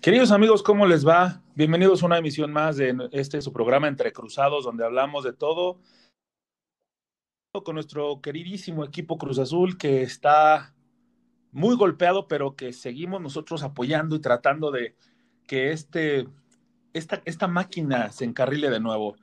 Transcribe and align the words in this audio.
Queridos 0.00 0.30
amigos, 0.30 0.62
¿cómo 0.62 0.86
les 0.86 1.06
va? 1.06 1.42
Bienvenidos 1.56 2.02
a 2.02 2.06
una 2.06 2.18
emisión 2.18 2.52
más 2.52 2.76
de 2.76 2.96
este 3.10 3.42
su 3.42 3.52
programa 3.52 3.88
Entre 3.88 4.12
Cruzados, 4.12 4.64
donde 4.64 4.84
hablamos 4.84 5.24
de 5.24 5.32
todo 5.32 5.80
con 7.64 7.74
nuestro 7.74 8.20
queridísimo 8.20 8.84
equipo 8.84 9.18
Cruz 9.18 9.40
Azul 9.40 9.76
que 9.76 10.02
está 10.02 10.72
muy 11.50 11.74
golpeado, 11.74 12.28
pero 12.28 12.54
que 12.54 12.72
seguimos 12.72 13.20
nosotros 13.20 13.64
apoyando 13.64 14.14
y 14.14 14.20
tratando 14.20 14.70
de 14.70 14.94
que 15.48 15.72
este, 15.72 16.28
esta, 16.92 17.20
esta 17.24 17.48
máquina 17.48 18.12
se 18.12 18.24
encarrile 18.24 18.70
de 18.70 18.78
nuevo. 18.78 19.16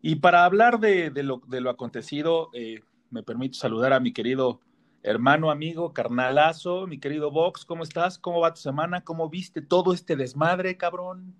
Y 0.00 0.16
para 0.16 0.46
hablar 0.46 0.80
de, 0.80 1.10
de, 1.10 1.22
lo, 1.22 1.42
de 1.48 1.60
lo, 1.60 1.68
acontecido, 1.68 2.48
eh, 2.54 2.80
me 3.10 3.22
permito 3.22 3.58
saludar 3.58 3.92
a 3.92 4.00
mi 4.00 4.14
querido 4.14 4.60
hermano, 5.02 5.50
amigo, 5.50 5.92
carnalazo, 5.92 6.86
mi 6.86 6.98
querido 6.98 7.30
Vox, 7.30 7.64
¿cómo 7.64 7.82
estás? 7.82 8.18
¿Cómo 8.18 8.40
va 8.40 8.54
tu 8.54 8.60
semana? 8.60 9.02
¿Cómo 9.02 9.28
viste 9.28 9.62
todo 9.62 9.92
este 9.92 10.16
desmadre, 10.16 10.76
cabrón? 10.76 11.34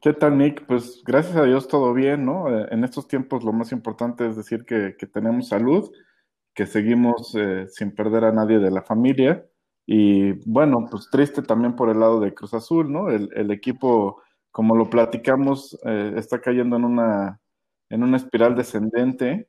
¿Qué 0.00 0.12
tal, 0.12 0.38
Nick? 0.38 0.64
Pues 0.66 1.02
gracias 1.04 1.36
a 1.36 1.44
Dios 1.44 1.66
todo 1.66 1.92
bien, 1.92 2.24
¿no? 2.24 2.48
Eh, 2.48 2.68
en 2.70 2.84
estos 2.84 3.08
tiempos 3.08 3.42
lo 3.42 3.52
más 3.52 3.72
importante 3.72 4.28
es 4.28 4.36
decir 4.36 4.64
que, 4.64 4.94
tenemos 5.12 5.48
salud, 5.48 5.90
que 6.54 6.66
seguimos 6.66 7.34
eh, 7.34 7.66
sin 7.68 7.94
perder 7.94 8.24
a 8.24 8.32
nadie 8.32 8.58
de 8.58 8.70
la 8.70 8.82
familia. 8.82 9.44
Y 9.86 10.32
bueno, 10.48 10.86
pues 10.90 11.08
triste 11.10 11.42
también 11.42 11.74
por 11.74 11.90
el 11.90 11.98
lado 11.98 12.20
de 12.20 12.32
Cruz 12.32 12.54
Azul, 12.54 12.92
¿no? 12.92 13.10
El, 13.10 13.30
el 13.34 13.50
equipo, 13.50 14.22
como 14.52 14.76
lo 14.76 14.88
platicamos, 14.88 15.76
eh, 15.84 16.14
está 16.16 16.40
cayendo 16.40 16.76
en 16.76 16.84
una, 16.84 17.40
en 17.88 18.02
una 18.04 18.18
espiral 18.18 18.54
descendente 18.54 19.48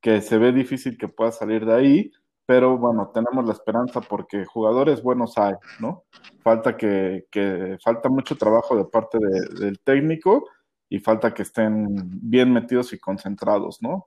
que 0.00 0.20
se 0.20 0.38
ve 0.38 0.52
difícil 0.52 0.96
que 0.96 1.08
pueda 1.08 1.32
salir 1.32 1.66
de 1.66 1.74
ahí 1.74 2.12
pero 2.48 2.78
bueno, 2.78 3.10
tenemos 3.12 3.44
la 3.44 3.52
esperanza 3.52 4.00
porque 4.00 4.46
jugadores 4.46 5.02
buenos 5.02 5.36
hay, 5.36 5.52
¿no? 5.80 6.04
Falta 6.40 6.78
que, 6.78 7.26
que 7.30 7.76
falta 7.84 8.08
mucho 8.08 8.38
trabajo 8.38 8.74
de 8.74 8.86
parte 8.86 9.18
de, 9.20 9.66
del 9.66 9.78
técnico 9.80 10.48
y 10.88 10.98
falta 10.98 11.34
que 11.34 11.42
estén 11.42 11.86
bien 12.22 12.50
metidos 12.50 12.94
y 12.94 12.98
concentrados, 12.98 13.82
¿no? 13.82 14.06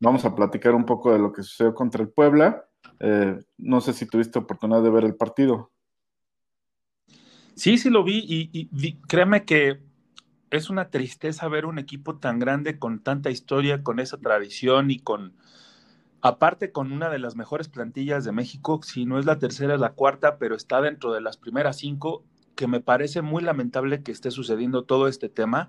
Vamos 0.00 0.24
a 0.24 0.34
platicar 0.34 0.74
un 0.74 0.84
poco 0.84 1.12
de 1.12 1.20
lo 1.20 1.32
que 1.32 1.44
sucedió 1.44 1.74
contra 1.74 2.02
el 2.02 2.08
Puebla. 2.08 2.64
Eh, 2.98 3.38
no 3.58 3.80
sé 3.80 3.92
si 3.92 4.06
tuviste 4.06 4.40
oportunidad 4.40 4.82
de 4.82 4.90
ver 4.90 5.04
el 5.04 5.14
partido. 5.14 5.70
Sí, 7.54 7.78
sí 7.78 7.88
lo 7.88 8.02
vi 8.02 8.18
y, 8.18 8.50
y, 8.52 8.68
y 8.72 9.00
créeme 9.02 9.44
que 9.44 9.80
es 10.50 10.70
una 10.70 10.90
tristeza 10.90 11.46
ver 11.46 11.66
un 11.66 11.78
equipo 11.78 12.16
tan 12.18 12.40
grande 12.40 12.80
con 12.80 13.04
tanta 13.04 13.30
historia, 13.30 13.84
con 13.84 14.00
esa 14.00 14.18
tradición 14.18 14.90
y 14.90 14.98
con, 14.98 15.36
Aparte 16.26 16.72
con 16.72 16.90
una 16.90 17.10
de 17.10 17.18
las 17.18 17.36
mejores 17.36 17.68
plantillas 17.68 18.24
de 18.24 18.32
México, 18.32 18.80
si 18.82 19.04
no 19.04 19.18
es 19.18 19.26
la 19.26 19.38
tercera, 19.38 19.74
es 19.74 19.80
la 19.80 19.92
cuarta, 19.92 20.38
pero 20.38 20.56
está 20.56 20.80
dentro 20.80 21.12
de 21.12 21.20
las 21.20 21.36
primeras 21.36 21.76
cinco, 21.76 22.24
que 22.54 22.66
me 22.66 22.80
parece 22.80 23.20
muy 23.20 23.42
lamentable 23.42 24.02
que 24.02 24.10
esté 24.10 24.30
sucediendo 24.30 24.84
todo 24.84 25.06
este 25.06 25.28
tema. 25.28 25.68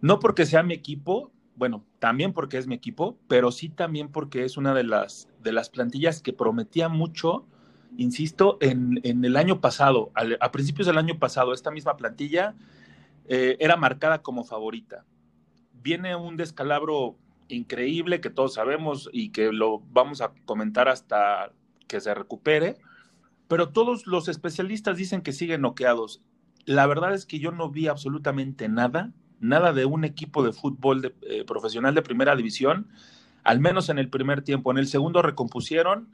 No 0.00 0.20
porque 0.20 0.46
sea 0.46 0.62
mi 0.62 0.74
equipo, 0.74 1.32
bueno, 1.56 1.84
también 1.98 2.32
porque 2.32 2.56
es 2.56 2.68
mi 2.68 2.76
equipo, 2.76 3.18
pero 3.26 3.50
sí 3.50 3.68
también 3.68 4.12
porque 4.12 4.44
es 4.44 4.56
una 4.56 4.74
de 4.74 4.84
las, 4.84 5.28
de 5.42 5.50
las 5.50 5.70
plantillas 5.70 6.22
que 6.22 6.32
prometía 6.32 6.88
mucho, 6.88 7.44
insisto, 7.96 8.58
en, 8.60 9.00
en 9.02 9.24
el 9.24 9.36
año 9.36 9.60
pasado, 9.60 10.12
a 10.38 10.52
principios 10.52 10.86
del 10.86 10.98
año 10.98 11.18
pasado, 11.18 11.52
esta 11.52 11.72
misma 11.72 11.96
plantilla 11.96 12.54
eh, 13.26 13.56
era 13.58 13.76
marcada 13.76 14.22
como 14.22 14.44
favorita. 14.44 15.04
Viene 15.72 16.14
un 16.14 16.36
descalabro 16.36 17.16
increíble 17.48 18.20
que 18.20 18.30
todos 18.30 18.54
sabemos 18.54 19.08
y 19.12 19.30
que 19.30 19.52
lo 19.52 19.80
vamos 19.92 20.20
a 20.20 20.32
comentar 20.44 20.88
hasta 20.88 21.52
que 21.86 22.00
se 22.00 22.14
recupere, 22.14 22.76
pero 23.48 23.70
todos 23.70 24.06
los 24.06 24.28
especialistas 24.28 24.96
dicen 24.96 25.22
que 25.22 25.32
siguen 25.32 25.62
noqueados. 25.62 26.22
La 26.64 26.86
verdad 26.86 27.14
es 27.14 27.26
que 27.26 27.38
yo 27.38 27.52
no 27.52 27.70
vi 27.70 27.88
absolutamente 27.88 28.68
nada, 28.68 29.12
nada 29.40 29.72
de 29.72 29.84
un 29.84 30.04
equipo 30.04 30.42
de 30.42 30.52
fútbol 30.52 31.02
de, 31.02 31.14
eh, 31.22 31.44
profesional 31.44 31.94
de 31.94 32.02
primera 32.02 32.34
división, 32.36 32.88
al 33.42 33.60
menos 33.60 33.90
en 33.90 33.98
el 33.98 34.08
primer 34.08 34.42
tiempo. 34.42 34.70
En 34.70 34.78
el 34.78 34.86
segundo 34.86 35.20
recompusieron, 35.20 36.08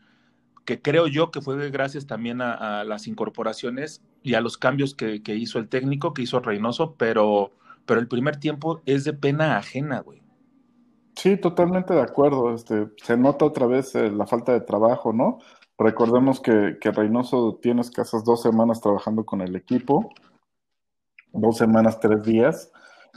que 0.64 0.82
creo 0.82 1.06
yo 1.06 1.30
que 1.30 1.40
fue 1.40 1.70
gracias 1.70 2.06
también 2.06 2.40
a, 2.40 2.80
a 2.80 2.84
las 2.84 3.06
incorporaciones 3.06 4.02
y 4.22 4.34
a 4.34 4.40
los 4.40 4.58
cambios 4.58 4.94
que, 4.94 5.22
que, 5.22 5.36
hizo 5.36 5.58
el 5.58 5.68
técnico, 5.68 6.12
que 6.12 6.22
hizo 6.22 6.40
Reynoso, 6.40 6.94
pero, 6.96 7.52
pero 7.86 8.00
el 8.00 8.08
primer 8.08 8.36
tiempo 8.36 8.82
es 8.86 9.04
de 9.04 9.12
pena 9.12 9.56
ajena, 9.56 10.00
güey. 10.00 10.19
Sí, 11.16 11.36
totalmente 11.36 11.94
de 11.94 12.00
acuerdo. 12.00 12.54
Este, 12.54 12.88
se 13.02 13.16
nota 13.16 13.44
otra 13.44 13.66
vez 13.66 13.94
eh, 13.94 14.10
la 14.10 14.26
falta 14.26 14.52
de 14.52 14.60
trabajo, 14.60 15.12
¿no? 15.12 15.38
Recordemos 15.78 16.40
que, 16.40 16.76
que 16.80 16.90
Reynoso 16.90 17.58
tiene 17.60 17.80
escasas 17.80 18.24
dos 18.24 18.42
semanas 18.42 18.80
trabajando 18.80 19.24
con 19.24 19.40
el 19.40 19.56
equipo, 19.56 20.10
dos 21.32 21.56
semanas, 21.56 22.00
tres 22.00 22.22
días. 22.22 22.70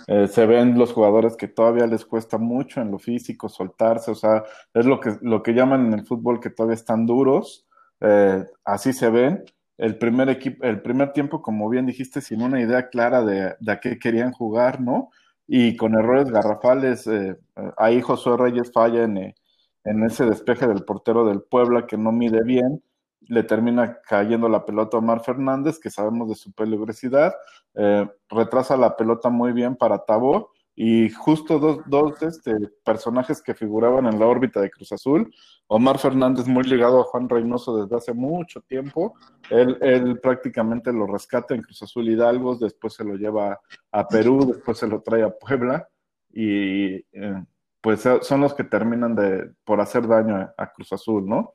Eh, 0.08 0.28
se 0.28 0.46
ven 0.46 0.78
los 0.78 0.92
jugadores 0.92 1.36
que 1.36 1.48
todavía 1.48 1.88
les 1.88 2.06
cuesta 2.06 2.38
mucho 2.38 2.82
en 2.82 2.92
lo 2.92 3.00
físico 3.00 3.48
soltarse, 3.48 4.12
o 4.12 4.16
sea, 4.16 4.44
es 4.74 4.86
lo 4.86 5.00
que, 5.00 5.18
lo 5.22 5.44
que 5.44 5.54
llaman 5.54 5.86
en 5.88 5.94
el 5.94 6.06
fútbol 6.06 6.40
que 6.40 6.50
todavía 6.50 6.76
están 6.76 7.06
duros, 7.06 7.68
eh, 8.02 8.46
así 8.66 8.94
se 8.94 9.10
ven. 9.10 9.44
El 9.78 9.98
primer, 9.98 10.30
equipo, 10.30 10.64
el 10.66 10.82
primer 10.82 11.14
tiempo, 11.14 11.42
como 11.42 11.68
bien 11.70 11.86
dijiste, 11.86 12.22
sin 12.22 12.42
una 12.42 12.62
idea 12.62 12.90
clara 12.90 13.24
de, 13.24 13.56
de 13.60 13.72
a 13.72 13.80
qué 13.80 13.98
querían 13.98 14.32
jugar, 14.32 14.80
¿no? 14.82 15.10
Y 15.48 15.76
con 15.76 15.96
errores 15.96 16.30
garrafales. 16.32 17.08
Eh, 17.08 17.38
ahí 17.78 18.02
Josué 18.02 18.38
Reyes 18.38 18.72
falla 18.72 19.04
en, 19.04 19.18
eh, 19.18 19.36
en, 19.84 20.04
ese 20.04 20.26
despeje 20.26 20.68
del 20.68 20.84
portero 20.84 21.26
del 21.26 21.42
Puebla 21.42 21.86
que 21.88 21.98
no 21.98 22.12
mide 22.12 22.44
bien. 22.44 22.84
Le 23.22 23.44
termina 23.44 24.00
cayendo 24.08 24.50
la 24.50 24.66
pelota 24.66 24.98
a 24.98 25.00
Omar 25.00 25.24
Fernández, 25.24 25.80
que 25.80 25.90
sabemos 25.90 26.30
de 26.30 26.36
su 26.36 26.52
peligrosidad. 26.54 27.34
Eh, 27.76 28.08
retrasa 28.30 28.78
la 28.78 28.96
pelota 28.96 29.30
muy 29.30 29.54
bien 29.54 29.76
para 29.76 30.04
Tabó 30.06 30.52
y 30.76 31.10
justo 31.10 31.60
dos, 31.60 31.82
dos 31.86 32.22
este, 32.24 32.56
personajes 32.84 33.42
que 33.42 33.54
figuraban 33.54 34.08
en 34.08 34.20
la 34.20 34.26
órbita 34.26 34.60
de 34.60 34.72
Cruz 34.72 34.92
Azul, 34.92 35.34
Omar 35.68 36.00
Fernández 36.00 36.48
muy 36.48 36.64
ligado 36.64 37.00
a 37.00 37.04
Juan 37.04 37.30
Reynoso 37.30 37.84
desde 37.84 37.96
hace 37.96 38.14
mucho 38.14 38.62
tiempo, 38.62 39.14
él, 39.50 39.78
él 39.82 40.20
prácticamente 40.20 40.92
lo 40.92 41.06
rescata 41.06 41.54
en 41.54 41.62
Cruz 41.62 41.84
Azul 41.84 42.10
Hidalgo, 42.10 42.56
después 42.56 42.94
se 42.94 43.04
lo 43.04 43.16
lleva 43.16 43.60
a 43.92 44.08
Perú, 44.08 44.46
después 44.48 44.78
se 44.78 44.88
lo 44.88 45.02
trae 45.02 45.24
a 45.24 45.32
Puebla 45.32 45.88
y 46.32 46.96
eh, 47.12 47.44
pues 47.80 48.08
son 48.22 48.42
los 48.42 48.54
que 48.56 48.64
terminan 48.64 49.16
de, 49.16 49.52
por 49.64 49.80
hacer 49.80 50.08
daño 50.08 50.38
a, 50.38 50.54
a 50.58 50.72
Cruz 50.72 50.92
Azul, 50.94 51.28
¿no? 51.28 51.54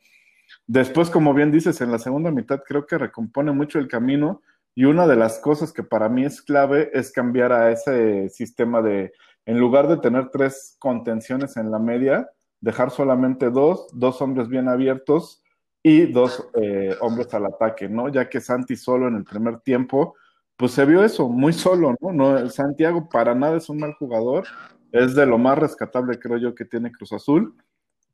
Después, 0.67 1.11
como 1.11 1.35
bien 1.35 1.51
dices, 1.51 1.81
en 1.81 1.91
la 1.91 1.99
segunda 1.99 2.31
mitad 2.31 2.63
creo 2.67 2.87
que 2.87 2.99
recompone 2.99 3.53
mucho 3.53 3.79
el 3.79 3.89
camino 3.89 4.43
y 4.79 4.85
una 4.85 5.09
de 5.09 5.17
las 5.17 5.41
cosas 5.41 5.73
que 5.73 5.83
para 5.83 6.09
mí 6.09 6.25
es 6.25 6.41
clave 6.41 6.89
es 6.93 7.11
cambiar 7.11 7.51
a 7.51 7.73
ese 7.73 8.29
sistema 8.29 8.81
de, 8.81 9.13
en 9.45 9.59
lugar 9.59 9.89
de 9.89 9.97
tener 9.97 10.29
tres 10.31 10.77
contenciones 10.79 11.57
en 11.57 11.73
la 11.73 11.81
media, 11.81 12.31
dejar 12.61 12.93
solamente 12.93 13.51
dos, 13.51 13.89
dos 13.93 14.23
hombres 14.23 14.47
bien 14.47 14.69
abiertos 14.69 15.43
y 15.83 16.07
dos 16.13 16.49
eh, 16.55 16.95
hombres 17.01 17.35
al 17.35 17.47
ataque, 17.47 17.89
¿no? 17.89 18.09
Ya 18.09 18.29
que 18.29 18.41
Santi 18.41 18.77
solo 18.77 19.09
en 19.09 19.17
el 19.17 19.25
primer 19.25 19.59
tiempo, 19.63 20.15
pues 20.57 20.71
se 20.71 20.87
vio 20.87 21.03
eso, 21.03 21.29
muy 21.29 21.55
solo, 21.55 21.97
¿no? 22.01 22.13
no 22.13 22.49
Santiago 22.49 23.09
para 23.09 23.35
nada 23.35 23.57
es 23.57 23.69
un 23.69 23.79
mal 23.79 23.95
jugador, 23.95 24.47
es 24.93 25.17
de 25.17 25.27
lo 25.27 25.39
más 25.39 25.59
rescatable, 25.59 26.21
creo 26.21 26.39
yo, 26.39 26.55
que 26.55 26.65
tiene 26.65 26.93
Cruz 26.93 27.13
Azul, 27.13 27.53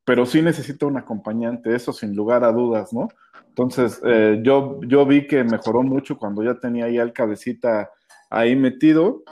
pero 0.05 0.27
sí 0.27 0.43
necesita 0.43 0.87
un 0.87 0.97
acompañante, 0.97 1.75
eso 1.75 1.93
sin 1.93 2.15
lugar 2.15 2.45
a 2.45 2.53
dudas, 2.53 2.93
¿no? 2.93 3.09
Entonces, 3.49 4.01
eh, 4.05 4.41
yo, 4.43 4.81
yo 4.83 5.07
vi 5.07 5.27
que 5.27 5.45
mejoró 5.45 5.83
mucho 5.83 6.19
cuando 6.19 6.43
ya 6.43 6.55
tenía 6.59 6.89
ya 6.91 7.03
el 7.03 7.13
cabecita 7.13 7.91
ahí 8.29 8.57
metido. 8.57 9.23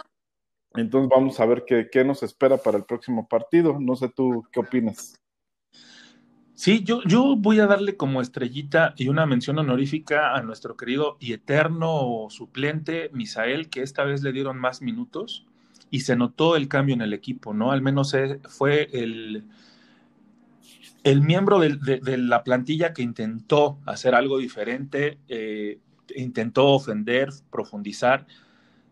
Entonces, 0.74 1.10
vamos 1.10 1.40
a 1.40 1.46
ver 1.46 1.64
qué, 1.66 1.88
qué 1.90 2.04
nos 2.04 2.22
espera 2.22 2.56
para 2.56 2.78
el 2.78 2.84
próximo 2.84 3.26
partido. 3.28 3.78
No 3.80 3.96
sé 3.96 4.08
tú 4.08 4.44
qué 4.52 4.60
opinas. 4.60 5.20
Sí, 6.54 6.84
yo, 6.84 7.02
yo 7.04 7.34
voy 7.36 7.58
a 7.58 7.66
darle 7.66 7.96
como 7.96 8.20
estrellita 8.20 8.94
y 8.96 9.08
una 9.08 9.26
mención 9.26 9.58
honorífica 9.58 10.34
a 10.36 10.42
nuestro 10.42 10.76
querido 10.76 11.16
y 11.18 11.32
eterno 11.32 12.28
suplente 12.30 13.10
Misael, 13.12 13.68
que 13.68 13.82
esta 13.82 14.04
vez 14.04 14.22
le 14.22 14.32
dieron 14.32 14.58
más 14.58 14.80
minutos 14.80 15.44
y 15.90 16.00
se 16.00 16.14
notó 16.14 16.54
el 16.54 16.68
cambio 16.68 16.94
en 16.94 17.00
el 17.00 17.14
equipo, 17.14 17.52
¿no? 17.52 17.72
Al 17.72 17.82
menos 17.82 18.14
fue 18.48 18.88
el, 18.92 19.48
el 21.04 21.20
miembro 21.22 21.58
de, 21.58 21.76
de, 21.76 21.98
de, 21.98 22.16
la 22.16 22.44
plantilla 22.44 22.92
que 22.92 23.02
intentó 23.02 23.78
hacer 23.86 24.14
algo 24.14 24.38
diferente, 24.38 25.18
eh, 25.28 25.80
intentó 26.16 26.68
ofender, 26.68 27.30
profundizar. 27.50 28.26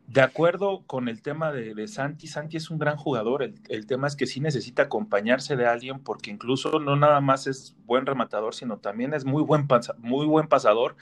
de 0.07 0.23
acuerdo 0.23 0.83
con 0.87 1.09
el 1.09 1.23
tema 1.23 1.53
de, 1.53 1.87
Santi, 1.87 2.27
Santi 2.27 2.57
es 2.57 2.69
un 2.71 2.79
gran 2.79 2.97
jugador. 2.97 3.45
El, 3.45 3.87
tema 3.87 4.09
es 4.09 4.17
que 4.17 4.27
sí 4.27 4.41
necesita 4.41 4.83
acompañarse 4.83 5.55
de 5.55 5.67
alguien 5.67 6.01
porque 6.01 6.33
incluso 6.33 6.81
no 6.81 6.97
nada 6.97 7.21
más 7.21 7.47
es 7.47 7.77
buen 7.87 8.07
rematador, 8.07 8.55
sino 8.55 8.79
también 8.79 9.15
es 9.15 9.25
muy 9.25 9.43
buen, 9.43 9.69
muy 9.99 10.27
buen 10.27 10.49
pasador. 10.49 10.97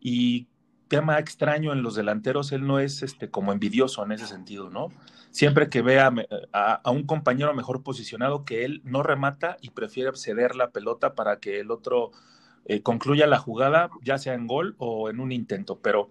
Y 0.00 0.48
tema 0.88 1.20
extraño 1.20 1.72
en 1.72 1.82
los 1.82 1.94
delanteros, 1.94 2.50
él 2.50 2.66
no 2.66 2.80
es 2.80 3.04
este, 3.04 3.30
como 3.30 3.52
envidioso 3.52 4.04
en 4.04 4.10
ese 4.10 4.26
sentido, 4.26 4.70
¿no? 4.70 4.88
Siempre 5.32 5.70
que 5.70 5.80
vea 5.80 6.12
a, 6.52 6.90
un 6.90 7.04
compañero 7.04 7.54
mejor 7.54 7.82
posicionado 7.82 8.44
que 8.44 8.66
él, 8.66 8.82
no 8.84 9.02
remata 9.02 9.56
y 9.62 9.70
prefiere 9.70 10.14
ceder 10.14 10.54
la 10.56 10.70
pelota 10.70 11.14
para 11.14 11.38
que 11.38 11.58
el 11.58 11.70
otro 11.70 12.10
eh, 12.66 12.82
concluya 12.82 13.26
la 13.26 13.38
jugada, 13.38 13.88
ya 14.02 14.18
sea 14.18 14.34
en 14.34 14.46
gol 14.46 14.74
o 14.76 15.08
en 15.08 15.20
un 15.20 15.32
intento. 15.32 15.78
Pero 15.80 16.10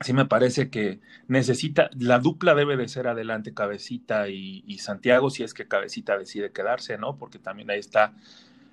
sí 0.00 0.14
me 0.14 0.24
parece 0.24 0.70
que 0.70 1.00
necesita, 1.28 1.90
la 1.98 2.18
dupla 2.18 2.54
debe 2.54 2.78
de 2.78 2.88
ser 2.88 3.08
adelante 3.08 3.52
Cabecita 3.52 4.28
y, 4.28 4.78
Santiago, 4.78 5.28
si 5.28 5.42
es 5.42 5.52
que 5.52 5.68
Cabecita 5.68 6.16
decide 6.16 6.50
quedarse, 6.50 6.96
¿no? 6.96 7.18
Porque 7.18 7.38
también 7.38 7.70
ahí 7.70 7.78
está 7.78 8.14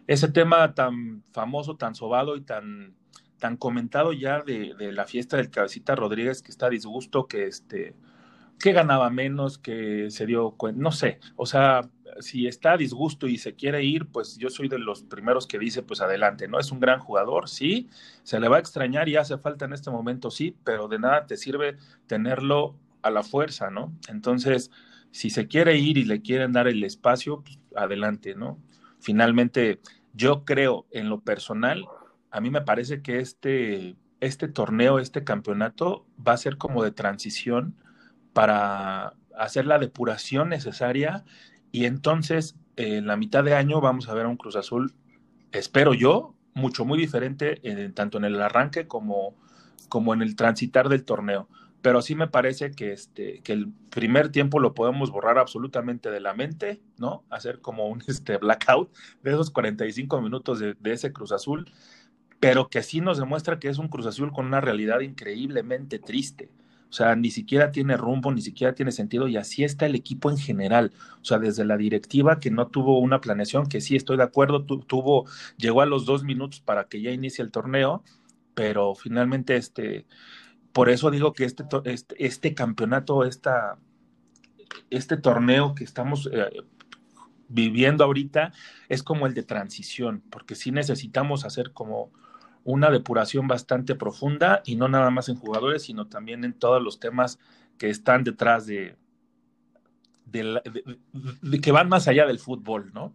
ese 0.08 0.30
tema 0.30 0.76
tan 0.76 1.24
famoso, 1.34 1.76
tan 1.76 1.94
sobado 1.94 2.38
y 2.38 2.42
tan, 2.42 2.96
tan 3.38 3.58
comentado 3.58 4.14
ya 4.14 4.44
de, 4.44 4.76
de 4.76 4.94
la 4.94 5.04
fiesta 5.04 5.36
del 5.36 5.52
Cabecita 5.52 5.94
Rodríguez, 5.94 6.42
que 6.42 6.52
está 6.52 6.68
a 6.68 6.70
disgusto, 6.70 7.28
que 7.28 7.48
este 7.48 7.96
que 8.60 8.74
ganaba 8.74 9.10
menos, 9.10 9.58
que 9.58 10.10
se 10.10 10.26
dio 10.26 10.52
cuenta, 10.52 10.82
no 10.82 10.92
sé, 10.92 11.20
o 11.36 11.46
sea, 11.46 11.90
si 12.20 12.48
está 12.48 12.74
a 12.74 12.78
disgusto 12.78 13.28
y 13.28 13.38
se 13.38 13.56
quiere 13.56 13.84
ir, 13.84 14.08
pues 14.08 14.38
yo 14.38 14.50
soy 14.50 14.68
de 14.68 14.80
los 14.80 15.04
primeros 15.04 15.48
que 15.48 15.60
dice, 15.60 15.84
pues 15.84 16.02
adelante, 16.02 16.48
¿no? 16.48 16.60
Es 16.60 16.72
un 16.72 16.80
gran 16.80 17.00
jugador, 17.00 17.50
sí, 17.50 17.90
se 18.24 18.40
le 18.40 18.48
va 18.48 18.58
a 18.58 18.60
extrañar 18.60 19.08
y 19.10 19.16
hace 19.16 19.38
falta 19.38 19.66
en 19.66 19.74
este 19.74 19.92
momento, 19.92 20.32
sí, 20.32 20.56
pero 20.64 20.88
de 20.88 21.00
nada 21.00 21.26
te 21.28 21.38
sirve 21.38 21.78
tenerlo 22.08 22.76
a 23.02 23.12
la 23.12 23.24
fuerza, 23.24 23.70
¿no? 23.70 23.94
Entonces, 24.10 24.72
si 25.12 25.30
se 25.30 25.48
quiere 25.48 25.78
ir 25.78 25.98
y 25.98 26.06
le 26.06 26.22
quieren 26.22 26.54
dar 26.54 26.68
el 26.68 26.84
espacio, 26.84 27.42
pues 27.42 27.60
adelante, 27.76 28.36
¿no? 28.36 28.60
Finalmente, 29.00 29.80
yo 30.14 30.46
creo 30.46 30.88
en 30.92 31.10
lo 31.10 31.22
personal, 31.22 31.86
a 32.32 32.42
mí 32.42 32.50
me 32.50 32.62
parece 32.62 33.02
que 33.02 33.20
este, 33.20 33.96
este 34.20 34.48
torneo, 34.48 35.00
este 35.00 35.24
campeonato 35.24 36.06
va 36.26 36.34
a 36.34 36.38
ser 36.38 36.58
como 36.58 36.84
de 36.84 36.92
transición 36.92 37.76
para 38.38 39.16
hacer 39.36 39.66
la 39.66 39.80
depuración 39.80 40.50
necesaria 40.50 41.26
y 41.72 41.86
entonces 41.86 42.56
en 42.76 43.08
la 43.08 43.18
mitad 43.18 43.44
de 43.44 43.56
año 43.56 43.82
vamos 43.82 44.08
a 44.10 44.14
ver 44.14 44.28
a 44.28 44.30
un 44.30 44.38
Cruz 44.38 44.56
Azul, 44.56 44.94
espero 45.52 45.96
yo, 45.96 46.36
mucho, 46.54 46.86
muy 46.86 47.00
diferente 47.00 47.60
tanto 47.96 48.20
en 48.20 48.26
el 48.26 48.40
arranque 48.40 48.86
como, 48.86 49.34
como 49.90 50.14
en 50.14 50.22
el 50.22 50.36
transitar 50.36 50.88
del 50.88 51.04
torneo. 51.04 51.50
Pero 51.82 52.04
sí 52.04 52.14
me 52.14 52.28
parece 52.28 52.70
que, 52.70 52.92
este, 52.92 53.42
que 53.42 53.54
el 53.54 53.74
primer 53.90 54.30
tiempo 54.30 54.60
lo 54.60 54.76
podemos 54.76 55.10
borrar 55.10 55.40
absolutamente 55.40 56.12
de 56.12 56.20
la 56.20 56.36
mente, 56.36 56.80
¿no? 57.00 57.24
Hacer 57.32 57.60
como 57.60 57.88
un 57.88 58.04
este, 58.08 58.38
blackout 58.38 58.96
de 59.24 59.32
esos 59.32 59.50
45 59.50 60.22
minutos 60.22 60.60
de, 60.60 60.76
de 60.76 60.94
ese 60.94 61.12
Cruz 61.12 61.32
Azul, 61.32 61.72
pero 62.40 62.70
que 62.70 62.84
sí 62.84 63.02
nos 63.02 63.18
demuestra 63.18 63.58
que 63.58 63.70
es 63.70 63.80
un 63.80 63.88
Cruz 63.88 64.06
Azul 64.06 64.32
con 64.32 64.46
una 64.46 64.62
realidad 64.62 65.00
increíblemente 65.00 65.98
triste 65.98 66.52
o 66.90 66.94
sea, 66.94 67.16
ni 67.16 67.32
siquiera 67.32 67.72
tiene 67.72 67.98
rumbo, 67.98 68.32
ni 68.32 68.42
siquiera 68.42 68.74
tiene 68.74 68.92
sentido 68.92 69.28
y 69.28 69.36
así 69.36 69.64
está 69.64 69.86
el 69.86 69.96
equipo 69.96 70.32
en 70.32 70.38
general. 70.38 70.94
O 71.22 71.26
sea, 71.26 71.38
desde 71.38 71.66
la 71.66 71.76
directiva 71.76 72.40
que 72.40 72.50
no 72.50 72.68
tuvo 72.68 73.00
una 73.00 73.20
planeación, 73.20 73.68
que 73.68 73.82
sí 73.82 73.96
estoy 73.96 74.18
de 74.18 74.24
acuerdo, 74.24 74.64
tuvo, 74.64 75.26
llegó 75.58 75.82
a 75.82 75.86
los 75.86 76.06
dos 76.06 76.24
minutos 76.24 76.62
para 76.62 76.86
que 76.86 77.02
ya 77.02 77.12
inicie 77.12 77.44
el 77.44 77.52
torneo, 77.52 78.04
pero 78.54 78.96
finalmente 78.96 79.58
este, 79.58 80.06
por 80.72 80.90
eso 80.90 81.12
digo 81.12 81.34
que 81.34 81.44
este, 81.44 81.66
este, 81.84 82.26
este 82.26 82.54
campeonato, 82.54 83.26
esta, 83.26 83.78
este 84.90 85.18
torneo 85.18 85.76
que 85.76 85.84
estamos 85.84 86.30
eh, 86.32 86.50
viviendo 87.50 88.06
ahorita 88.06 88.54
es 88.88 89.04
como 89.04 89.28
el 89.28 89.34
de 89.34 89.44
transición, 89.44 90.24
porque 90.30 90.56
sí 90.56 90.72
necesitamos 90.72 91.44
hacer 91.44 91.74
como 91.74 92.12
una 92.68 92.92
depuración 92.92 93.48
bastante 93.48 93.96
profunda 93.96 94.62
y 94.66 94.76
no 94.76 94.90
nada 94.90 95.10
más 95.10 95.30
en 95.30 95.38
jugadores, 95.38 95.84
sino 95.84 96.08
también 96.08 96.44
en 96.44 96.52
todos 96.52 96.84
los 96.84 97.00
temas 97.00 97.40
que 97.78 97.90
están 97.90 98.26
detrás 98.26 98.66
de, 98.66 98.98
de, 100.26 101.62
que 101.62 101.72
van 101.72 101.88
más 101.88 102.10
allá 102.10 102.26
del 102.26 102.40
fútbol, 102.40 102.92
¿no? 102.94 103.14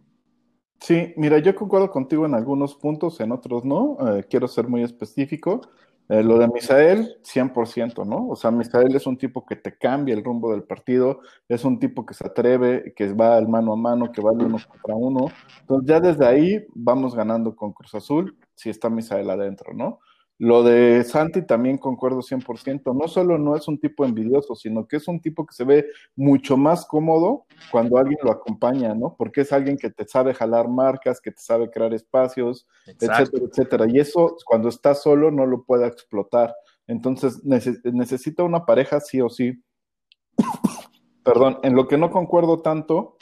Sí, 0.79 1.13
mira, 1.17 1.37
yo 1.37 1.53
concuerdo 1.53 1.91
contigo 1.91 2.25
en 2.25 2.33
algunos 2.33 2.73
puntos, 2.73 3.19
en 3.19 3.31
otros 3.31 3.63
no. 3.63 3.97
Eh, 4.01 4.25
quiero 4.27 4.47
ser 4.47 4.67
muy 4.67 4.81
específico. 4.81 5.61
Eh, 6.09 6.23
lo 6.23 6.39
de 6.39 6.47
Misael, 6.47 7.17
100%, 7.21 8.05
¿no? 8.05 8.29
O 8.29 8.35
sea, 8.35 8.49
Misael 8.49 8.95
es 8.95 9.05
un 9.05 9.17
tipo 9.17 9.45
que 9.45 9.55
te 9.55 9.77
cambia 9.77 10.15
el 10.15 10.23
rumbo 10.23 10.51
del 10.51 10.63
partido, 10.63 11.21
es 11.47 11.63
un 11.63 11.79
tipo 11.79 12.05
que 12.05 12.15
se 12.15 12.25
atreve, 12.25 12.93
que 12.95 13.13
va 13.13 13.37
al 13.37 13.47
mano 13.47 13.71
a 13.71 13.75
mano, 13.75 14.11
que 14.11 14.21
va 14.21 14.31
al 14.31 14.41
uno 14.41 14.57
contra 14.67 14.95
uno. 14.95 15.27
Entonces, 15.61 15.87
ya 15.87 15.99
desde 15.99 16.25
ahí 16.25 16.65
vamos 16.73 17.15
ganando 17.15 17.55
con 17.55 17.71
Cruz 17.71 17.93
Azul, 17.95 18.35
si 18.55 18.69
está 18.69 18.89
Misael 18.89 19.29
adentro, 19.29 19.73
¿no? 19.73 19.99
Lo 20.39 20.63
de 20.63 21.03
Santi 21.03 21.43
también 21.43 21.77
concuerdo 21.77 22.21
100%. 22.21 22.93
No 22.93 23.07
solo 23.07 23.37
no 23.37 23.55
es 23.55 23.67
un 23.67 23.79
tipo 23.79 24.03
envidioso, 24.03 24.55
sino 24.55 24.87
que 24.87 24.97
es 24.97 25.07
un 25.07 25.21
tipo 25.21 25.45
que 25.45 25.53
se 25.53 25.63
ve 25.63 25.87
mucho 26.15 26.57
más 26.57 26.85
cómodo 26.85 27.45
cuando 27.71 27.97
alguien 27.97 28.17
lo 28.23 28.31
acompaña, 28.31 28.95
¿no? 28.95 29.15
Porque 29.15 29.41
es 29.41 29.53
alguien 29.53 29.77
que 29.77 29.91
te 29.91 30.07
sabe 30.07 30.33
jalar 30.33 30.67
marcas, 30.67 31.21
que 31.21 31.31
te 31.31 31.41
sabe 31.41 31.69
crear 31.69 31.93
espacios, 31.93 32.67
etcétera, 32.85 33.45
etcétera. 33.49 33.85
Y 33.87 33.99
eso 33.99 34.35
cuando 34.45 34.69
está 34.69 34.95
solo 34.95 35.29
no 35.29 35.45
lo 35.45 35.63
puede 35.63 35.87
explotar. 35.87 36.53
Entonces 36.87 37.41
necesita 37.43 38.43
una 38.43 38.65
pareja 38.65 38.99
sí 38.99 39.21
o 39.21 39.29
sí. 39.29 39.63
Perdón, 41.23 41.59
en 41.63 41.75
lo 41.75 41.87
que 41.87 41.97
no 41.97 42.11
concuerdo 42.11 42.61
tanto 42.61 43.17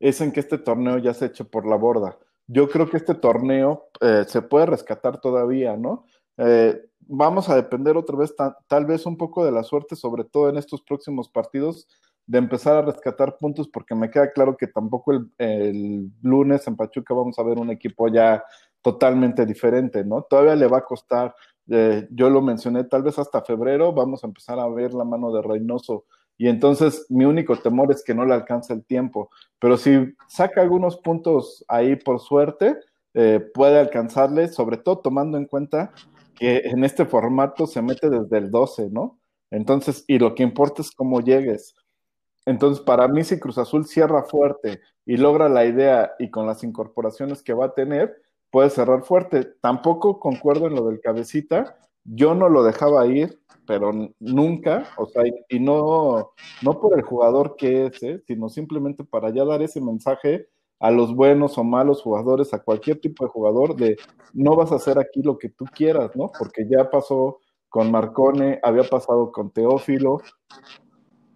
es 0.00 0.20
en 0.20 0.32
que 0.32 0.40
este 0.40 0.58
torneo 0.58 0.98
ya 0.98 1.14
se 1.14 1.26
eche 1.26 1.44
por 1.44 1.66
la 1.66 1.76
borda 1.76 2.18
yo 2.52 2.68
creo 2.68 2.90
que 2.90 2.96
este 2.96 3.14
torneo 3.14 3.90
eh, 4.00 4.24
se 4.26 4.42
puede 4.42 4.66
rescatar 4.66 5.20
todavía, 5.20 5.76
¿no? 5.76 6.04
Eh, 6.36 6.80
vamos 6.98 7.48
a 7.48 7.54
depender 7.54 7.96
otra 7.96 8.16
vez 8.16 8.34
tal 8.66 8.86
vez 8.86 9.06
un 9.06 9.16
poco 9.16 9.44
de 9.44 9.52
la 9.52 9.62
suerte, 9.62 9.94
sobre 9.94 10.24
todo 10.24 10.48
en 10.48 10.56
estos 10.56 10.82
próximos 10.82 11.28
partidos, 11.28 11.86
de 12.26 12.38
empezar 12.38 12.74
a 12.76 12.82
rescatar 12.82 13.36
puntos, 13.36 13.68
porque 13.68 13.94
me 13.94 14.10
queda 14.10 14.32
claro 14.32 14.56
que 14.56 14.66
tampoco 14.66 15.12
el, 15.38 16.10
lunes 16.22 16.66
en 16.66 16.76
Pachuca 16.76 17.14
vamos 17.14 17.38
a 17.38 17.44
ver 17.44 17.58
un 17.58 17.70
equipo 17.70 18.08
ya 18.08 18.42
totalmente 18.82 19.46
diferente, 19.46 20.04
¿no? 20.04 20.22
Todavía 20.22 20.56
le 20.56 20.66
va 20.66 20.78
a 20.78 20.84
costar, 20.84 21.34
eh, 21.68 22.08
yo 22.10 22.30
lo 22.30 22.42
mencioné, 22.42 22.82
tal 22.82 23.04
vez 23.04 23.16
hasta 23.18 23.42
febrero 23.42 23.92
vamos 23.92 24.24
a 24.24 24.26
empezar 24.26 24.58
a 24.58 24.68
ver 24.68 24.92
la 24.92 25.04
mano 25.04 25.32
de 25.32 25.42
Reynoso 25.42 26.06
y 26.40 26.48
entonces 26.48 27.04
mi 27.10 27.26
único 27.26 27.54
temor 27.56 27.92
es 27.92 28.02
que 28.02 28.14
no 28.14 28.24
le 28.24 28.32
alcance 28.32 28.72
el 28.72 28.82
tiempo. 28.82 29.28
Pero 29.58 29.76
si 29.76 30.14
saca 30.26 30.62
algunos 30.62 30.96
puntos 30.96 31.66
ahí 31.68 31.96
por 31.96 32.18
suerte, 32.18 32.78
eh, 33.12 33.40
puede 33.52 33.78
alcanzarle, 33.78 34.48
sobre 34.48 34.78
todo 34.78 35.00
tomando 35.00 35.36
en 35.36 35.44
cuenta 35.44 35.92
que 36.34 36.62
en 36.64 36.82
este 36.82 37.04
formato 37.04 37.66
se 37.66 37.82
mete 37.82 38.08
desde 38.08 38.38
el 38.38 38.50
12, 38.50 38.88
¿no? 38.88 39.20
Entonces, 39.50 40.02
y 40.06 40.18
lo 40.18 40.34
que 40.34 40.42
importa 40.42 40.80
es 40.80 40.90
cómo 40.92 41.20
llegues. 41.20 41.74
Entonces, 42.46 42.82
para 42.82 43.06
mí, 43.06 43.22
si 43.22 43.38
Cruz 43.38 43.58
Azul 43.58 43.84
cierra 43.84 44.22
fuerte 44.22 44.80
y 45.04 45.18
logra 45.18 45.50
la 45.50 45.66
idea 45.66 46.12
y 46.18 46.30
con 46.30 46.46
las 46.46 46.64
incorporaciones 46.64 47.42
que 47.42 47.52
va 47.52 47.66
a 47.66 47.74
tener, 47.74 48.16
puede 48.50 48.70
cerrar 48.70 49.02
fuerte. 49.02 49.44
Tampoco 49.60 50.18
concuerdo 50.18 50.68
en 50.68 50.74
lo 50.74 50.86
del 50.86 51.02
cabecita. 51.02 51.76
Yo 52.04 52.34
no 52.34 52.48
lo 52.48 52.62
dejaba 52.62 53.06
ir 53.06 53.40
pero 53.70 53.92
nunca, 54.18 54.88
o 54.96 55.06
sea, 55.06 55.22
y 55.48 55.60
no, 55.60 56.32
no 56.60 56.80
por 56.80 56.98
el 56.98 57.04
jugador 57.04 57.54
que 57.54 57.86
es, 57.86 58.02
¿eh? 58.02 58.20
sino 58.26 58.48
simplemente 58.48 59.04
para 59.04 59.30
ya 59.30 59.44
dar 59.44 59.62
ese 59.62 59.80
mensaje 59.80 60.48
a 60.80 60.90
los 60.90 61.14
buenos 61.14 61.56
o 61.56 61.62
malos 61.62 62.02
jugadores, 62.02 62.52
a 62.52 62.64
cualquier 62.64 63.00
tipo 63.00 63.24
de 63.24 63.30
jugador, 63.30 63.76
de 63.76 63.96
no 64.32 64.56
vas 64.56 64.72
a 64.72 64.74
hacer 64.74 64.98
aquí 64.98 65.22
lo 65.22 65.38
que 65.38 65.50
tú 65.50 65.66
quieras, 65.66 66.10
¿no? 66.16 66.32
Porque 66.36 66.66
ya 66.68 66.90
pasó 66.90 67.38
con 67.68 67.92
Marcone, 67.92 68.58
había 68.64 68.82
pasado 68.82 69.30
con 69.30 69.52
Teófilo, 69.52 70.18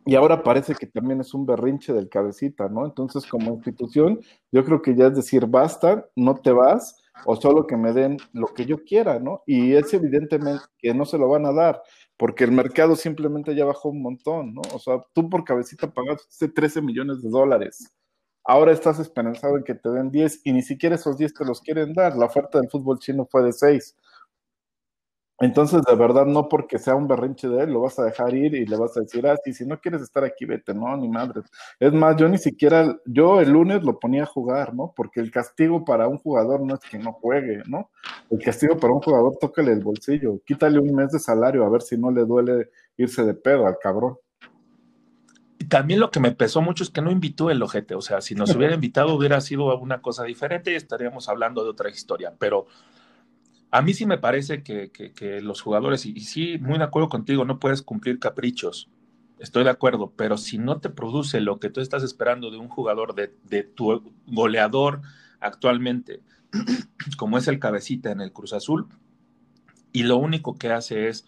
y 0.04 0.16
ahora 0.16 0.42
parece 0.42 0.74
que 0.74 0.88
también 0.88 1.20
es 1.20 1.34
un 1.34 1.46
berrinche 1.46 1.92
del 1.92 2.08
cabecita, 2.08 2.68
¿no? 2.68 2.84
Entonces, 2.84 3.26
como 3.26 3.54
institución, 3.54 4.18
yo 4.50 4.64
creo 4.64 4.82
que 4.82 4.96
ya 4.96 5.06
es 5.06 5.14
decir, 5.14 5.46
basta, 5.46 6.08
no 6.16 6.34
te 6.34 6.50
vas, 6.50 6.96
o 7.24 7.36
solo 7.36 7.66
que 7.66 7.76
me 7.76 7.92
den 7.92 8.16
lo 8.32 8.48
que 8.48 8.66
yo 8.66 8.84
quiera, 8.84 9.18
¿no? 9.18 9.42
Y 9.46 9.74
es 9.74 9.92
evidentemente 9.94 10.64
que 10.78 10.94
no 10.94 11.04
se 11.04 11.18
lo 11.18 11.28
van 11.28 11.46
a 11.46 11.52
dar 11.52 11.82
porque 12.16 12.44
el 12.44 12.52
mercado 12.52 12.96
simplemente 12.96 13.54
ya 13.54 13.64
bajó 13.64 13.88
un 13.88 14.02
montón, 14.02 14.54
¿no? 14.54 14.62
O 14.72 14.78
sea, 14.78 15.04
tú 15.12 15.28
por 15.28 15.44
cabecita 15.44 15.92
pagaste 15.92 16.48
13 16.48 16.82
millones 16.82 17.22
de 17.22 17.30
dólares. 17.30 17.92
Ahora 18.44 18.72
estás 18.72 18.98
esperanzado 18.98 19.56
en 19.56 19.64
que 19.64 19.74
te 19.74 19.88
den 19.90 20.10
10 20.10 20.42
y 20.44 20.52
ni 20.52 20.62
siquiera 20.62 20.96
esos 20.96 21.16
10 21.16 21.34
te 21.34 21.44
los 21.44 21.60
quieren 21.60 21.94
dar. 21.94 22.16
La 22.16 22.26
oferta 22.26 22.60
del 22.60 22.70
fútbol 22.70 22.98
chino 22.98 23.26
fue 23.30 23.42
de 23.42 23.52
6. 23.52 23.96
Entonces, 25.40 25.82
de 25.82 25.96
verdad, 25.96 26.26
no 26.26 26.48
porque 26.48 26.78
sea 26.78 26.94
un 26.94 27.08
berrinche 27.08 27.48
de 27.48 27.64
él, 27.64 27.72
lo 27.72 27.80
vas 27.80 27.98
a 27.98 28.04
dejar 28.04 28.34
ir 28.34 28.54
y 28.54 28.66
le 28.66 28.76
vas 28.76 28.96
a 28.96 29.00
decir, 29.00 29.26
ah, 29.26 29.36
sí, 29.44 29.52
si 29.52 29.66
no 29.66 29.80
quieres 29.80 30.00
estar 30.00 30.22
aquí, 30.22 30.44
vete, 30.44 30.72
no, 30.72 30.96
ni 30.96 31.08
madre. 31.08 31.42
Es 31.80 31.92
más, 31.92 32.16
yo 32.16 32.28
ni 32.28 32.38
siquiera, 32.38 32.96
yo 33.04 33.40
el 33.40 33.50
lunes 33.50 33.82
lo 33.82 33.98
ponía 33.98 34.22
a 34.22 34.26
jugar, 34.26 34.74
¿no? 34.74 34.92
Porque 34.94 35.20
el 35.20 35.32
castigo 35.32 35.84
para 35.84 36.06
un 36.06 36.18
jugador 36.18 36.60
no 36.60 36.74
es 36.74 36.80
que 36.80 36.98
no 36.98 37.12
juegue, 37.12 37.62
¿no? 37.66 37.90
El 38.30 38.38
castigo 38.38 38.76
para 38.76 38.92
un 38.92 39.00
jugador, 39.00 39.36
tócale 39.40 39.72
el 39.72 39.82
bolsillo, 39.82 40.40
quítale 40.46 40.78
un 40.78 40.94
mes 40.94 41.10
de 41.10 41.18
salario 41.18 41.64
a 41.64 41.68
ver 41.68 41.82
si 41.82 41.98
no 41.98 42.12
le 42.12 42.24
duele 42.24 42.70
irse 42.96 43.24
de 43.24 43.34
pedo 43.34 43.66
al 43.66 43.78
cabrón. 43.82 44.16
Y 45.58 45.64
también 45.66 45.98
lo 45.98 46.12
que 46.12 46.20
me 46.20 46.30
pesó 46.30 46.62
mucho 46.62 46.84
es 46.84 46.90
que 46.90 47.02
no 47.02 47.10
invitó 47.10 47.50
el 47.50 47.60
ojete, 47.60 47.96
o 47.96 48.00
sea, 48.00 48.20
si 48.20 48.36
nos 48.36 48.54
hubiera 48.54 48.74
invitado 48.74 49.14
hubiera 49.14 49.40
sido 49.40 49.76
una 49.78 50.00
cosa 50.00 50.22
diferente 50.22 50.70
y 50.70 50.76
estaríamos 50.76 51.28
hablando 51.28 51.64
de 51.64 51.70
otra 51.70 51.90
historia, 51.90 52.34
pero 52.38 52.66
a 53.74 53.82
mí 53.82 53.92
sí 53.92 54.06
me 54.06 54.18
parece 54.18 54.62
que, 54.62 55.40
los 55.42 55.60
jugadores, 55.60 56.06
y, 56.06 56.20
sí, 56.20 56.58
muy 56.60 56.78
de 56.78 56.84
acuerdo 56.84 57.08
contigo, 57.08 57.44
no 57.44 57.58
puedes 57.58 57.82
cumplir 57.82 58.20
caprichos, 58.20 58.88
estoy 59.40 59.64
de 59.64 59.70
acuerdo, 59.70 60.12
pero 60.16 60.36
si 60.36 60.58
no 60.58 60.78
te 60.78 60.90
produce 60.90 61.40
lo 61.40 61.58
que 61.58 61.70
tú 61.70 61.80
estás 61.80 62.04
esperando 62.04 62.52
de 62.52 62.56
un 62.56 62.68
jugador, 62.68 63.16
de, 63.16 63.64
tu 63.64 64.14
goleador 64.28 65.02
actualmente, 65.40 66.22
como 67.18 67.36
es 67.36 67.48
el 67.48 67.58
cabecita 67.58 68.12
en 68.12 68.20
el 68.20 68.32
Cruz 68.32 68.52
Azul, 68.52 68.86
y 69.90 70.04
lo 70.04 70.18
único 70.18 70.54
que 70.54 70.70
hace 70.70 71.08
es, 71.08 71.26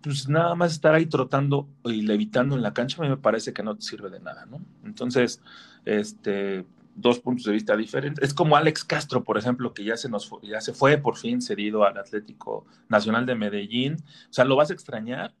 pues 0.00 0.28
nada 0.28 0.54
más 0.54 0.70
estar 0.70 0.94
ahí 0.94 1.06
trotando 1.06 1.68
y 1.82 2.02
levitando 2.02 2.54
en 2.54 2.62
la 2.62 2.72
cancha, 2.72 2.98
a 3.00 3.02
mí 3.02 3.08
me 3.08 3.16
parece 3.16 3.52
que 3.52 3.64
no 3.64 3.74
te 3.74 3.82
sirve 3.82 4.10
de 4.10 4.20
nada, 4.20 4.46
¿no? 4.46 4.64
Entonces, 4.84 5.42
este, 5.84 6.66
dos 6.94 7.18
puntos 7.18 7.44
de 7.44 7.52
vista 7.52 7.76
diferentes. 7.76 8.22
Es 8.24 8.34
como 8.34 8.56
Alex 8.56 8.84
Castro, 8.84 9.24
por 9.24 9.38
ejemplo, 9.38 9.74
que 9.74 9.84
ya 9.84 9.96
se 9.96 10.08
nos 10.08 10.28
fue, 10.28 10.40
ya 10.42 10.60
se 10.60 10.72
fue 10.72 10.98
por 10.98 11.16
fin 11.16 11.40
cedido 11.40 11.84
al 11.84 11.98
Atlético 11.98 12.66
Nacional 12.88 13.26
de 13.26 13.34
Medellín. 13.34 13.96
O 14.30 14.32
sea, 14.32 14.44
¿lo 14.44 14.56
vas 14.56 14.70
a 14.70 14.74
extrañar? 14.74 15.34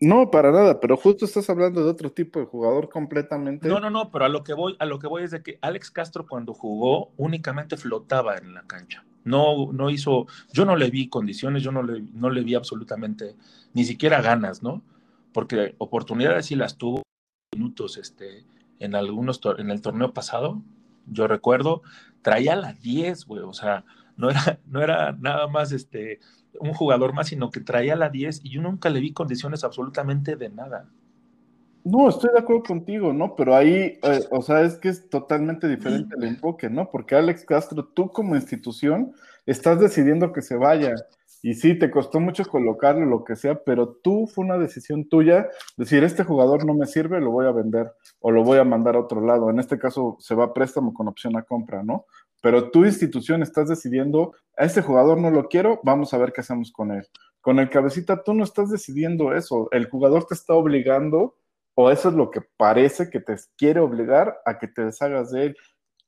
No, 0.00 0.30
para 0.30 0.52
nada, 0.52 0.78
pero 0.78 0.96
justo 0.96 1.24
estás 1.24 1.50
hablando 1.50 1.82
de 1.82 1.90
otro 1.90 2.12
tipo 2.12 2.38
de 2.38 2.46
jugador 2.46 2.88
completamente. 2.88 3.66
No, 3.66 3.80
no, 3.80 3.90
no, 3.90 4.12
pero 4.12 4.26
a 4.26 4.28
lo 4.28 4.44
que 4.44 4.54
voy, 4.54 4.76
a 4.78 4.86
lo 4.86 5.00
que 5.00 5.08
voy 5.08 5.24
es 5.24 5.32
de 5.32 5.42
que 5.42 5.58
Alex 5.60 5.90
Castro 5.90 6.26
cuando 6.26 6.54
jugó 6.54 7.10
únicamente 7.16 7.76
flotaba 7.76 8.36
en 8.36 8.54
la 8.54 8.62
cancha. 8.62 9.04
No, 9.24 9.72
no 9.72 9.90
hizo, 9.90 10.26
yo 10.52 10.64
no 10.64 10.76
le 10.76 10.90
vi 10.90 11.08
condiciones, 11.08 11.62
yo 11.64 11.72
no 11.72 11.82
le, 11.82 12.00
no 12.12 12.30
le 12.30 12.42
vi 12.42 12.54
absolutamente 12.54 13.34
ni 13.74 13.84
siquiera 13.84 14.22
ganas, 14.22 14.62
¿no? 14.62 14.82
Porque 15.32 15.74
oportunidades 15.78 16.46
sí 16.46 16.54
las 16.54 16.78
tuvo 16.78 17.02
minutos, 17.52 17.98
este, 17.98 18.44
en 18.80 18.94
algunos 18.94 19.40
en 19.58 19.70
el 19.70 19.82
torneo 19.82 20.12
pasado, 20.12 20.62
yo 21.06 21.26
recuerdo, 21.26 21.82
traía 22.22 22.56
la 22.56 22.72
10, 22.74 23.26
güey, 23.26 23.42
o 23.42 23.52
sea, 23.52 23.84
no 24.16 24.30
era, 24.30 24.58
no 24.66 24.82
era 24.82 25.12
nada 25.12 25.48
más 25.48 25.72
este, 25.72 26.20
un 26.60 26.74
jugador 26.74 27.12
más, 27.12 27.28
sino 27.28 27.50
que 27.50 27.60
traía 27.60 27.96
la 27.96 28.08
10 28.08 28.44
y 28.44 28.50
yo 28.50 28.62
nunca 28.62 28.90
le 28.90 29.00
vi 29.00 29.12
condiciones 29.12 29.64
absolutamente 29.64 30.36
de 30.36 30.50
nada. 30.50 30.88
No, 31.84 32.08
estoy 32.08 32.30
de 32.32 32.40
acuerdo 32.40 32.64
contigo, 32.64 33.12
¿no? 33.12 33.34
Pero 33.34 33.54
ahí, 33.54 33.98
eh, 34.02 34.20
o 34.30 34.42
sea, 34.42 34.60
es 34.62 34.76
que 34.76 34.88
es 34.88 35.08
totalmente 35.08 35.68
diferente 35.68 36.16
el 36.18 36.24
enfoque, 36.24 36.68
¿no? 36.68 36.90
Porque 36.90 37.14
Alex 37.14 37.44
Castro, 37.46 37.84
tú 37.94 38.10
como 38.10 38.36
institución, 38.36 39.14
estás 39.46 39.80
decidiendo 39.80 40.32
que 40.32 40.42
se 40.42 40.56
vaya. 40.56 40.94
Y 41.42 41.54
sí, 41.54 41.78
te 41.78 41.90
costó 41.90 42.18
mucho 42.18 42.44
colocarlo, 42.44 43.06
lo 43.06 43.24
que 43.24 43.36
sea, 43.36 43.62
pero 43.62 43.88
tú 43.88 44.26
fue 44.26 44.44
una 44.44 44.58
decisión 44.58 45.08
tuya 45.08 45.48
decir, 45.76 46.02
este 46.02 46.24
jugador 46.24 46.64
no 46.64 46.74
me 46.74 46.86
sirve, 46.86 47.20
lo 47.20 47.30
voy 47.30 47.46
a 47.46 47.52
vender 47.52 47.92
o 48.20 48.30
lo 48.32 48.42
voy 48.42 48.58
a 48.58 48.64
mandar 48.64 48.96
a 48.96 49.00
otro 49.00 49.20
lado. 49.20 49.48
En 49.50 49.60
este 49.60 49.78
caso 49.78 50.16
se 50.18 50.34
va 50.34 50.46
a 50.46 50.54
préstamo 50.54 50.92
con 50.92 51.06
opción 51.06 51.36
a 51.36 51.42
compra, 51.42 51.82
¿no? 51.84 52.06
Pero 52.40 52.70
tu 52.70 52.84
institución 52.84 53.42
estás 53.42 53.68
decidiendo, 53.68 54.34
a 54.56 54.64
este 54.64 54.82
jugador 54.82 55.18
no 55.18 55.30
lo 55.30 55.48
quiero, 55.48 55.80
vamos 55.84 56.12
a 56.14 56.18
ver 56.18 56.32
qué 56.32 56.40
hacemos 56.40 56.72
con 56.72 56.92
él. 56.92 57.06
Con 57.40 57.58
el 57.58 57.70
cabecita 57.70 58.22
tú 58.22 58.34
no 58.34 58.44
estás 58.44 58.70
decidiendo 58.70 59.32
eso, 59.32 59.68
el 59.72 59.88
jugador 59.88 60.26
te 60.26 60.34
está 60.34 60.54
obligando, 60.54 61.36
o 61.74 61.90
eso 61.90 62.08
es 62.08 62.14
lo 62.16 62.30
que 62.30 62.40
parece 62.56 63.10
que 63.10 63.20
te 63.20 63.36
quiere 63.56 63.78
obligar 63.78 64.40
a 64.44 64.58
que 64.58 64.66
te 64.66 64.84
deshagas 64.84 65.30
de 65.30 65.46
él. 65.46 65.56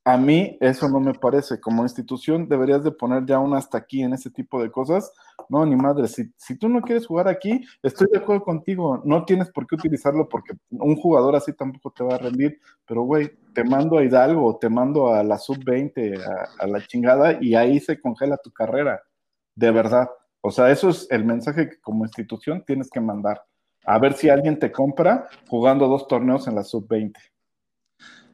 A 0.03 0.17
mí 0.17 0.57
eso 0.61 0.89
no 0.89 0.99
me 0.99 1.13
parece. 1.13 1.59
Como 1.59 1.83
institución 1.83 2.47
deberías 2.49 2.83
de 2.83 2.91
poner 2.91 3.23
ya 3.25 3.37
un 3.37 3.53
hasta 3.53 3.77
aquí 3.77 4.01
en 4.01 4.13
ese 4.13 4.31
tipo 4.31 4.61
de 4.61 4.71
cosas. 4.71 5.11
No, 5.47 5.63
ni 5.63 5.75
madre. 5.75 6.07
Si, 6.07 6.31
si 6.37 6.57
tú 6.57 6.67
no 6.69 6.81
quieres 6.81 7.05
jugar 7.05 7.27
aquí, 7.27 7.63
estoy 7.83 8.07
de 8.11 8.17
acuerdo 8.17 8.43
contigo. 8.43 9.01
No 9.05 9.25
tienes 9.25 9.51
por 9.51 9.67
qué 9.67 9.75
utilizarlo 9.75 10.27
porque 10.27 10.53
un 10.71 10.95
jugador 10.95 11.35
así 11.35 11.53
tampoco 11.53 11.91
te 11.91 12.03
va 12.03 12.15
a 12.15 12.17
rendir. 12.17 12.59
Pero, 12.87 13.03
güey, 13.03 13.31
te 13.53 13.63
mando 13.63 13.99
a 13.99 14.03
Hidalgo, 14.03 14.57
te 14.57 14.69
mando 14.69 15.13
a 15.13 15.23
la 15.23 15.37
sub-20, 15.37 16.19
a, 16.19 16.63
a 16.63 16.67
la 16.67 16.81
chingada, 16.87 17.37
y 17.39 17.53
ahí 17.53 17.79
se 17.79 17.99
congela 17.99 18.37
tu 18.37 18.51
carrera. 18.51 19.03
De 19.55 19.69
verdad. 19.69 20.09
O 20.41 20.49
sea, 20.49 20.71
eso 20.71 20.89
es 20.89 21.05
el 21.11 21.25
mensaje 21.25 21.69
que 21.69 21.79
como 21.79 22.05
institución 22.05 22.63
tienes 22.65 22.89
que 22.89 22.99
mandar. 22.99 23.43
A 23.85 23.99
ver 23.99 24.13
si 24.13 24.29
alguien 24.29 24.57
te 24.57 24.71
compra 24.71 25.27
jugando 25.47 25.87
dos 25.87 26.07
torneos 26.07 26.47
en 26.47 26.55
la 26.55 26.63
sub-20 26.63 27.13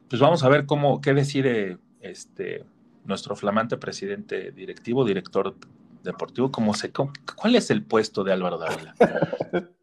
pues 0.08 0.20
vamos 0.20 0.42
a 0.44 0.48
ver 0.48 0.66
cómo, 0.66 1.00
qué 1.00 1.14
decide 1.14 1.78
este, 2.00 2.64
nuestro 3.04 3.36
flamante 3.36 3.76
presidente 3.76 4.52
directivo, 4.52 5.04
director 5.04 5.54
deportivo, 6.02 6.50
cómo 6.50 6.74
se, 6.74 6.92
cuál 6.92 7.56
es 7.56 7.70
el 7.70 7.82
puesto 7.82 8.24
de 8.24 8.32
Álvaro 8.32 8.58
Dávila. 8.58 8.94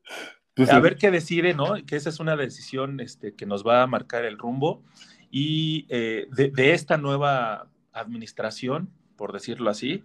Pues 0.55 0.69
a 0.69 0.79
ver 0.79 0.95
qué 0.95 1.11
decide, 1.11 1.53
¿no? 1.53 1.75
Que 1.85 1.97
esa 1.97 2.07
es 2.07 2.21
una 2.21 2.37
decisión 2.37 3.01
este, 3.01 3.33
que 3.33 3.45
nos 3.45 3.67
va 3.67 3.83
a 3.83 3.87
marcar 3.87 4.23
el 4.23 4.37
rumbo 4.37 4.81
y 5.29 5.85
eh, 5.89 6.27
de, 6.31 6.73
esta 6.73 6.95
nueva 6.95 7.67
administración, 7.91 8.89
por 9.17 9.33
decirlo 9.33 9.69
así. 9.69 10.01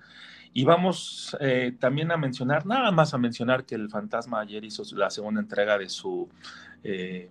Y 0.53 0.65
vamos 0.65 1.37
eh, 1.39 1.77
también 1.79 2.11
a 2.11 2.17
mencionar, 2.17 2.67
nada 2.67 2.91
más 2.91 3.15
a 3.15 3.19
mencionar 3.19 3.65
que 3.65 3.77
el 3.77 3.89
fantasma 3.89 4.41
ayer 4.41 4.65
hizo 4.65 4.83
la 4.97 5.09
segunda 5.11 5.41
entrega 5.41 5.79
de 5.79 5.89
su 5.89 6.29
eh, 6.83 7.31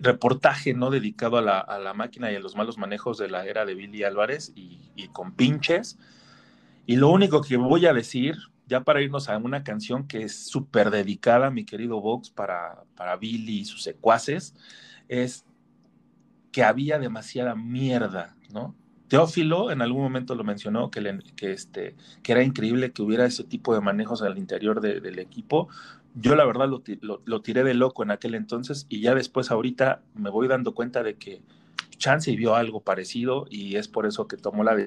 reportaje 0.00 0.74
no 0.74 0.90
dedicado 0.90 1.38
a 1.38 1.42
la, 1.42 1.94
máquina 1.94 2.30
y 2.30 2.36
a 2.36 2.40
los 2.40 2.56
malos 2.56 2.78
manejos 2.78 3.18
de 3.18 3.28
la 3.28 3.46
era 3.46 3.64
de 3.64 3.74
Billy 3.74 4.04
Álvarez 4.04 4.52
y, 4.54 5.08
con 5.12 5.32
pinches. 5.32 5.98
Y 6.86 6.96
lo 6.96 7.10
único 7.10 7.40
que 7.40 7.56
voy 7.56 7.86
a 7.86 7.92
decir, 7.92 8.36
ya 8.66 8.82
para 8.82 9.02
irnos 9.02 9.28
a 9.28 9.36
una 9.38 9.62
canción 9.62 10.06
que 10.06 10.22
es 10.22 10.46
súper 10.48 10.90
dedicada, 10.90 11.50
mi 11.50 11.64
querido 11.64 12.00
Vox, 12.00 12.30
para, 12.30 12.84
para 12.96 13.16
Billy 13.16 13.60
y 13.60 13.64
sus 13.64 13.82
secuaces, 13.82 14.54
es 15.08 15.44
que 16.52 16.64
había 16.64 16.98
demasiada 16.98 17.54
mierda, 17.54 18.36
¿no? 18.52 18.74
Teófilo 19.10 19.72
en 19.72 19.82
algún 19.82 20.02
momento 20.02 20.36
lo 20.36 20.44
mencionó, 20.44 20.88
que, 20.88 21.18
que, 21.34 21.50
este, 21.50 21.96
que 22.22 22.30
era 22.30 22.44
increíble 22.44 22.92
que 22.92 23.02
hubiera 23.02 23.26
ese 23.26 23.42
tipo 23.42 23.74
de 23.74 23.80
manejos 23.80 24.22
al 24.22 24.38
interior 24.38 24.80
del 24.80 25.18
equipo, 25.18 25.68
yo 26.14 26.34
la 26.34 26.44
verdad 26.44 26.68
lo, 26.68 27.42
tiré 27.42 27.64
de 27.64 27.74
loco 27.74 28.02
en 28.02 28.10
aquel 28.10 28.34
entonces 28.34 28.86
y 28.88 29.00
ya 29.00 29.14
después 29.14 29.50
ahorita 29.50 30.02
me 30.14 30.30
voy 30.30 30.48
dando 30.48 30.74
cuenta 30.74 31.02
de 31.02 31.16
que 31.16 31.42
Chance 31.98 32.34
vio 32.34 32.54
algo 32.54 32.80
parecido 32.82 33.46
y 33.50 33.76
es 33.76 33.88
por 33.88 34.06
eso 34.06 34.26
que 34.26 34.36
tomó 34.36 34.64
la 34.64 34.74
de, 34.74 34.86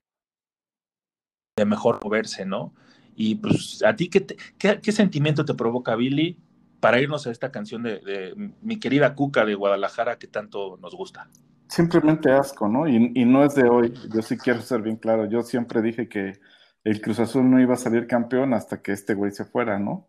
mejor 1.66 2.00
moverse, 2.04 2.46
¿no? 2.46 2.74
Y 3.16 3.36
pues 3.36 3.84
a 3.86 3.96
ti, 3.96 4.10
¿qué, 4.10 4.26
qué, 4.58 4.92
sentimiento 4.92 5.46
te 5.46 5.54
provoca 5.54 5.96
Billy 5.96 6.40
para 6.80 7.00
irnos 7.00 7.28
a 7.28 7.32
esta 7.32 7.52
canción 7.52 7.84
de, 7.84 8.34
mi 8.62 8.80
querida 8.80 9.14
Cuca 9.14 9.46
de 9.46 9.54
Guadalajara 9.54 10.18
que 10.18 10.28
tanto 10.28 10.78
nos 10.82 10.96
gusta? 10.96 11.30
Simplemente 11.68 12.32
asco, 12.32 12.68
¿no? 12.68 12.88
Y, 12.88 13.12
y 13.14 13.26
no 13.26 13.46
es 13.46 13.54
de 13.56 13.70
hoy, 13.70 13.94
yo 14.14 14.22
sí 14.24 14.38
quiero 14.38 14.62
ser 14.62 14.82
bien 14.82 14.98
claro, 14.98 15.30
yo 15.30 15.44
siempre 15.44 15.82
dije 15.82 16.10
que 16.10 16.40
el 16.84 17.02
Cruz 17.02 17.20
Azul 17.20 17.50
no 17.50 17.62
iba 17.62 17.76
a 17.76 17.78
salir 17.78 18.08
campeón 18.08 18.54
hasta 18.54 18.82
que 18.82 18.92
este 18.92 19.14
güey 19.14 19.32
se 19.32 19.46
fuera, 19.46 19.80
¿no? 19.80 20.06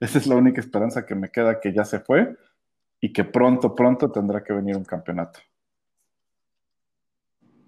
Esa 0.00 0.16
es 0.16 0.26
la 0.26 0.34
única 0.36 0.60
esperanza 0.60 1.04
que 1.04 1.14
me 1.14 1.30
queda, 1.30 1.60
que 1.60 1.74
ya 1.74 1.84
se 1.84 2.00
fue 2.00 2.36
y 3.00 3.12
que 3.12 3.22
pronto, 3.24 3.74
pronto 3.74 4.10
tendrá 4.10 4.42
que 4.42 4.54
venir 4.54 4.76
un 4.76 4.84
campeonato. 4.84 5.40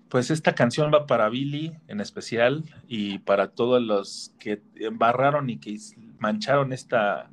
Pues 0.08 0.30
esta 0.30 0.54
canción 0.54 0.90
va 0.92 1.06
para 1.06 1.28
Billy 1.28 1.72
en 1.88 2.00
especial 2.00 2.64
y 2.86 3.18
para 3.20 3.48
todos 3.48 3.82
los 3.82 4.34
que 4.38 4.62
embarraron 4.76 5.48
y 5.50 5.58
que 5.58 5.78
mancharon 6.18 6.72
esta 6.72 7.30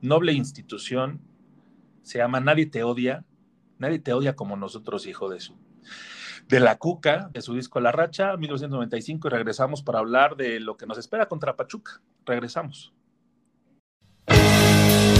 noble 0.00 0.32
institución. 0.32 1.20
Se 2.02 2.18
llama 2.18 2.40
Nadie 2.40 2.66
te 2.66 2.82
odia. 2.82 3.24
Nadie 3.78 3.98
te 3.98 4.12
odia 4.12 4.34
como 4.34 4.56
nosotros, 4.56 5.06
hijo 5.06 5.28
de 5.28 5.40
su. 5.40 5.56
De 6.48 6.60
la 6.60 6.76
Cuca, 6.76 7.30
de 7.32 7.42
su 7.42 7.54
disco 7.54 7.80
La 7.80 7.92
Racha, 7.92 8.36
1995, 8.36 9.28
y 9.28 9.30
regresamos 9.30 9.82
para 9.82 9.98
hablar 9.98 10.36
de 10.36 10.60
lo 10.60 10.76
que 10.76 10.86
nos 10.86 10.98
espera 10.98 11.28
contra 11.28 11.56
Pachuca. 11.56 12.00
Regresamos. 12.24 12.94
Thank 14.28 15.12
you. 15.12 15.17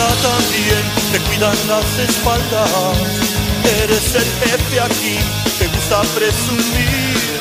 Bien, 0.00 0.84
te 1.12 1.18
cuidan 1.20 1.56
las 1.68 1.98
espaldas. 1.98 2.70
Eres 3.82 4.14
el 4.14 4.24
jefe 4.40 4.80
aquí, 4.80 5.18
te 5.58 5.66
gusta 5.68 6.00
presumir. 6.14 7.40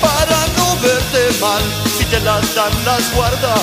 Para 0.00 0.46
no 0.56 0.76
verte 0.80 1.40
mal, 1.40 1.62
si 1.98 2.04
te 2.04 2.20
las 2.20 2.54
dan 2.54 2.72
las 2.84 3.12
guardas. 3.14 3.60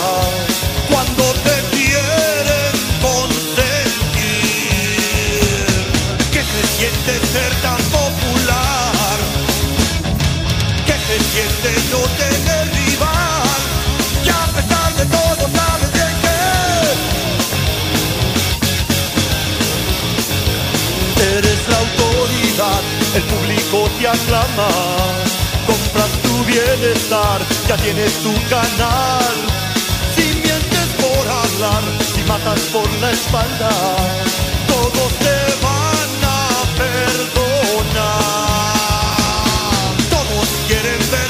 Cuando 0.89 1.23
te 1.45 1.55
quieren 1.75 2.71
consentir. 3.01 3.67
Que 6.31 6.41
se 6.51 6.61
siente 6.77 7.11
ser 7.33 7.51
tan 7.61 7.81
popular. 7.97 9.17
Que 10.85 10.95
se 11.07 11.17
siente 11.31 11.69
no 11.91 12.01
tener 12.21 12.65
rival. 12.75 13.61
Y 14.25 14.29
a 14.29 14.45
pesar 14.55 14.93
de 14.95 15.05
todo 15.05 15.56
El 23.17 23.23
público 23.23 23.89
te 23.97 24.07
aclama. 24.07 24.67
Compras 25.65 26.11
tu 26.21 26.43
bienestar, 26.45 27.41
ya 27.67 27.75
tienes 27.77 28.13
tu 28.21 28.31
canal. 28.47 29.33
Si 30.15 30.21
mientes 30.35 30.87
por 31.01 31.27
hablar, 31.27 31.81
si 32.13 32.21
matas 32.29 32.59
por 32.71 32.87
la 33.01 33.09
espalda, 33.09 33.71
todos 34.67 35.11
te 35.25 35.37
van 35.65 36.11
a 36.25 36.37
perdonar. 36.77 37.97
Todos 40.11 40.47
quieren 40.67 40.99
verte 41.09 41.26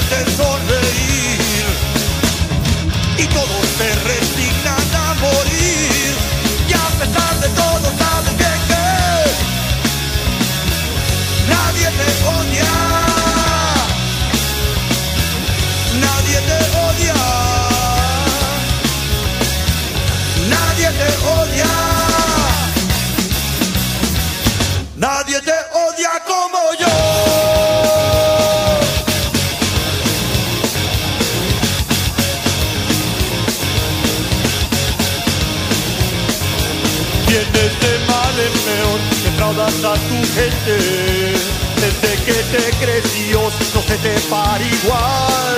Te 42.52 42.72
creció, 42.80 43.42
no 43.76 43.82
se 43.82 43.98
te 43.98 44.16
para 44.30 44.64
igual. 44.64 45.58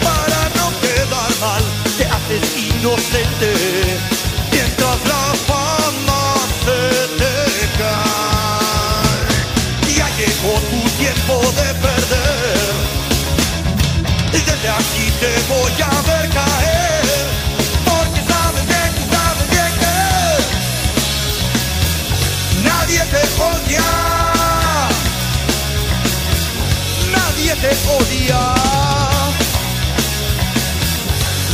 Para 0.00 0.48
no 0.56 0.70
quedar 0.80 1.30
mal, 1.40 1.62
te 1.98 2.04
haces 2.04 2.56
inocente. 2.56 4.01
Odia. 27.96 28.54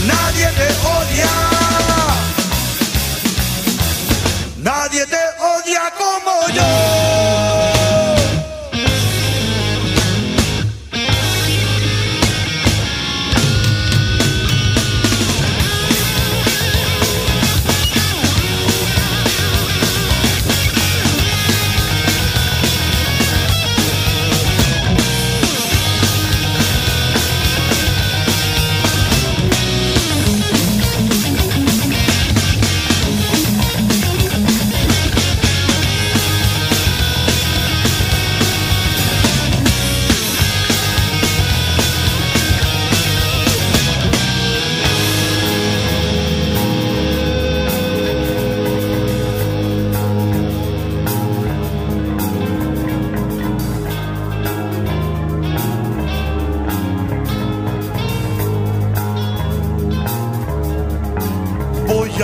Nadie 0.06 0.48
te 0.58 0.68
odia. 0.96 1.34
Nadie 4.56 5.06
te 5.06 5.24
odia 5.40 5.92
como 5.98 6.48
yo. 6.54 7.07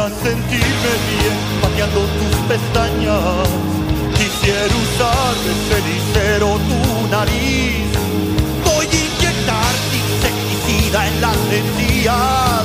Sentirme 0.05 0.93
bien 1.09 1.37
pateando 1.63 2.01
tus 2.01 2.37
pestañas. 2.47 3.49
Quisiera 4.13 4.75
usar 4.85 5.35
de 5.45 5.53
cenicero 5.69 6.49
tu 6.69 6.81
nariz. 7.09 7.89
Voy 8.67 8.85
a 8.85 8.89
inyectar 8.93 9.73
insecticida 10.03 10.99
en 11.09 11.15
las 11.23 11.41
encías. 11.61 12.65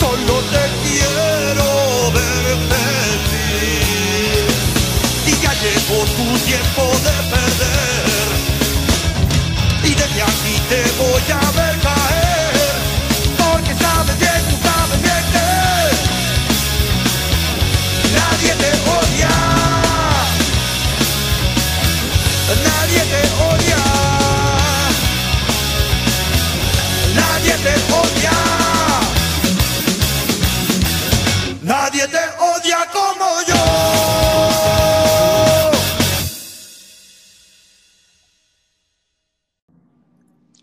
Solo 0.00 0.34
te 0.50 0.64
quiero 0.82 1.66
ver 2.10 2.44
feliz. 2.70 4.50
Y 5.26 5.32
ya 5.40 5.52
llegó 5.62 5.98
tu 6.16 6.26
tiempo 6.44 6.82
de 7.06 7.16
perder. 7.30 8.28
Y 9.84 9.90
desde 9.94 10.22
aquí 10.22 10.54
te 10.68 10.80
voy 10.98 11.26
a 11.30 11.50
ver 11.52 11.69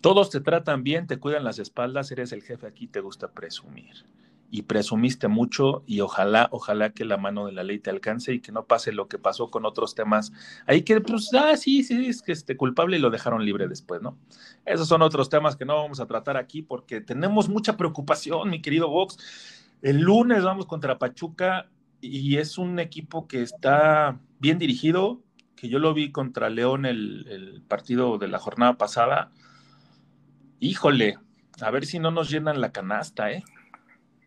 Todos 0.08 0.30
te 0.30 0.40
tratan 0.40 0.86
bien, 0.86 1.06
te 1.06 1.20
cuidan 1.20 1.44
las 1.44 1.60
espaldas, 1.60 2.10
eres 2.12 2.32
el 2.32 2.42
jefe 2.42 2.66
aquí, 2.66 2.88
te 2.88 3.02
gusta 3.02 3.34
presumir. 3.34 4.06
Y 4.50 4.62
presumiste 4.62 5.28
mucho 5.28 5.84
y 5.86 6.00
ojalá, 6.00 6.48
ojalá 6.54 6.92
que 6.92 7.04
la 7.04 7.18
mano 7.18 7.46
de 7.46 7.52
la 7.52 7.66
ley 7.66 7.80
te 7.80 7.90
alcance 7.90 8.34
y 8.34 8.40
que 8.40 8.54
no 8.54 8.64
pase 8.64 8.94
lo 8.94 9.10
que 9.10 9.20
pasó 9.20 9.52
con 9.52 9.66
otros 9.66 9.96
temas. 9.96 10.32
Ahí 10.66 10.84
que, 10.84 11.02
pues, 11.02 11.30
ah, 11.34 11.58
sí, 11.58 11.84
sí, 11.84 12.06
es 12.06 12.22
que 12.22 12.32
este 12.32 12.56
culpable 12.56 12.96
y 12.96 13.02
lo 13.02 13.10
dejaron 13.10 13.44
libre 13.44 13.68
después, 13.68 14.02
¿no? 14.02 14.18
Esos 14.66 14.88
son 14.88 15.02
otros 15.02 15.28
temas 15.28 15.58
que 15.58 15.66
no 15.66 15.76
vamos 15.76 16.00
a 16.00 16.06
tratar 16.06 16.38
aquí 16.38 16.62
porque 16.62 17.02
tenemos 17.02 17.50
mucha 17.50 17.76
preocupación, 17.76 18.50
mi 18.50 18.62
querido 18.62 18.88
Vox. 18.88 19.18
El 19.82 20.00
lunes 20.00 20.42
vamos 20.42 20.68
contra 20.68 21.00
Pachuca 21.00 21.70
y 22.00 22.38
es 22.38 22.58
un 22.58 22.80
equipo 22.80 23.28
que 23.28 23.42
está 23.42 24.22
bien 24.40 24.58
dirigido, 24.58 25.20
que 25.58 25.68
yo 25.68 25.80
lo 25.80 25.94
vi 25.94 26.14
contra 26.14 26.50
León 26.50 26.86
el, 26.86 27.28
el 27.28 27.62
partido 27.64 28.18
de 28.18 28.30
la 28.30 28.40
jornada 28.40 28.78
pasada. 28.78 29.34
Híjole, 30.60 31.18
a 31.62 31.72
ver 31.72 31.86
si 31.86 32.00
no 32.00 32.12
nos 32.12 32.30
llenan 32.30 32.62
la 32.62 32.72
canasta, 32.72 33.32
¿eh? 33.32 33.44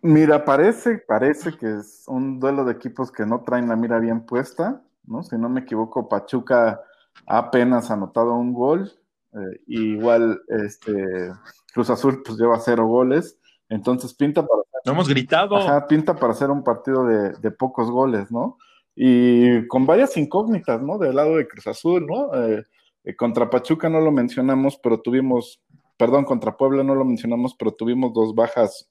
Mira, 0.03 0.45
parece, 0.45 0.99
parece 0.99 1.57
que 1.57 1.79
es 1.79 2.05
un 2.07 2.40
duelo 2.40 2.64
de 2.64 2.73
equipos 2.73 3.12
que 3.12 3.27
no 3.27 3.43
traen 3.43 3.69
la 3.69 3.77
mira 3.77 3.99
bien 3.99 4.25
puesta, 4.25 4.83
¿no? 5.05 5.23
Si 5.23 5.37
no 5.37 5.49
me 5.49 5.61
equivoco, 5.61 6.09
Pachuca 6.09 6.81
ha 7.27 7.38
apenas 7.38 7.90
anotado 7.90 8.35
un 8.35 8.55
gol, 8.55 8.90
eh, 9.33 9.61
igual 9.66 10.43
este 10.49 11.31
Cruz 11.73 11.90
Azul 11.90 12.23
pues 12.25 12.38
lleva 12.38 12.59
cero 12.59 12.87
goles, 12.87 13.38
Entonces 13.69 14.14
pinta 14.14 14.43
para... 14.45 14.62
No 14.85 14.93
hemos 14.93 15.09
gritado. 15.09 15.57
Ajá, 15.57 15.87
pinta 15.87 16.14
para 16.14 16.33
hacer 16.33 16.51
un 16.51 16.64
partido 16.64 17.05
de, 17.05 17.51
pocos 17.51 17.90
goles, 17.90 18.31
¿no? 18.33 18.57
Y 18.97 19.66
con 19.69 19.87
varias 19.87 20.16
incógnitas, 20.16 20.81
¿no? 20.83 20.99
Del 20.99 21.14
lado 21.14 21.37
de 21.37 21.47
Cruz 21.47 21.66
Azul, 21.66 22.07
¿no? 22.07 22.35
Eh, 22.35 22.64
eh, 23.05 23.16
contra 23.16 23.49
Pachuca 23.49 23.88
no 23.88 24.01
lo 24.01 24.11
mencionamos, 24.11 24.79
pero 24.83 25.01
tuvimos, 25.01 25.62
perdón, 26.01 26.25
contra 26.25 26.57
Puebla 26.57 26.83
no 26.83 26.95
lo 26.95 27.05
mencionamos, 27.05 27.55
pero 27.59 27.73
tuvimos 27.73 28.15
dos 28.15 28.35
bajas 28.35 28.91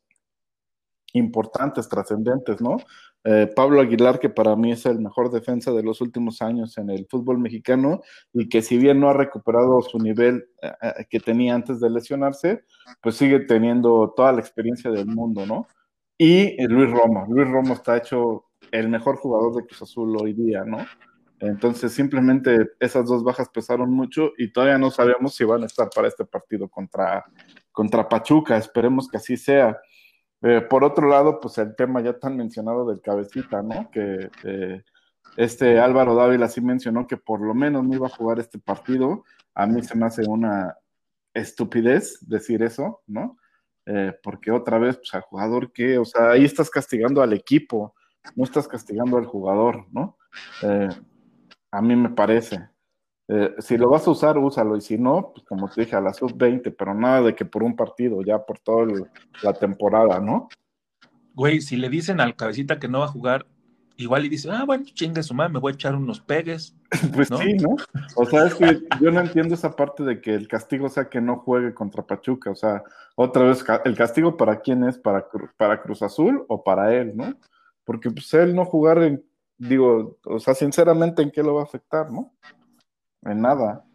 importantes, 1.13 1.89
trascendentes, 1.89 2.61
¿no? 2.61 2.77
Eh, 3.23 3.51
Pablo 3.55 3.81
Aguilar, 3.81 4.19
que 4.19 4.29
para 4.29 4.55
mí 4.55 4.71
es 4.71 4.85
el 4.85 4.99
mejor 4.99 5.31
defensa 5.31 5.71
de 5.71 5.81
los 5.81 6.01
últimos 6.01 6.43
años 6.43 6.77
en 6.77 6.91
el 6.91 7.07
fútbol 7.09 7.39
mexicano 7.39 8.01
y 8.31 8.47
que 8.47 8.61
si 8.61 8.77
bien 8.77 8.99
no 8.99 9.09
ha 9.09 9.13
recuperado 9.13 9.81
su 9.81 9.97
nivel 9.97 10.49
eh, 10.61 10.71
eh, 10.83 11.05
que 11.09 11.19
tenía 11.19 11.55
antes 11.55 11.79
de 11.79 11.89
lesionarse, 11.89 12.63
pues 13.01 13.15
sigue 13.15 13.39
teniendo 13.39 14.13
toda 14.15 14.31
la 14.31 14.41
experiencia 14.41 14.91
del 14.91 15.07
mundo, 15.07 15.47
¿no? 15.47 15.67
Y 16.15 16.63
Luis 16.67 16.91
Romo, 16.91 17.25
Luis 17.27 17.49
Romo 17.49 17.73
está 17.73 17.97
hecho 17.97 18.45
el 18.69 18.87
mejor 18.87 19.15
jugador 19.15 19.55
de 19.55 19.65
Cruz 19.65 19.81
Azul 19.81 20.15
hoy 20.21 20.33
día, 20.33 20.63
¿no? 20.63 20.85
Entonces 21.39 21.93
simplemente 21.93 22.71
esas 22.79 23.05
dos 23.05 23.23
bajas 23.23 23.49
pesaron 23.49 23.91
mucho 23.91 24.31
y 24.37 24.51
todavía 24.51 24.77
no 24.77 24.91
sabemos 24.91 25.35
si 25.35 25.45
van 25.45 25.63
a 25.63 25.67
estar 25.67 25.89
para 25.93 26.07
este 26.07 26.25
partido 26.25 26.67
contra, 26.67 27.25
contra 27.71 28.07
Pachuca, 28.09 28.57
esperemos 28.57 29.07
que 29.07 29.17
así 29.17 29.37
sea. 29.37 29.79
Eh, 30.41 30.61
por 30.61 30.83
otro 30.83 31.07
lado, 31.07 31.39
pues 31.39 31.57
el 31.57 31.75
tema 31.75 32.01
ya 32.01 32.17
tan 32.17 32.35
mencionado 32.35 32.85
del 32.85 33.01
cabecita, 33.01 33.61
¿no? 33.61 33.89
Que 33.89 34.29
eh, 34.43 34.83
este 35.37 35.79
Álvaro 35.79 36.15
Dávila 36.15 36.47
sí 36.47 36.61
mencionó 36.61 37.07
que 37.07 37.17
por 37.17 37.41
lo 37.41 37.53
menos 37.53 37.85
no 37.85 37.95
iba 37.95 38.07
a 38.07 38.15
jugar 38.15 38.39
este 38.39 38.59
partido. 38.59 39.23
A 39.53 39.65
mí 39.65 39.81
se 39.83 39.97
me 39.97 40.05
hace 40.05 40.23
una 40.27 40.77
estupidez 41.33 42.19
decir 42.27 42.63
eso, 42.63 43.01
¿no? 43.07 43.37
Eh, 43.85 44.13
porque 44.23 44.51
otra 44.51 44.77
vez, 44.77 44.97
pues 44.97 45.13
al 45.13 45.21
jugador 45.21 45.71
que, 45.71 45.97
o 45.97 46.05
sea, 46.05 46.31
ahí 46.31 46.45
estás 46.45 46.69
castigando 46.69 47.21
al 47.21 47.33
equipo, 47.33 47.95
no 48.35 48.43
estás 48.43 48.67
castigando 48.67 49.17
al 49.17 49.25
jugador, 49.25 49.87
¿no? 49.91 50.17
A 51.71 51.81
mí 51.81 51.95
me 51.95 52.09
parece. 52.09 52.69
Eh, 53.27 53.55
si 53.59 53.77
lo 53.77 53.89
vas 53.89 54.07
a 54.07 54.11
usar, 54.11 54.37
úsalo. 54.37 54.75
Y 54.75 54.81
si 54.81 54.97
no, 54.97 55.31
pues 55.33 55.45
como 55.45 55.69
te 55.69 55.81
dije, 55.81 55.95
a 55.95 56.01
la 56.01 56.13
sub-20, 56.13 56.75
pero 56.77 56.93
nada 56.95 57.21
de 57.21 57.35
que 57.35 57.45
por 57.45 57.63
un 57.63 57.75
partido, 57.75 58.21
ya 58.23 58.39
por 58.39 58.59
toda 58.59 58.87
la 59.43 59.53
temporada, 59.53 60.19
¿no? 60.19 60.49
Güey, 61.35 61.61
si 61.61 61.77
le 61.77 61.89
dicen 61.89 62.19
al 62.19 62.35
cabecita 62.35 62.79
que 62.79 62.87
no 62.87 62.99
va 62.99 63.05
a 63.05 63.09
jugar, 63.09 63.45
igual 63.97 64.25
y 64.25 64.29
dice, 64.29 64.49
ah, 64.51 64.63
bueno, 64.65 64.83
chingue 64.93 65.21
su 65.21 65.33
madre, 65.33 65.53
me 65.53 65.59
voy 65.59 65.73
a 65.73 65.75
echar 65.75 65.93
unos 65.93 66.19
pegues. 66.21 66.75
pues 67.13 67.27
sí, 67.27 67.53
¿no? 67.53 67.75
O 68.15 68.25
sea, 68.25 68.47
es 68.47 68.55
que 68.55 68.79
yo 68.99 69.11
no 69.11 69.19
entiendo 69.19 69.53
esa 69.53 69.75
parte 69.75 70.03
de 70.03 70.21
que 70.21 70.33
el 70.33 70.47
castigo 70.47 70.89
sea 70.89 71.07
que 71.09 71.21
no 71.21 71.37
juegue 71.37 71.73
contra 71.73 72.07
Pachuca. 72.07 72.49
O 72.49 72.55
sea, 72.55 72.83
otra 73.15 73.43
vez, 73.43 73.63
¿el 73.85 73.95
castigo 73.95 74.37
para 74.37 74.59
quién 74.61 74.83
es? 74.85 74.97
¿Para, 74.97 75.27
para 75.55 75.81
Cruz 75.81 76.01
Azul 76.01 76.45
o 76.47 76.63
para 76.63 76.95
él, 76.95 77.15
no? 77.15 77.35
Porque 77.83 78.09
pues 78.09 78.33
él 78.33 78.55
no 78.55 78.65
jugar 78.65 79.03
en, 79.03 79.23
digo, 79.59 80.17
o 80.25 80.39
sea, 80.39 80.55
sinceramente, 80.55 81.21
¿en 81.21 81.29
qué 81.29 81.43
lo 81.43 81.53
va 81.53 81.61
a 81.61 81.65
afectar, 81.65 82.11
no? 82.11 82.33
en 83.25 83.41
nada. 83.41 83.85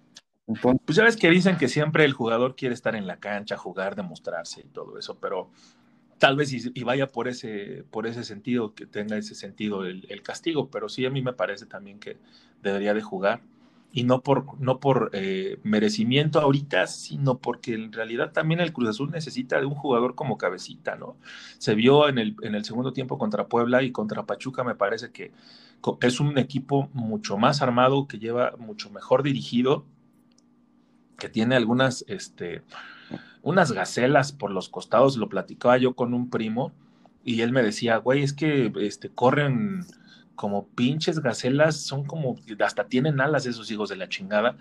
Entonces, 0.46 0.80
pues 0.84 0.96
ya 0.96 1.04
ves 1.04 1.16
que 1.16 1.30
dicen 1.30 1.56
que 1.56 1.68
siempre 1.68 2.04
el 2.04 2.12
jugador 2.12 2.54
quiere 2.54 2.74
estar 2.74 2.94
en 2.94 3.06
la 3.06 3.18
cancha, 3.18 3.56
jugar, 3.56 3.96
demostrarse 3.96 4.60
y 4.60 4.68
todo 4.68 4.98
eso, 4.98 5.18
pero 5.18 5.50
tal 6.18 6.36
vez 6.36 6.52
y, 6.52 6.84
vaya 6.84 7.06
por 7.06 7.28
ese, 7.28 7.84
por 7.90 8.06
ese 8.06 8.24
sentido, 8.24 8.74
que 8.74 8.86
tenga 8.86 9.16
ese 9.16 9.34
sentido 9.34 9.84
el, 9.84 10.22
castigo, 10.22 10.70
pero 10.70 10.88
sí 10.88 11.06
a 11.06 11.10
mí 11.10 11.22
me 11.22 11.32
parece 11.32 11.66
también 11.66 11.98
que 11.98 12.18
debería 12.62 12.92
de 12.92 13.02
jugar 13.02 13.40
y 13.96 14.02
no 14.02 14.22
por, 14.22 14.60
no 14.60 14.80
por 14.80 15.10
eh, 15.12 15.60
merecimiento 15.62 16.40
ahorita, 16.40 16.88
sino 16.88 17.38
porque 17.38 17.74
en 17.74 17.92
realidad 17.92 18.32
también 18.32 18.58
el 18.58 18.72
Cruz 18.72 18.88
Azul 18.88 19.12
necesita 19.12 19.60
de 19.60 19.66
un 19.66 19.76
jugador 19.76 20.16
como 20.16 20.36
cabecita, 20.36 20.96
¿no? 20.96 21.16
Se 21.58 21.76
vio 21.76 22.08
en 22.08 22.18
el, 22.18 22.34
en 22.42 22.56
el 22.56 22.64
segundo 22.64 22.92
tiempo 22.92 23.18
contra 23.18 23.46
Puebla 23.46 23.84
y 23.84 23.92
contra 23.92 24.26
Pachuca, 24.26 24.64
me 24.64 24.74
parece 24.74 25.12
que 25.12 25.30
es 26.00 26.18
un 26.18 26.36
equipo 26.38 26.90
mucho 26.92 27.38
más 27.38 27.62
armado, 27.62 28.08
que 28.08 28.18
lleva 28.18 28.54
mucho 28.58 28.90
mejor 28.90 29.22
dirigido, 29.22 29.84
que 31.16 31.28
tiene 31.28 31.54
algunas, 31.54 32.04
este, 32.08 32.62
unas 33.42 33.70
gacelas 33.70 34.32
por 34.32 34.50
los 34.50 34.68
costados, 34.68 35.16
lo 35.16 35.28
platicaba 35.28 35.78
yo 35.78 35.94
con 35.94 36.14
un 36.14 36.30
primo 36.30 36.72
y 37.24 37.42
él 37.42 37.52
me 37.52 37.62
decía, 37.62 37.98
güey, 37.98 38.24
es 38.24 38.32
que 38.32 38.72
este, 38.80 39.08
corren 39.10 39.86
como 40.34 40.68
pinches 40.68 41.20
gacelas, 41.20 41.80
son 41.80 42.04
como, 42.04 42.36
hasta 42.64 42.86
tienen 42.86 43.20
alas 43.20 43.46
esos 43.46 43.70
hijos 43.70 43.88
de 43.88 43.96
la 43.96 44.08
chingada 44.08 44.56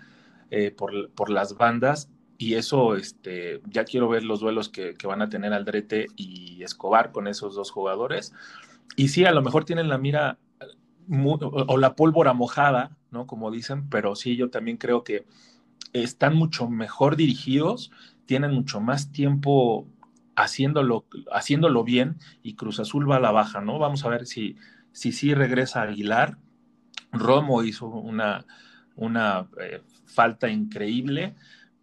eh, 0.50 0.70
por, 0.70 1.10
por, 1.10 1.30
las 1.30 1.56
bandas 1.56 2.10
y 2.38 2.54
eso, 2.54 2.96
este, 2.96 3.60
ya 3.68 3.84
quiero 3.84 4.08
ver 4.08 4.24
los 4.24 4.40
duelos 4.40 4.68
que, 4.68 4.94
que 4.94 5.06
van 5.06 5.22
a 5.22 5.28
tener 5.28 5.52
Aldrete 5.52 6.06
y 6.16 6.62
Escobar 6.62 7.12
con 7.12 7.28
esos 7.28 7.54
dos 7.54 7.70
jugadores. 7.70 8.32
Y 8.96 9.08
sí, 9.08 9.24
a 9.24 9.32
lo 9.32 9.42
mejor 9.42 9.64
tienen 9.64 9.88
la 9.88 9.98
mira 9.98 10.38
o 11.08 11.76
la 11.76 11.94
pólvora 11.94 12.32
mojada, 12.32 12.96
¿no? 13.10 13.26
Como 13.26 13.50
dicen, 13.50 13.88
pero 13.88 14.14
sí, 14.14 14.36
yo 14.36 14.50
también 14.50 14.76
creo 14.76 15.04
que 15.04 15.26
están 15.92 16.34
mucho 16.34 16.68
mejor 16.68 17.16
dirigidos, 17.16 17.90
tienen 18.26 18.52
mucho 18.52 18.80
más 18.80 19.12
tiempo 19.12 19.86
haciéndolo, 20.36 21.06
haciéndolo 21.30 21.84
bien 21.84 22.16
y 22.42 22.54
Cruz 22.54 22.80
Azul 22.80 23.10
va 23.10 23.16
a 23.16 23.20
la 23.20 23.32
baja, 23.32 23.60
¿no? 23.60 23.78
Vamos 23.78 24.04
a 24.04 24.08
ver 24.08 24.26
si 24.26 24.56
si 24.94 25.12
sí 25.12 25.34
regresa 25.34 25.82
Aguilar. 25.82 26.38
Romo 27.12 27.62
hizo 27.62 27.86
una, 27.86 28.46
una 28.96 29.48
eh, 29.60 29.82
falta 30.06 30.48
increíble, 30.48 31.34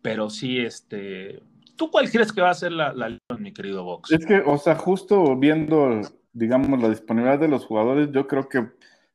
pero 0.02 0.30
sí, 0.30 0.60
este, 0.60 1.43
¿tú 1.76 1.91
cuál 1.91 2.10
crees 2.10 2.32
que 2.32 2.41
va 2.41 2.50
a 2.50 2.56
ser 2.56 2.71
la, 2.71 2.93
la 2.93 3.17
mi 3.38 3.54
querido 3.54 3.84
Vox? 3.84 4.12
Es 4.12 4.26
que, 4.26 4.39
o 4.39 4.58
sea, 4.58 4.76
justo 4.76 5.36
viendo, 5.38 6.02
digamos, 6.34 6.82
la 6.82 6.89
disponibilidad 6.89 7.39
de 7.39 7.47
los 7.50 7.65
jugadores, 7.65 8.10
yo 8.12 8.28
creo 8.28 8.50
que 8.50 8.69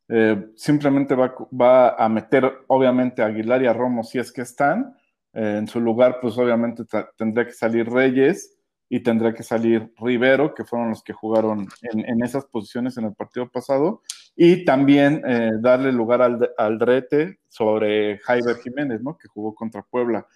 eh, 0.08 0.50
simplemente 0.54 1.14
va, 1.14 1.96
a 1.96 2.08
meter, 2.08 2.64
obviamente, 2.68 3.22
a 3.22 3.26
Aguilar 3.26 3.62
y 3.62 3.66
a 3.66 3.72
Romo 3.72 4.04
si 4.04 4.18
es 4.18 4.30
que 4.30 4.42
están. 4.42 4.94
Eh, 5.32 5.56
en 5.58 5.66
su 5.66 5.80
lugar, 5.80 6.18
pues 6.20 6.36
obviamente 6.38 6.84
tendría 7.16 7.46
que 7.46 7.52
salir 7.52 7.88
Reyes 7.88 8.55
y 8.88 9.00
tendría 9.00 9.34
que 9.34 9.42
salir 9.42 9.92
Rivero, 9.98 10.54
que 10.54 10.64
fueron 10.64 10.90
los 10.90 11.02
que 11.02 11.12
jugaron 11.12 11.68
en, 11.82 12.22
esas 12.22 12.44
posiciones 12.46 12.96
en 12.96 13.04
el 13.04 13.14
partido 13.14 13.48
pasado, 13.50 14.02
y 14.36 14.64
también 14.64 15.22
eh, 15.26 15.52
darle 15.60 15.92
lugar 15.92 16.22
al, 16.22 16.50
al, 16.56 16.78
Drete 16.78 17.40
sobre 17.48 18.18
Jaiber 18.18 18.56
Jiménez, 18.58 19.02
¿no? 19.02 19.16
Que 19.16 19.28
jugó 19.28 19.54
contra 19.54 19.82
Puebla. 19.82 20.26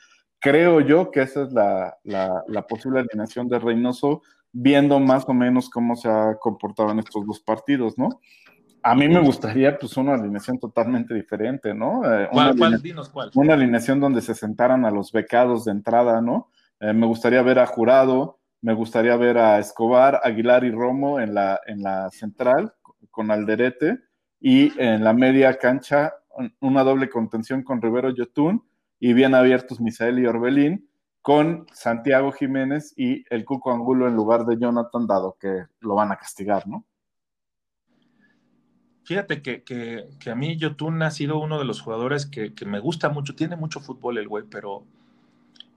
Creo 0.41 0.81
yo 0.81 1.11
que 1.11 1.23
esa 1.23 1.43
es 1.43 1.53
la, 1.53 1.97
la, 2.03 2.43
la 2.49 2.67
posible 2.67 3.01
alineación 3.01 3.49
de 3.49 3.59
Reynoso, 3.59 4.23
viendo 4.53 4.99
más 4.99 5.29
o 5.29 5.35
menos 5.35 5.71
cómo 5.71 5.95
se 5.95 6.09
ha 6.09 6.37
comportado 6.41 6.91
en 6.91 6.99
estos 6.99 7.25
dos 7.27 7.41
partidos, 7.41 7.99
¿no? 7.99 8.21
A 8.83 8.95
mí 8.95 9.09
me 9.09 9.21
gustaría 9.21 9.79
pues 9.79 9.97
una 9.99 10.15
alineación 10.15 10.59
totalmente 10.59 11.15
diferente, 11.15 11.75
¿no? 11.75 12.03
Eh, 12.11 12.29
¿Cuál, 12.33 12.57
cuál? 12.57 12.81
Dinos 12.81 13.11
cuál. 13.11 13.31
Una 13.35 13.55
alineación 13.55 14.01
donde 14.01 14.23
se 14.23 14.35
sentaran 14.35 14.87
a 14.87 14.91
los 14.91 15.13
becados 15.13 15.67
de 15.67 15.73
entrada, 15.73 16.23
¿no? 16.23 16.49
Eh, 16.81 16.95
me 16.95 17.07
gustaría 17.07 17.43
ver 17.43 17.59
a 17.59 17.67
Jurado, 17.67 18.40
me 18.63 18.75
gustaría 18.75 19.17
ver 19.17 19.39
a 19.39 19.59
Escobar, 19.59 20.21
Aguilar 20.23 20.65
y 20.65 20.71
Romo 20.71 21.21
en 21.21 21.35
la, 21.35 21.61
en 21.67 21.83
la 21.83 22.11
central 22.11 22.75
con 23.11 23.31
Alderete 23.31 23.99
y 24.41 24.73
en 24.81 25.05
la 25.05 25.13
media 25.13 25.59
cancha 25.59 26.15
una 26.61 26.85
doble 26.85 27.09
contención 27.09 27.63
con 27.63 27.83
Rivero 27.83 28.11
Yotún 28.11 28.65
y 28.99 29.13
bien 29.13 29.35
abiertos 29.35 29.81
Misael 29.81 30.19
y 30.19 30.27
Orbelín 30.27 30.89
con 31.23 31.67
Santiago 31.73 32.33
Jiménez 32.33 32.95
y 32.97 33.25
el 33.31 33.45
Cuco 33.45 33.73
Angulo 33.73 34.09
en 34.09 34.15
lugar 34.15 34.47
de 34.47 34.59
Jonathan, 34.59 35.07
dado 35.07 35.37
que 35.39 35.65
lo 35.81 35.95
van 35.95 36.13
a 36.13 36.17
castigar, 36.17 36.67
¿no? 36.67 36.87
Fíjate 39.05 39.43
que, 39.43 40.07
a 40.31 40.35
mí 40.35 40.57
Yotun 40.57 41.03
ha 41.03 41.11
sido 41.11 41.39
uno 41.39 41.59
de 41.59 41.65
los 41.65 41.81
jugadores 41.81 42.27
que, 42.27 42.55
me 42.65 42.79
gusta 42.79 43.09
mucho, 43.09 43.35
tiene 43.35 43.57
mucho 43.57 43.81
fútbol 43.81 44.19
el 44.19 44.29
güey, 44.29 44.45
pero 44.49 44.85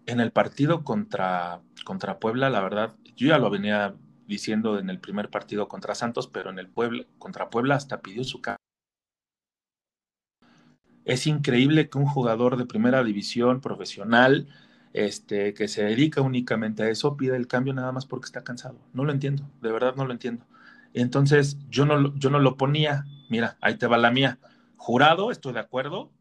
en 0.05 0.19
el 0.19 0.31
partido 0.31 0.83
contra, 0.83 1.61
contra 1.85 2.19
Puebla, 2.19 2.49
la 2.49 2.61
verdad, 2.61 2.95
yo 3.15 3.27
ya 3.27 3.37
lo 3.37 3.49
venía 3.49 3.95
diciendo 4.27 4.79
en 4.79 4.89
el 4.89 4.99
primer 4.99 5.29
partido 5.29 5.67
contra 5.67 5.95
Santos, 5.95 6.27
pero 6.27 6.49
en 6.49 6.59
el 6.59 6.67
Puebla, 6.67 7.05
contra 7.19 7.49
Puebla 7.49 7.75
hasta 7.75 8.01
pidió 8.01 8.23
su 8.23 8.41
cambio. 8.41 8.57
Es 11.05 11.27
increíble 11.27 11.89
que 11.89 11.97
un 11.97 12.05
jugador 12.05 12.55
de 12.57 12.65
primera 12.65 13.03
división 13.03 13.59
profesional, 13.59 14.47
este, 14.93 15.53
que 15.53 15.67
se 15.67 15.83
dedica 15.83 16.21
únicamente 16.21 16.83
a 16.83 16.89
eso, 16.89 17.17
pida 17.17 17.35
el 17.35 17.47
cambio 17.47 17.73
nada 17.73 17.91
más 17.91 18.05
porque 18.05 18.25
está 18.25 18.43
cansado. 18.43 18.79
No 18.93 19.03
lo 19.03 19.11
entiendo, 19.11 19.43
de 19.61 19.71
verdad 19.71 19.95
no 19.95 20.05
lo 20.05 20.13
entiendo. 20.13 20.45
Entonces, 20.93 21.57
yo 21.69 21.85
no, 21.85 22.15
yo 22.17 22.29
no 22.29 22.39
lo 22.39 22.55
ponía. 22.55 23.05
Mira, 23.29 23.57
ahí 23.61 23.77
te 23.77 23.87
va 23.87 23.97
la 23.97 24.11
mía. 24.11 24.37
Jurado, 24.77 25.31
estoy 25.31 25.53
de 25.53 25.59
acuerdo. 25.59 26.11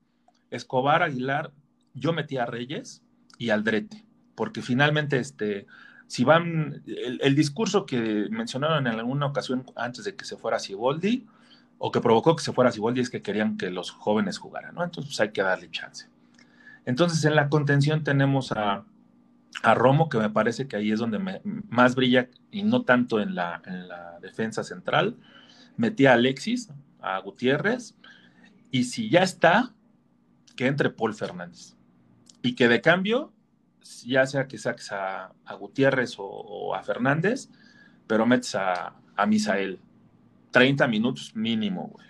Escobar, 0.51 1.03
Aguilar, 1.03 1.53
yo 1.95 2.13
metí 2.13 2.39
a 2.39 2.47
Reyes 2.47 3.03
y 3.43 3.51
Aldrete, 3.51 4.05
porque 4.37 4.63
finalmente, 4.63 5.19
este, 5.19 5.67
si 6.07 6.23
van, 6.23 6.83
el, 6.87 7.35
discurso 7.35 7.87
que 7.87 8.29
mencionaron 8.31 8.87
en 8.87 9.01
alguna 9.01 9.27
ocasión 9.27 9.67
antes 9.75 10.05
de 10.05 10.15
que 10.15 10.25
se 10.25 10.37
fuera 10.37 10.61
Siboldi, 10.61 11.27
o 11.79 11.91
que 11.91 12.01
provocó 12.01 12.37
que 12.37 12.45
se 12.45 12.53
fuera 12.53 12.71
Siboldi, 12.71 13.01
es 13.01 13.11
que 13.11 13.21
querían 13.21 13.57
que 13.57 13.71
los 13.71 13.91
jóvenes 13.91 14.39
jugaran, 14.39 14.77
¿no? 14.77 14.85
Entonces 14.85 15.11
pues, 15.11 15.21
hay 15.21 15.33
que 15.33 15.43
darle 15.43 15.71
chance. 15.73 16.07
Entonces, 16.85 17.25
en 17.25 17.35
la 17.35 17.49
contención 17.49 18.05
tenemos 18.05 18.53
a, 18.53 18.85
a 19.65 19.75
Romo, 19.75 20.09
que 20.09 20.19
me 20.19 20.31
parece 20.31 20.69
que 20.69 20.77
ahí 20.77 20.93
es 20.93 21.01
donde 21.01 21.41
más 21.69 21.97
brilla 21.97 22.29
y 22.53 22.63
no 22.63 22.83
tanto 22.83 23.21
en 23.21 23.35
la, 23.35 23.61
en 23.67 23.89
la 23.89 24.21
defensa 24.21 24.63
central. 24.63 25.17
Metí 25.77 26.07
a 26.07 26.13
Alexis, 26.13 26.71
a 27.01 27.19
Gutiérrez, 27.19 27.97
y 28.71 28.85
si 28.85 29.11
ya 29.11 29.25
está, 29.25 29.73
que 30.55 30.69
entre 30.69 30.91
Paul 30.91 31.15
Fernández. 31.15 31.75
Y 32.43 32.55
que 32.55 32.69
de 32.69 32.81
cambio, 32.81 33.33
ya 34.05 34.27
sea 34.27 34.49
que 34.49 34.59
saques 34.59 34.91
a, 34.93 35.33
Gutiérrez 35.59 36.17
o, 36.19 36.75
a 36.75 36.83
Fernández, 36.83 37.49
pero 38.07 38.27
metes 38.27 38.55
a, 38.55 38.95
a 39.17 39.27
Misael. 39.27 39.81
30 40.51 40.87
minutos 40.89 41.35
mínimo, 41.35 41.89
güey. 41.93 42.07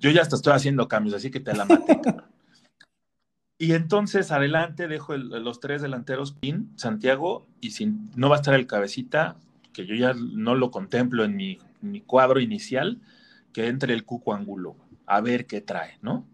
Yo 0.00 0.10
ya 0.10 0.22
hasta 0.22 0.36
estoy 0.36 0.52
haciendo 0.52 0.88
cambios, 0.88 1.14
así 1.14 1.30
que 1.30 1.40
te 1.40 1.54
la 1.54 1.64
maté. 1.64 2.00
y 3.58 3.72
entonces 3.72 4.30
adelante 4.30 4.86
dejo 4.86 5.16
los 5.16 5.60
tres 5.60 5.82
delanteros, 5.82 6.32
Pin, 6.32 6.72
Santiago, 6.76 7.46
y 7.60 7.72
si 7.72 7.94
no 8.14 8.28
va 8.28 8.36
a 8.36 8.38
estar 8.38 8.54
el 8.54 8.66
cabecita, 8.66 9.36
que 9.72 9.86
yo 9.86 9.94
ya 9.94 10.14
no 10.14 10.54
lo 10.54 10.70
contemplo 10.70 11.24
en 11.24 11.36
mi, 11.36 11.58
cuadro 12.06 12.40
inicial, 12.40 13.00
que 13.52 13.66
entre 13.66 13.92
el 13.92 14.04
Cuco 14.04 14.34
Angulo, 14.34 14.76
a 15.06 15.20
ver 15.20 15.46
qué 15.46 15.60
trae, 15.60 15.98
¿no? 16.00 16.24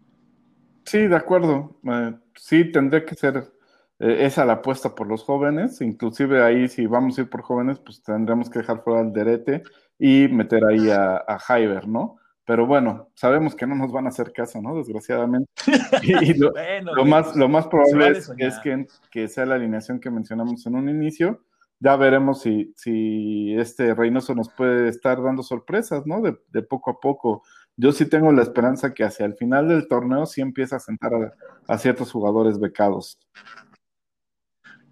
Sí, 0.85 0.99
de 0.99 1.17
acuerdo. 1.17 1.77
Eh, 1.85 2.15
sí, 2.37 2.71
tendría 2.71 3.05
que 3.05 3.15
ser 3.15 3.53
eh, 3.99 4.27
esa 4.27 4.45
la 4.45 4.55
apuesta 4.55 4.95
por 4.95 5.07
los 5.07 5.23
jóvenes. 5.25 5.81
Inclusive 5.81 6.43
ahí, 6.43 6.69
si 6.69 6.87
vamos 6.87 7.19
a 7.19 7.23
ir 7.23 7.31
por 7.31 7.43
jóvenes, 7.43 7.79
pues 7.79 8.03
tendremos 8.03 8.51
que 8.51 8.61
dejar 8.61 8.83
fuera 8.83 9.01
al 9.01 9.13
Derete 9.13 9.63
y 9.99 10.29
meter 10.29 10.65
ahí 10.65 10.91
a, 10.91 11.25
a 11.27 11.39
Jaiber, 11.39 11.89
¿no? 11.89 12.19
Pero 12.47 12.67
bueno, 12.67 13.09
sabemos 13.15 13.55
que 13.55 13.67
no 13.67 13.75
nos 13.75 13.91
van 13.91 14.05
a 14.05 14.11
hacer 14.11 14.33
caso, 14.33 14.61
¿no? 14.61 14.77
Desgraciadamente. 14.77 15.51
Y 16.03 16.35
lo, 16.35 17.05
más, 17.07 17.35
lo 17.35 17.49
más 17.49 17.67
probable 17.67 18.19
es, 18.39 18.59
que, 18.63 18.87
que, 19.11 19.29
sea 19.29 19.47
la 19.47 19.55
alineación 19.55 19.99
que 19.99 20.11
mencionamos 20.11 20.67
en 20.67 20.75
un 20.75 20.89
inicio. 20.89 21.43
Ya 21.81 21.97
veremos 21.97 22.43
si, 22.43 22.73
si 22.77 23.55
este 23.57 23.95
Reynoso 23.95 24.35
nos 24.35 24.51
puede 24.51 24.89
estar 24.89 25.23
dando 25.23 25.43
sorpresas, 25.43 26.07
¿no? 26.07 26.21
De, 26.21 26.63
poco 26.63 26.91
a 26.91 27.01
poco. 27.01 27.43
Yo 27.77 27.93
sí 27.93 28.07
tengo 28.07 28.33
la 28.33 28.43
esperanza 28.43 28.95
que 28.95 29.05
hacia 29.05 29.27
el 29.27 29.35
final 29.35 29.69
del 29.69 29.89
torneo 29.89 30.27
sí 30.27 30.41
empieza 30.41 30.77
a 30.77 30.81
sentar 30.81 31.35
a, 31.67 31.79
ciertos 31.79 32.13
jugadores 32.13 32.59
becados. 32.61 33.19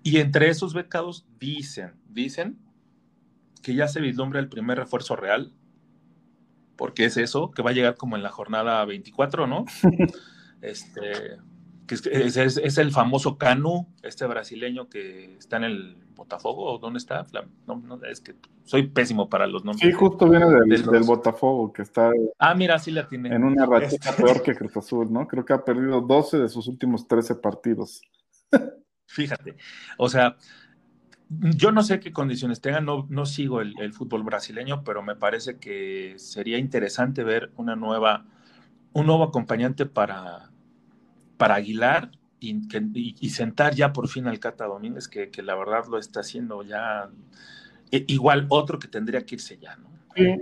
Y 0.03 0.19
entre 0.19 0.49
esos 0.49 0.75
becados 0.75 1.27
dicen, 1.39 1.95
dicen 2.09 2.59
que 3.63 3.75
ya 3.75 3.87
se 3.87 4.01
vislumbra 4.01 4.41
el 4.41 4.49
primer 4.49 4.79
refuerzo 4.79 5.15
real 5.15 5.55
porque 6.77 7.05
es 7.05 7.17
eso, 7.17 7.53
que 7.53 7.63
va 7.63 7.71
a 7.71 7.75
llegar 7.75 7.95
como 7.95 8.17
en 8.17 8.25
la 8.25 8.31
jornada 8.31 8.85
24, 8.85 9.47
¿no? 9.47 9.65
este, 10.63 11.39
que 11.87 11.95
es, 11.95 12.79
el 12.79 12.91
famoso 12.91 13.39
Canu, 13.39 13.87
este 14.03 14.27
brasileño 14.27 14.89
que 14.89 15.37
está 15.37 15.59
en 15.59 15.65
el 15.65 16.02
Botafogo, 16.23 16.79
¿dónde 16.79 16.99
está? 16.99 17.27
No, 17.67 17.83
es 18.09 18.21
que 18.21 18.37
soy 18.65 18.87
pésimo 18.87 19.29
para 19.29 19.47
los 19.49 19.65
nombres. 19.65 19.91
Sí, 19.91 19.93
justo 19.93 20.29
viene 20.29 20.47
del, 20.47 21.03
Botafogo, 21.03 21.73
que 21.73 21.83
está 21.83 22.13
ah, 22.39 22.55
mira, 22.55 22.79
sí 22.79 22.93
la 22.93 23.09
tiene. 23.09 23.35
en 23.35 23.43
una 23.43 23.67
ratita 23.67 24.11
este. 24.11 24.23
peor 24.23 24.43
que 24.43 24.55
Cruz 24.55 24.77
Azul, 24.77 25.13
¿no? 25.13 25.27
Creo 25.27 25.45
que 25.45 25.53
ha 25.53 25.65
perdido 25.65 26.01
12 26.01 26.39
de 26.39 26.49
sus 26.49 26.69
últimos 26.69 27.09
13 27.09 27.35
partidos. 27.37 28.03
Fíjate, 29.07 29.57
o 29.99 30.09
sea, 30.09 30.37
yo 31.29 31.73
no 31.73 31.83
sé 31.83 31.99
qué 31.99 32.13
condiciones 32.13 32.61
tengan, 32.61 32.85
no, 32.85 33.07
no 33.11 33.27
sigo 33.27 33.61
el, 33.61 33.93
fútbol 33.93 34.23
brasileño, 34.23 34.85
pero 34.85 35.03
me 35.03 35.17
parece 35.17 35.59
que 35.59 36.15
sería 36.19 36.59
interesante 36.59 37.25
ver 37.25 37.51
una 37.57 37.75
nueva, 37.75 38.27
un 38.93 39.07
nuevo 39.07 39.25
acompañante 39.25 39.87
para, 39.87 40.51
para 41.37 41.57
Aguilar 41.57 42.13
y, 42.43 43.31
sentar 43.31 43.75
ya 43.75 43.93
por 43.93 44.09
fin 44.09 44.27
al 44.27 44.41
Cata 44.41 44.67
Domínguez, 44.67 45.09
que, 45.09 45.31
la 45.43 45.55
verdad 45.55 45.85
lo 45.89 45.99
está 45.99 46.21
haciendo 46.21 46.63
ya. 46.63 47.09
E, 47.91 48.05
igual 48.09 48.47
otro 48.49 48.79
que 48.79 48.89
tendría 48.89 49.25
que 49.25 49.37
irse 49.37 49.59
ya, 49.59 49.77
¿no? 49.77 49.91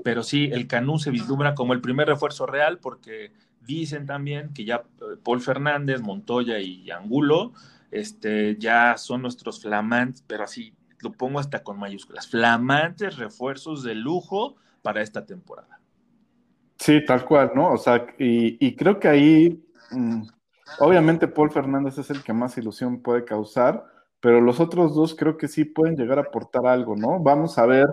Pero 0.02 0.24
sí, 0.24 0.50
el 0.52 0.66
Canú 0.66 0.98
se 0.98 1.12
vislumbra 1.12 1.54
como 1.54 1.74
el 1.74 1.80
primer 1.80 2.08
refuerzo 2.08 2.44
real 2.44 2.78
porque 2.78 3.32
dicen 3.60 4.04
también 4.04 4.52
que 4.52 4.64
ya 4.64 4.82
eh, 5.00 5.16
Paul 5.22 5.40
Fernández, 5.40 6.00
Montoya 6.00 6.58
y 6.58 6.90
Angulo 6.90 7.52
este, 7.90 8.56
ya 8.58 8.96
son 8.96 9.22
nuestros 9.22 9.60
flamantes, 9.60 10.24
pero 10.26 10.44
así 10.44 10.74
lo 11.00 11.12
pongo 11.12 11.38
hasta 11.38 11.62
con 11.62 11.78
mayúsculas, 11.78 12.28
flamantes 12.28 13.16
refuerzos 13.16 13.82
de 13.82 13.94
lujo 13.94 14.56
para 14.82 15.02
esta 15.02 15.26
temporada. 15.26 15.80
Sí, 16.76 17.04
tal 17.04 17.24
cual, 17.24 17.52
¿no? 17.54 17.72
O 17.72 17.78
sea, 17.78 18.06
y, 18.18 18.74
creo 18.74 18.98
que 18.98 19.08
ahí, 19.08 19.62
mm, 19.90 20.22
obviamente 20.78 21.28
Paul 21.28 21.50
Fernández 21.50 21.98
es 21.98 22.10
el 22.10 22.22
que 22.22 22.32
más 22.32 22.56
ilusión 22.58 23.02
puede 23.02 23.24
causar, 23.24 23.84
pero 24.20 24.40
los 24.40 24.60
otros 24.60 24.94
dos 24.94 25.14
creo 25.14 25.36
que 25.36 25.48
sí 25.48 25.64
pueden 25.64 25.96
llegar 25.96 26.18
a 26.18 26.22
aportar 26.22 26.66
algo, 26.66 26.96
¿no? 26.96 27.20
Vamos 27.20 27.58
a 27.58 27.66
ver 27.66 27.88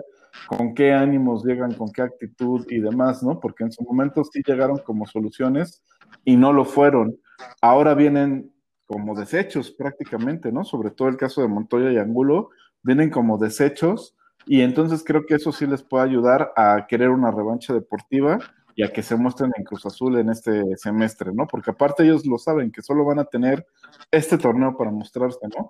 con 0.46 0.74
qué 0.74 0.92
ánimos 0.92 1.44
llegan, 1.44 1.74
con 1.74 1.90
qué 1.90 2.02
actitud 2.02 2.66
y 2.68 2.80
demás, 2.80 3.22
¿no? 3.22 3.40
Porque 3.40 3.64
en 3.64 3.72
su 3.72 3.82
momento 3.82 4.22
sí 4.24 4.42
llegaron 4.46 4.78
como 4.78 5.06
soluciones 5.06 5.82
y 6.24 6.36
no 6.36 6.52
lo 6.52 6.64
fueron. 6.64 7.16
Ahora 7.60 7.94
vienen 7.94 8.52
como 8.86 9.14
desechos 9.14 9.70
prácticamente, 9.70 10.52
¿no? 10.52 10.64
Sobre 10.64 10.90
todo 10.90 11.08
el 11.08 11.16
caso 11.16 11.42
de 11.42 11.48
Montoya 11.48 11.92
y 11.92 11.98
Angulo, 11.98 12.50
vienen 12.82 13.10
como 13.10 13.38
desechos 13.38 14.16
y 14.46 14.62
entonces 14.62 15.02
creo 15.04 15.26
que 15.26 15.34
eso 15.34 15.52
sí 15.52 15.66
les 15.66 15.82
puede 15.82 16.04
ayudar 16.04 16.52
a 16.56 16.86
querer 16.88 17.10
una 17.10 17.30
revancha 17.30 17.74
deportiva 17.74 18.38
y 18.78 18.84
a 18.84 18.92
que 18.92 19.02
se 19.02 19.16
muestren 19.16 19.50
en 19.56 19.64
Cruz 19.64 19.84
Azul 19.86 20.16
en 20.18 20.30
este 20.30 20.62
semestre, 20.76 21.32
¿no? 21.34 21.48
Porque 21.48 21.72
aparte 21.72 22.04
ellos 22.04 22.24
lo 22.24 22.38
saben, 22.38 22.70
que 22.70 22.80
solo 22.80 23.04
van 23.04 23.18
a 23.18 23.24
tener 23.24 23.66
este 24.08 24.38
torneo 24.38 24.76
para 24.76 24.92
mostrarse, 24.92 25.40
¿no? 25.48 25.68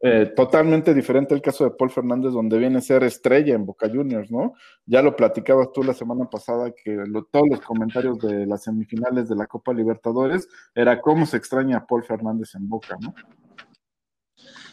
Eh, 0.00 0.32
totalmente 0.34 0.92
diferente 0.92 1.32
el 1.32 1.42
caso 1.42 1.62
de 1.62 1.70
Paul 1.70 1.90
Fernández, 1.90 2.32
donde 2.32 2.58
viene 2.58 2.78
a 2.78 2.80
ser 2.80 3.04
estrella 3.04 3.54
en 3.54 3.64
Boca 3.64 3.88
Juniors, 3.88 4.32
¿no? 4.32 4.54
Ya 4.84 5.00
lo 5.00 5.14
platicabas 5.14 5.70
tú 5.72 5.84
la 5.84 5.94
semana 5.94 6.28
pasada, 6.28 6.72
que 6.72 7.00
todos 7.30 7.48
los 7.48 7.60
comentarios 7.60 8.18
de 8.18 8.44
las 8.46 8.64
semifinales 8.64 9.28
de 9.28 9.36
la 9.36 9.46
Copa 9.46 9.72
Libertadores 9.72 10.48
era 10.74 11.00
cómo 11.00 11.26
se 11.26 11.36
extraña 11.36 11.76
a 11.76 11.86
Paul 11.86 12.02
Fernández 12.02 12.56
en 12.56 12.68
Boca, 12.68 12.96
¿no? 13.00 13.14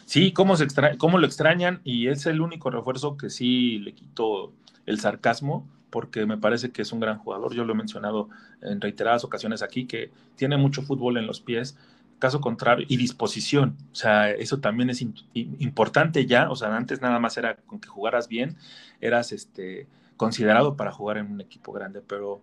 Sí, 0.04 0.32
cómo, 0.32 0.56
se 0.56 0.66
cómo 0.98 1.18
lo 1.18 1.26
extrañan 1.26 1.80
y 1.84 2.08
es 2.08 2.26
el 2.26 2.40
único 2.40 2.70
refuerzo 2.70 3.16
que 3.16 3.30
sí 3.30 3.78
le 3.78 3.94
quito 3.94 4.54
el 4.84 4.98
sarcasmo 4.98 5.77
porque 5.90 6.26
me 6.26 6.38
parece 6.38 6.70
que 6.70 6.82
es 6.82 6.92
un 6.92 7.00
gran 7.00 7.18
jugador. 7.18 7.54
Yo 7.54 7.64
lo 7.64 7.72
he 7.72 7.76
mencionado 7.76 8.28
en 8.62 8.80
reiteradas 8.80 9.24
ocasiones 9.24 9.62
aquí, 9.62 9.86
que 9.86 10.10
tiene 10.36 10.56
mucho 10.56 10.82
fútbol 10.82 11.16
en 11.16 11.26
los 11.26 11.40
pies, 11.40 11.76
caso 12.18 12.40
contrario, 12.40 12.86
y 12.88 12.96
disposición. 12.96 13.76
O 13.92 13.94
sea, 13.94 14.30
eso 14.30 14.58
también 14.58 14.90
es 14.90 15.04
importante 15.32 16.26
ya. 16.26 16.50
O 16.50 16.56
sea, 16.56 16.74
antes 16.76 17.00
nada 17.00 17.18
más 17.18 17.36
era 17.36 17.56
con 17.56 17.80
que 17.80 17.88
jugaras 17.88 18.28
bien, 18.28 18.56
eras 19.00 19.32
este, 19.32 19.86
considerado 20.16 20.76
para 20.76 20.92
jugar 20.92 21.16
en 21.16 21.32
un 21.32 21.40
equipo 21.40 21.72
grande, 21.72 22.02
pero 22.06 22.42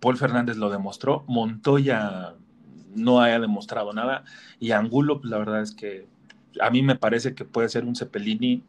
Paul 0.00 0.18
Fernández 0.18 0.58
lo 0.58 0.68
demostró, 0.68 1.24
Montoya 1.26 2.34
no 2.94 3.20
haya 3.20 3.40
demostrado 3.40 3.92
nada, 3.92 4.24
y 4.60 4.72
Angulo, 4.72 5.20
pues 5.20 5.30
la 5.30 5.38
verdad 5.38 5.62
es 5.62 5.72
que 5.72 6.06
a 6.60 6.70
mí 6.70 6.82
me 6.82 6.96
parece 6.96 7.34
que 7.34 7.44
puede 7.44 7.68
ser 7.68 7.84
un 7.84 7.96
Cepelini 7.96 8.62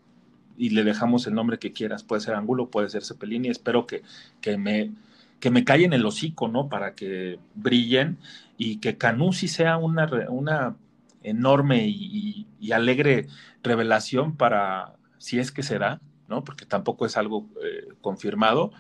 y 0.58 0.72
le 0.72 0.84
dejamos 0.84 1.28
el 1.28 1.34
nombre 1.34 1.60
que 1.60 1.74
quieras, 1.74 2.04
puede 2.04 2.22
ser 2.22 2.36
Angulo, 2.36 2.70
puede 2.70 2.90
ser 2.90 3.04
Cepelini, 3.04 3.50
espero 3.50 3.86
que, 3.86 4.02
que 4.42 4.58
me 4.58 4.92
que 5.40 5.52
me 5.52 5.64
callen 5.64 5.94
el 5.94 6.06
hocico, 6.06 6.48
¿no? 6.48 6.70
Para 6.70 6.96
que 6.96 7.40
brillen 7.56 8.18
y 8.58 8.78
que 8.78 8.98
Canusi 8.98 9.48
sea 9.48 9.78
una, 9.78 10.10
una 10.30 10.76
enorme 11.24 11.88
y, 11.88 12.48
alegre 12.72 13.28
revelación 13.64 14.36
para, 14.36 14.96
si 15.20 15.40
es 15.40 15.52
que 15.52 15.64
se 15.64 15.80
da, 15.80 16.02
¿no? 16.28 16.44
Porque 16.44 16.66
tampoco 16.66 17.06
es 17.06 17.16
algo 17.18 17.48
eh, 17.64 17.88
confirmado. 18.02 18.72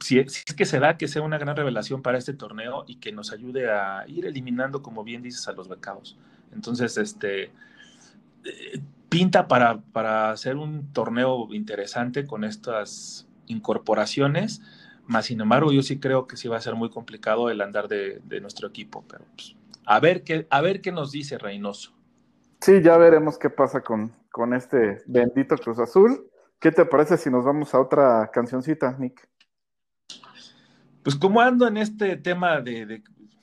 Si, 0.00 0.24
si, 0.28 0.42
es 0.46 0.54
que 0.54 0.64
se 0.64 0.78
da, 0.78 0.96
que 0.96 1.08
sea 1.08 1.22
una 1.22 1.38
gran 1.38 1.56
revelación 1.56 2.00
para 2.00 2.18
este 2.18 2.32
torneo 2.32 2.84
y 2.86 2.96
que 2.96 3.12
nos 3.12 3.32
ayude 3.32 3.70
a 3.70 4.04
ir 4.08 4.24
eliminando, 4.24 4.82
como 4.82 5.04
bien 5.04 5.22
dices, 5.22 5.46
a 5.48 5.52
los 5.52 5.68
becados. 5.68 6.16
Entonces, 6.54 6.96
este, 6.96 7.50
pinta 9.12 9.46
para, 9.46 9.82
para 9.92 10.30
hacer 10.30 10.56
un 10.56 10.90
torneo 10.90 11.52
interesante 11.52 12.26
con 12.26 12.44
estas 12.44 13.28
incorporaciones, 13.46 14.62
más 15.06 15.26
sin 15.26 15.42
embargo 15.42 15.70
yo 15.70 15.82
sí 15.82 16.00
creo 16.00 16.26
que 16.26 16.38
sí 16.38 16.48
va 16.48 16.56
a 16.56 16.62
ser 16.62 16.76
muy 16.76 16.88
complicado 16.88 17.50
el 17.50 17.60
andar 17.60 17.88
de, 17.88 18.22
nuestro 18.40 18.68
equipo, 18.68 19.04
pero 19.06 19.26
pues, 19.36 19.54
a, 19.84 20.00
ver 20.00 20.24
qué, 20.24 20.46
a 20.48 20.62
ver 20.62 20.80
qué 20.80 20.92
nos 20.92 21.12
dice 21.12 21.36
Reynoso. 21.36 21.92
Sí, 22.62 22.80
ya 22.80 22.96
veremos 22.96 23.36
qué 23.36 23.50
pasa 23.50 23.82
con, 23.82 24.14
con 24.30 24.54
este 24.54 25.02
bendito 25.04 25.58
Cruz 25.58 25.78
Azul. 25.78 26.30
¿Qué 26.58 26.72
te 26.72 26.86
parece 26.86 27.18
si 27.18 27.28
nos 27.28 27.44
vamos 27.44 27.74
a 27.74 27.80
otra 27.80 28.30
cancioncita, 28.32 28.96
Nick? 28.98 29.28
Pues 31.02 31.16
como 31.16 31.42
ando 31.42 31.68
en 31.68 31.76
este 31.76 32.16
tema 32.16 32.62
de, 32.62 33.02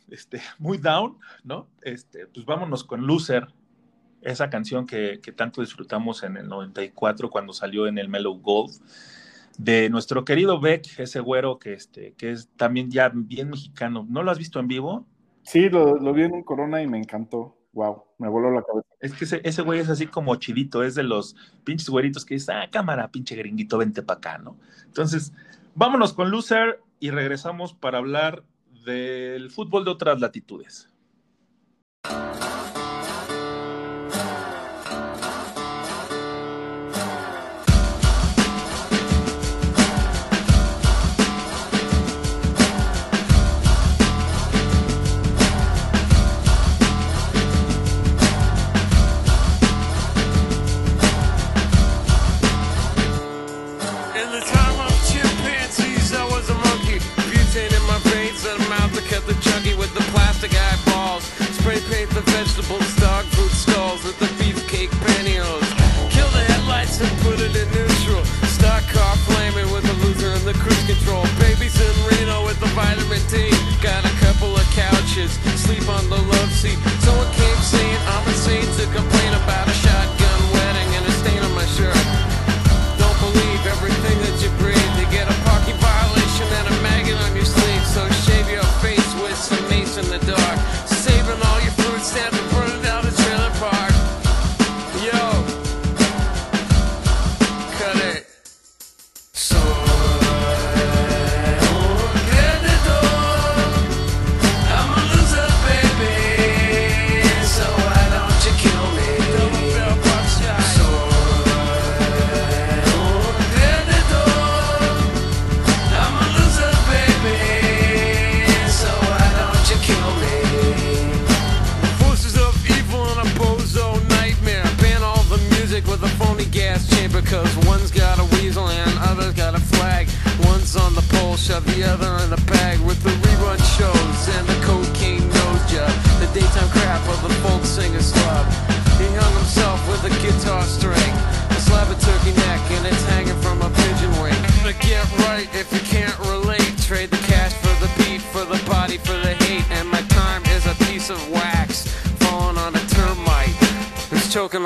este, 0.09 0.41
muy 0.57 0.79
down, 0.79 1.19
¿no? 1.43 1.67
Este, 1.83 2.25
pues 2.25 2.43
vámonos 2.47 2.83
con 2.83 3.05
Loser 3.05 3.53
esa 4.21 4.49
canción 4.49 4.85
que, 4.85 5.19
tanto 5.35 5.61
disfrutamos 5.61 6.23
en 6.23 6.37
el 6.37 6.47
94 6.47 7.29
cuando 7.29 7.53
salió 7.53 7.87
en 7.87 7.97
el 7.97 8.09
Mellow 8.09 8.39
Gold, 8.39 8.81
de 9.57 9.89
nuestro 9.89 10.23
querido 10.23 10.59
Beck, 10.59 10.99
ese 10.99 11.19
güero 11.19 11.59
que, 11.59 11.73
este, 11.73 12.13
que 12.13 12.31
es 12.31 12.49
también 12.55 12.89
ya 12.89 13.11
bien 13.13 13.49
mexicano. 13.49 14.05
¿No 14.09 14.23
lo 14.23 14.31
has 14.31 14.37
visto 14.37 14.59
en 14.59 14.67
vivo? 14.67 15.05
Sí, 15.43 15.69
lo, 15.69 16.13
vi 16.13 16.23
en 16.23 16.33
un 16.33 16.43
Corona 16.43 16.81
y 16.81 16.87
me 16.87 16.97
encantó. 16.97 17.57
wow, 17.73 18.03
me 18.17 18.29
voló 18.29 18.51
la 18.51 18.61
cabeza. 18.61 18.87
Es 18.99 19.13
que 19.13 19.25
ese, 19.25 19.41
ese 19.43 19.61
güey 19.61 19.79
es 19.79 19.89
así 19.89 20.07
como 20.07 20.35
chidito, 20.35 20.83
es 20.83 20.95
de 20.95 21.03
los 21.03 21.35
pinches 21.63 21.89
güeritos 21.89 22.25
que 22.25 22.35
dice, 22.35 22.53
ah, 22.53 22.69
cámara, 22.71 23.09
pinche 23.09 23.35
gringuito, 23.35 23.77
vente 23.77 24.01
para 24.01 24.17
acá, 24.17 24.37
¿no? 24.37 24.57
Entonces, 24.85 25.33
vámonos 25.75 26.13
con 26.13 26.31
Loser 26.31 26.81
y 26.99 27.11
regresamos 27.11 27.73
para 27.73 27.97
hablar 27.97 28.43
del 28.85 29.49
fútbol 29.51 29.85
de 29.85 29.91
otras 29.91 30.19
latitudes. 30.19 30.89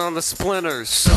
on 0.04 0.14
the 0.14 0.22
splinters. 0.22 1.08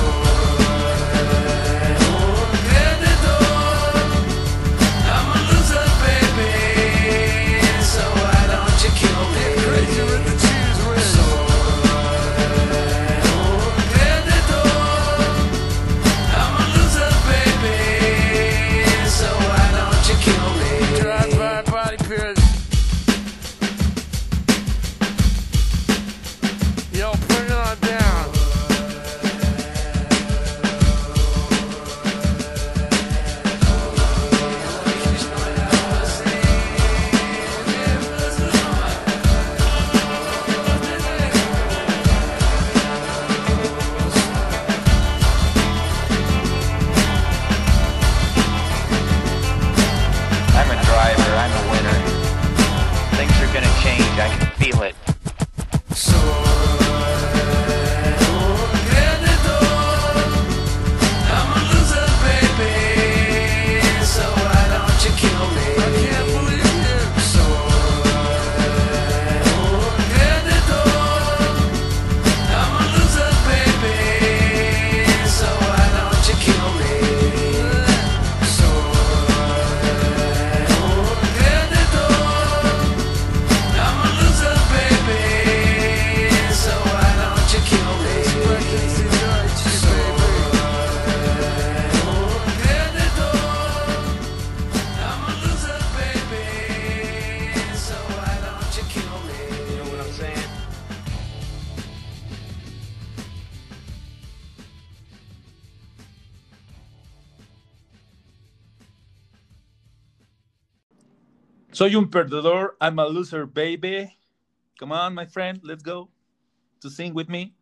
Soy 111.76 111.94
un 111.94 112.08
perdedor. 112.08 112.74
I'm 112.80 112.98
a 112.98 113.04
loser, 113.04 113.44
baby. 113.44 114.10
Come 114.78 114.92
on, 114.92 115.14
my 115.14 115.26
friend. 115.26 115.60
Let's 115.62 115.82
go 115.82 116.08
to 116.80 116.88
sing 116.88 117.12
with 117.14 117.28
me. 117.28 117.54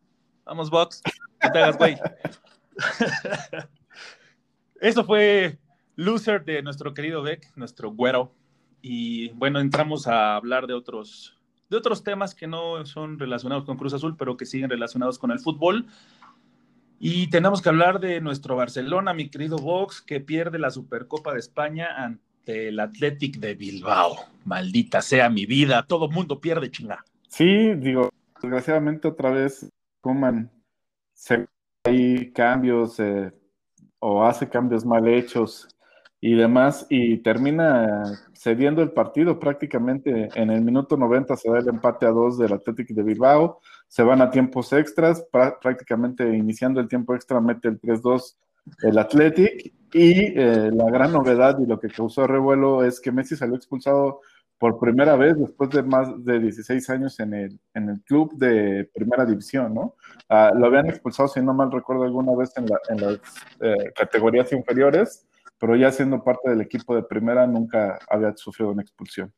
Vamos, 0.45 0.69
Box. 0.69 1.01
No 1.43 1.51
te 1.51 1.59
hagas, 1.59 1.77
güey. 1.77 1.97
Eso 4.79 5.03
fue 5.03 5.59
Loser 5.97 6.45
de 6.45 6.61
nuestro 6.61 6.93
querido 6.93 7.23
Beck, 7.23 7.51
nuestro 7.57 7.91
güero. 7.91 8.33
Y 8.81 9.31
bueno, 9.33 9.59
entramos 9.59 10.07
a 10.07 10.37
hablar 10.37 10.65
de 10.65 10.75
otros, 10.75 11.37
de 11.69 11.75
otros 11.75 12.01
temas 12.01 12.33
que 12.33 12.47
no 12.47 12.85
son 12.85 13.19
relacionados 13.19 13.65
con 13.65 13.75
Cruz 13.75 13.95
Azul, 13.95 14.15
pero 14.15 14.37
que 14.37 14.45
siguen 14.45 14.69
relacionados 14.69 15.19
con 15.19 15.31
el 15.31 15.39
fútbol. 15.39 15.87
Y 16.99 17.29
tenemos 17.29 17.61
que 17.61 17.67
hablar 17.67 17.99
de 17.99 18.21
nuestro 18.21 18.55
Barcelona, 18.55 19.13
mi 19.13 19.27
querido 19.27 19.57
Vox, 19.57 20.01
que 20.01 20.21
pierde 20.21 20.57
la 20.57 20.71
Supercopa 20.71 21.33
de 21.33 21.39
España 21.39 22.17
ante 22.45 22.67
el 22.67 22.79
Athletic 22.79 23.37
de 23.37 23.55
Bilbao. 23.55 24.17
Maldita 24.45 25.01
sea 25.01 25.29
mi 25.29 25.45
vida, 25.45 25.85
todo 25.87 26.09
mundo 26.09 26.39
pierde 26.39 26.69
chinga. 26.69 27.03
Sí, 27.27 27.73
digo, 27.75 28.09
desgraciadamente 28.39 29.07
otra 29.07 29.31
vez 29.31 29.67
Kuman 30.01 30.51
se 31.13 31.47
hay 31.83 32.31
cambios 32.31 32.99
eh, 32.99 33.31
o 33.99 34.23
hace 34.23 34.47
cambios 34.47 34.85
mal 34.85 35.07
hechos 35.07 35.67
y 36.21 36.33
demás, 36.33 36.87
y 36.89 37.17
termina 37.17 38.03
cediendo 38.33 38.81
el 38.81 38.91
partido 38.91 39.39
prácticamente 39.39 40.29
en 40.33 40.49
el 40.49 40.61
minuto 40.61 40.97
90 40.97 41.35
se 41.37 41.51
da 41.51 41.59
el 41.59 41.67
empate 41.67 42.05
a 42.07 42.09
dos 42.09 42.37
del 42.39 42.53
Athletic 42.53 42.89
de 42.89 43.03
Bilbao, 43.03 43.59
se 43.87 44.01
van 44.01 44.21
a 44.21 44.31
tiempos 44.31 44.73
extras, 44.73 45.23
prácticamente 45.31 46.27
iniciando 46.35 46.79
el 46.79 46.87
tiempo 46.87 47.13
extra 47.13 47.39
mete 47.39 47.67
el 47.67 47.79
3-2 47.79 48.35
el 48.81 48.97
Athletic, 48.97 49.73
y 49.97 50.37
eh, 50.37 50.71
la 50.73 50.91
gran 50.91 51.13
novedad 51.13 51.57
y 51.57 51.65
lo 51.65 51.79
que 51.79 51.87
causó 51.87 52.27
revuelo 52.27 52.83
es 52.83 52.99
que 52.99 53.13
Messi 53.13 53.37
salió 53.37 53.55
expulsado 53.55 54.19
por 54.57 54.77
primera 54.77 55.15
vez 55.15 55.39
después 55.39 55.69
de 55.69 55.83
más 55.83 56.09
de 56.25 56.41
16 56.41 56.89
años 56.89 57.17
en 57.21 57.33
el, 57.33 57.59
en 57.73 57.87
el 57.87 58.01
club 58.01 58.35
de 58.35 58.89
primera 58.93 59.25
división, 59.25 59.73
¿no? 59.73 59.95
Ah, 60.27 60.51
lo 60.53 60.65
habían 60.65 60.87
expulsado, 60.87 61.29
si 61.29 61.41
no 61.41 61.53
mal 61.53 61.71
recuerdo, 61.71 62.03
alguna 62.03 62.35
vez 62.35 62.51
en, 62.57 62.65
las 62.65 63.21
eh, 63.61 63.93
categorías 63.95 64.51
inferiores, 64.51 65.25
pero 65.57 65.77
ya 65.77 65.89
siendo 65.93 66.21
parte 66.21 66.49
del 66.49 66.59
equipo 66.59 66.93
de 66.93 67.03
primera 67.03 67.47
nunca 67.47 67.97
había 68.09 68.35
sufrido 68.35 68.71
una 68.71 68.81
expulsión. 68.81 69.31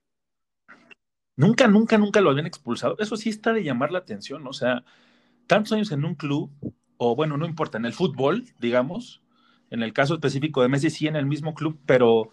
Nunca, 1.36 1.68
nunca, 1.68 2.00
nunca 2.00 2.20
lo 2.20 2.32
habían 2.32 2.48
expulsado. 2.48 2.96
Eso 2.98 3.16
sí 3.16 3.30
está 3.30 3.54
de 3.54 3.64
llamar 3.64 3.92
la 3.92 4.00
atención, 4.00 4.48
o 4.48 4.54
sea, 4.54 4.84
tantos 5.46 5.74
años 5.74 5.92
en 5.92 6.04
un 6.04 6.16
club, 6.16 6.50
o 6.98 7.16
bueno, 7.16 7.38
no 7.38 7.46
importa, 7.46 7.78
en 7.78 7.86
el 7.86 7.94
fútbol, 7.94 8.46
digamos, 8.60 9.22
en 9.70 9.84
el 9.84 9.94
caso 9.94 10.16
específico 10.16 10.62
de 10.62 10.70
Messi, 10.70 10.90
sí 10.90 11.08
en 11.08 11.16
el 11.16 11.26
mismo 11.26 11.54
club, 11.54 11.78
pero 11.86 12.32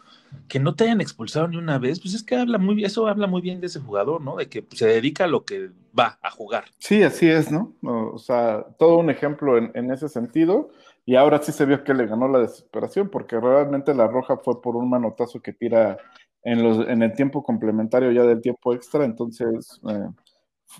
que 0.48 0.58
no 0.58 0.74
te 0.74 0.84
hayan 0.84 1.00
expulsado 1.00 1.48
ni 1.48 1.56
una 1.56 1.78
vez, 1.78 2.00
pues 2.00 2.14
es 2.14 2.22
que 2.22 2.36
habla 2.36 2.58
muy 2.58 2.84
eso 2.84 3.06
habla 3.06 3.26
muy 3.26 3.40
bien 3.40 3.60
de 3.60 3.66
ese 3.66 3.80
jugador, 3.80 4.20
¿no? 4.20 4.36
De 4.36 4.48
que 4.48 4.64
se 4.70 4.86
dedica 4.86 5.24
a 5.24 5.28
lo 5.28 5.44
que 5.44 5.70
va 5.98 6.18
a 6.22 6.30
jugar. 6.30 6.64
Sí, 6.78 7.02
así 7.02 7.28
es, 7.28 7.50
¿no? 7.50 7.72
O 7.82 8.18
sea, 8.18 8.64
todo 8.78 8.98
un 8.98 9.10
ejemplo 9.10 9.58
en, 9.58 9.90
ese 9.90 10.08
sentido. 10.08 10.70
Y 11.06 11.16
ahora 11.16 11.40
sí 11.42 11.52
se 11.52 11.66
vio 11.66 11.84
que 11.84 11.92
le 11.92 12.06
ganó 12.06 12.28
la 12.28 12.38
desesperación, 12.38 13.10
porque 13.10 13.38
realmente 13.38 13.94
la 13.94 14.06
roja 14.06 14.38
fue 14.38 14.62
por 14.62 14.74
un 14.74 14.88
manotazo 14.88 15.40
que 15.40 15.52
tira 15.52 15.98
en, 16.42 16.62
los, 16.62 16.88
en 16.88 17.02
el 17.02 17.14
tiempo 17.14 17.42
complementario 17.42 18.10
ya 18.10 18.22
del 18.22 18.40
tiempo 18.40 18.74
extra, 18.74 19.04
entonces 19.04 19.80
eh, 19.88 20.08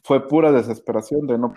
fue 0.02 0.26
pura 0.26 0.50
desesperación 0.50 1.26
de 1.26 1.38
no 1.38 1.55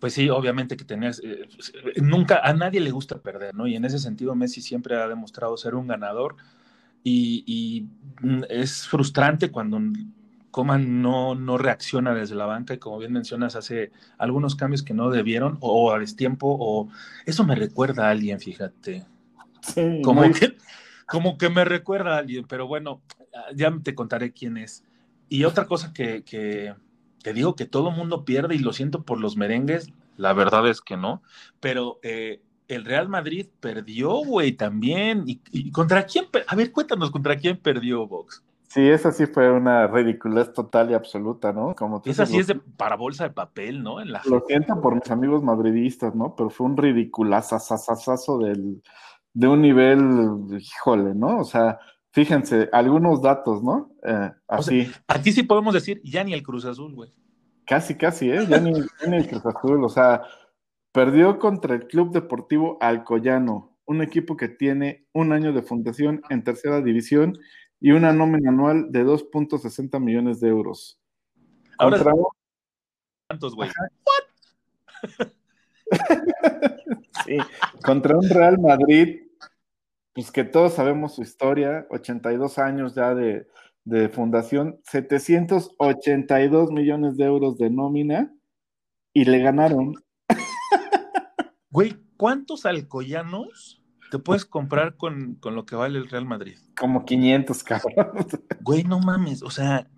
pues 0.00 0.14
sí, 0.14 0.30
obviamente 0.30 0.76
que 0.76 0.84
tenías, 0.84 1.20
eh, 1.22 1.46
nunca, 1.96 2.40
a 2.42 2.54
nadie 2.54 2.80
le 2.80 2.90
gusta 2.90 3.18
perder, 3.18 3.54
¿no? 3.54 3.66
Y 3.66 3.76
en 3.76 3.84
ese 3.84 3.98
sentido 3.98 4.34
Messi 4.34 4.62
siempre 4.62 4.96
ha 4.96 5.06
demostrado 5.06 5.56
ser 5.58 5.74
un 5.74 5.86
ganador 5.86 6.36
y, 7.04 7.86
mm, 8.22 8.44
es 8.48 8.88
frustrante 8.88 9.50
cuando 9.50 9.78
Coman 10.50 11.02
no, 11.02 11.34
no 11.34 11.58
reacciona 11.58 12.14
desde 12.14 12.34
la 12.34 12.46
banca 12.46 12.74
y 12.74 12.78
como 12.78 12.98
bien 12.98 13.12
mencionas, 13.12 13.56
hace 13.56 13.92
algunos 14.18 14.56
cambios 14.56 14.82
que 14.82 14.94
no 14.94 15.10
debieron 15.10 15.58
o 15.60 15.92
a 15.92 15.98
destiempo 15.98 16.56
o 16.58 16.88
eso 17.26 17.44
me 17.44 17.54
recuerda 17.54 18.08
a 18.08 18.10
alguien, 18.10 18.40
fíjate. 18.40 19.04
Sí, 19.60 20.00
como, 20.02 20.22
que, 20.32 20.56
como 21.06 21.36
que 21.36 21.50
me 21.50 21.66
recuerda 21.66 22.16
a 22.16 22.18
alguien, 22.18 22.46
pero 22.48 22.66
bueno, 22.66 23.02
ya 23.54 23.70
te 23.82 23.94
contaré 23.94 24.32
quién 24.32 24.56
es. 24.56 24.82
Y 25.28 25.44
otra 25.44 25.66
cosa 25.66 25.92
que, 25.92 26.24
que 26.24 26.74
te 27.22 27.32
digo 27.32 27.54
que 27.54 27.66
todo 27.66 27.90
mundo 27.90 28.24
pierde 28.24 28.54
y 28.54 28.58
lo 28.58 28.72
siento 28.72 29.02
por 29.02 29.20
los 29.20 29.36
merengues, 29.36 29.92
la 30.16 30.32
verdad 30.32 30.68
es 30.68 30.80
que 30.80 30.96
no, 30.96 31.22
pero 31.60 31.98
eh, 32.02 32.42
el 32.68 32.84
Real 32.84 33.08
Madrid 33.08 33.46
perdió, 33.60 34.10
güey, 34.24 34.52
también. 34.52 35.24
¿Y, 35.26 35.70
contra 35.72 36.04
quién? 36.04 36.26
A 36.46 36.56
ver, 36.56 36.72
cuéntanos, 36.72 37.10
¿contra 37.10 37.36
quién 37.36 37.56
perdió 37.56 38.06
Vox? 38.06 38.44
Sí, 38.68 38.88
esa 38.88 39.10
sí 39.10 39.26
fue 39.26 39.50
una 39.50 39.88
ridiculez 39.88 40.52
total 40.52 40.92
y 40.92 40.94
absoluta, 40.94 41.52
¿no? 41.52 41.74
Como 41.74 42.00
esa 42.04 42.24
sí 42.24 42.38
es 42.38 42.46
de 42.46 42.54
para 42.54 42.94
bolsa 42.94 43.24
de 43.24 43.30
papel, 43.30 43.82
¿no? 43.82 44.00
En 44.00 44.12
la 44.12 44.22
lo 44.26 44.44
siento 44.46 44.80
por 44.80 44.94
mis 44.94 45.10
amigos 45.10 45.42
madridistas, 45.42 46.14
¿no? 46.14 46.36
Pero 46.36 46.50
fue 46.50 46.66
un 46.68 46.76
ridiculazazazazo 46.76 48.38
del 48.38 48.80
de 49.32 49.48
un 49.48 49.62
nivel, 49.62 50.56
híjole, 50.60 51.14
¿no? 51.14 51.38
O 51.38 51.44
sea, 51.44 51.80
Fíjense, 52.12 52.68
algunos 52.72 53.22
datos, 53.22 53.62
¿no? 53.62 53.92
Eh, 54.02 54.32
así. 54.48 54.90
aquí 55.06 55.32
sí 55.32 55.44
podemos 55.44 55.74
decir, 55.74 56.00
ya 56.02 56.24
ni 56.24 56.32
el 56.32 56.42
Cruz 56.42 56.64
Azul, 56.64 56.94
güey. 56.94 57.12
Casi, 57.64 57.94
casi, 57.94 58.30
¿eh? 58.30 58.46
Ya 58.48 58.58
ni, 58.58 58.70
el 58.70 59.28
Cruz 59.28 59.46
Azul, 59.46 59.84
o 59.84 59.88
sea, 59.88 60.22
perdió 60.92 61.38
contra 61.38 61.76
el 61.76 61.86
Club 61.86 62.10
Deportivo 62.12 62.78
Alcoyano, 62.80 63.76
un 63.84 64.02
equipo 64.02 64.36
que 64.36 64.48
tiene 64.48 65.06
un 65.12 65.32
año 65.32 65.52
de 65.52 65.62
fundación 65.62 66.22
en 66.30 66.42
tercera 66.42 66.80
división 66.80 67.38
y 67.78 67.92
una 67.92 68.12
nómina 68.12 68.50
anual 68.50 68.90
de 68.90 69.04
2.60 69.04 70.00
millones 70.00 70.40
de 70.40 70.48
euros. 70.48 71.00
Ahora, 71.78 72.12
¿cuántos, 73.28 73.54
güey? 73.54 73.70
sí, 77.24 77.38
contra 77.84 78.16
un 78.16 78.28
Real 78.28 78.58
Madrid 78.58 79.29
pues 80.20 80.32
que 80.32 80.44
todos 80.44 80.74
sabemos 80.74 81.14
su 81.14 81.22
historia, 81.22 81.86
82 81.88 82.58
años 82.58 82.94
ya 82.94 83.14
de, 83.14 83.46
fundación, 84.10 84.78
782 84.84 86.70
millones 86.72 87.16
de 87.16 87.24
euros 87.24 87.56
de 87.56 87.70
nómina 87.70 88.30
y 89.14 89.24
le 89.24 89.38
ganaron. 89.38 89.94
Güey, 91.70 91.96
¿cuántos 92.18 92.66
alcoyanos 92.66 93.82
te 94.10 94.18
puedes 94.18 94.44
comprar 94.44 94.98
con, 94.98 95.38
lo 95.42 95.64
que 95.64 95.76
vale 95.76 95.98
el 95.98 96.10
Real 96.10 96.26
Madrid? 96.26 96.58
Como 96.78 97.06
500, 97.06 97.64
cabrón. 97.64 97.94
Güey, 98.60 98.84
no 98.84 98.98
mames, 98.98 99.42
o 99.42 99.50
sea, 99.50 99.88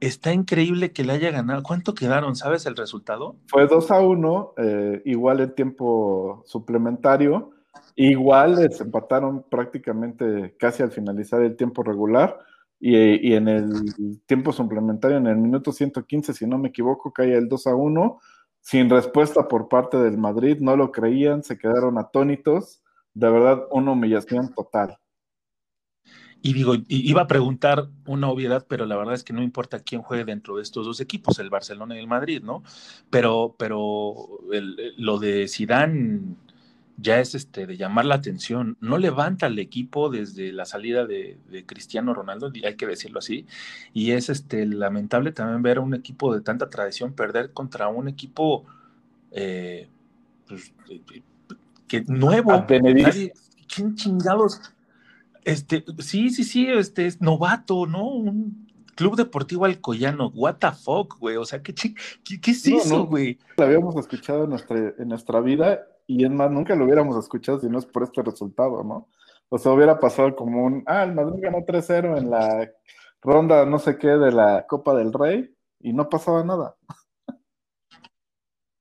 está 0.00 0.32
increíble 0.32 0.92
que 0.92 1.04
le 1.04 1.12
haya 1.12 1.30
ganado. 1.30 1.62
¿Cuánto 1.62 1.92
quedaron? 1.94 2.36
¿Sabes 2.36 2.64
el 2.64 2.74
resultado? 2.74 3.36
Fue 3.48 3.66
2 3.66 3.90
a 3.90 4.00
1, 4.00 4.54
eh, 4.56 5.02
igual 5.04 5.40
el 5.40 5.52
tiempo 5.54 6.42
suplementario 6.46 7.50
Igual 7.94 8.56
les 8.56 8.80
empataron 8.80 9.44
prácticamente 9.48 10.56
casi 10.58 10.82
al 10.82 10.90
finalizar 10.90 11.42
el 11.42 11.56
tiempo 11.56 11.82
regular 11.82 12.38
y, 12.80 13.34
en 13.34 13.48
el 13.48 14.20
tiempo 14.26 14.52
suplementario, 14.52 15.18
en 15.18 15.26
el 15.28 15.36
minuto 15.36 15.72
115, 15.72 16.32
si 16.34 16.46
no 16.46 16.58
me 16.58 16.68
equivoco, 16.68 17.12
cae 17.12 17.34
el 17.34 17.48
2 17.48 17.66
a 17.68 17.74
1, 17.76 18.18
sin 18.60 18.90
respuesta 18.90 19.46
por 19.46 19.68
parte 19.68 19.98
del 19.98 20.18
Madrid, 20.18 20.58
no 20.60 20.76
lo 20.76 20.90
creían, 20.90 21.44
se 21.44 21.58
quedaron 21.58 21.98
atónitos, 21.98 22.82
de 23.14 23.30
verdad 23.30 23.62
una 23.70 23.92
humillación 23.92 24.52
total. 24.52 24.98
Y 26.44 26.54
digo, 26.54 26.74
iba 26.88 27.22
a 27.22 27.26
preguntar 27.28 27.88
una 28.04 28.28
obviedad, 28.28 28.66
pero 28.68 28.84
la 28.84 28.96
verdad 28.96 29.14
es 29.14 29.22
que 29.22 29.32
no 29.32 29.44
importa 29.44 29.78
quién 29.78 30.02
juegue 30.02 30.24
dentro 30.24 30.56
de 30.56 30.62
estos 30.62 30.84
dos 30.84 31.00
equipos, 31.00 31.38
el 31.38 31.50
Barcelona 31.50 31.94
y 31.94 32.00
el 32.00 32.08
Madrid, 32.08 32.42
¿no? 32.42 32.64
Pero, 33.10 33.54
pero 33.56 34.40
lo 34.96 35.18
de 35.20 35.46
Zidane 35.46 36.34
ya 36.96 37.20
es 37.20 37.34
este 37.34 37.66
de 37.66 37.76
llamar 37.76 38.04
la 38.04 38.16
atención. 38.16 38.76
No 38.80 38.98
levanta 38.98 39.46
el 39.46 39.58
equipo 39.58 40.10
desde 40.10 40.52
la 40.52 40.64
salida 40.64 41.06
de, 41.06 41.38
Cristiano 41.66 42.14
Ronaldo, 42.14 42.52
hay 42.64 42.76
que 42.76 42.86
decirlo 42.86 43.18
así. 43.18 43.46
Y 43.92 44.12
es 44.12 44.28
este 44.28 44.66
lamentable 44.66 45.32
también 45.32 45.62
ver 45.62 45.78
a 45.78 45.80
un 45.80 45.94
equipo 45.94 46.34
de 46.34 46.40
tanta 46.40 46.68
tradición 46.68 47.12
perder 47.12 47.52
contra 47.52 47.88
un 47.88 48.08
equipo 48.08 48.64
eh, 49.30 49.88
pues, 50.46 50.72
que 51.88 52.02
nuevo. 52.06 52.64
¿Quién 52.66 53.94
chingados? 53.94 54.60
Este, 55.44 55.84
sí, 55.98 56.30
sí, 56.30 56.44
sí, 56.44 56.66
este 56.66 57.06
es 57.06 57.20
novato, 57.20 57.86
¿no? 57.86 58.06
Un 58.06 58.70
Club 58.94 59.16
Deportivo 59.16 59.64
Alcoyano, 59.64 60.28
what 60.34 60.56
the 60.56 60.70
fuck, 60.70 61.18
güey. 61.18 61.36
O 61.36 61.44
sea, 61.46 61.62
¿qué, 61.62 61.74
qué, 61.74 62.50
es 62.50 62.66
eso, 62.66 63.06
güey? 63.06 63.38
Lo 63.56 63.64
habíamos 63.64 63.96
escuchado 63.96 64.44
en 64.44 64.50
nuestra, 64.50 64.94
en 64.98 65.08
nuestra 65.08 65.40
vida 65.40 65.86
y 66.14 66.24
es 66.24 66.30
más, 66.30 66.50
nunca 66.50 66.74
lo 66.74 66.84
hubiéramos 66.84 67.16
escuchado 67.16 67.58
si 67.58 67.68
no 67.68 67.78
es 67.78 67.86
por 67.86 68.02
este 68.02 68.22
resultado, 68.22 68.84
¿no? 68.84 69.08
O 69.48 69.58
sea, 69.58 69.72
hubiera 69.72 69.98
pasado 69.98 70.34
como 70.36 70.64
un, 70.64 70.82
ah, 70.86 71.04
el 71.04 71.14
Madrid 71.14 71.40
ganó 71.42 71.58
3-0 71.58 72.18
en 72.18 72.30
la 72.30 72.70
ronda 73.22 73.64
no 73.64 73.78
sé 73.78 73.96
qué 73.98 74.08
de 74.08 74.32
la 74.32 74.66
Copa 74.66 74.94
del 74.94 75.12
Rey 75.12 75.54
y 75.80 75.92
no 75.92 76.08
pasaba 76.08 76.44
nada. 76.44 76.76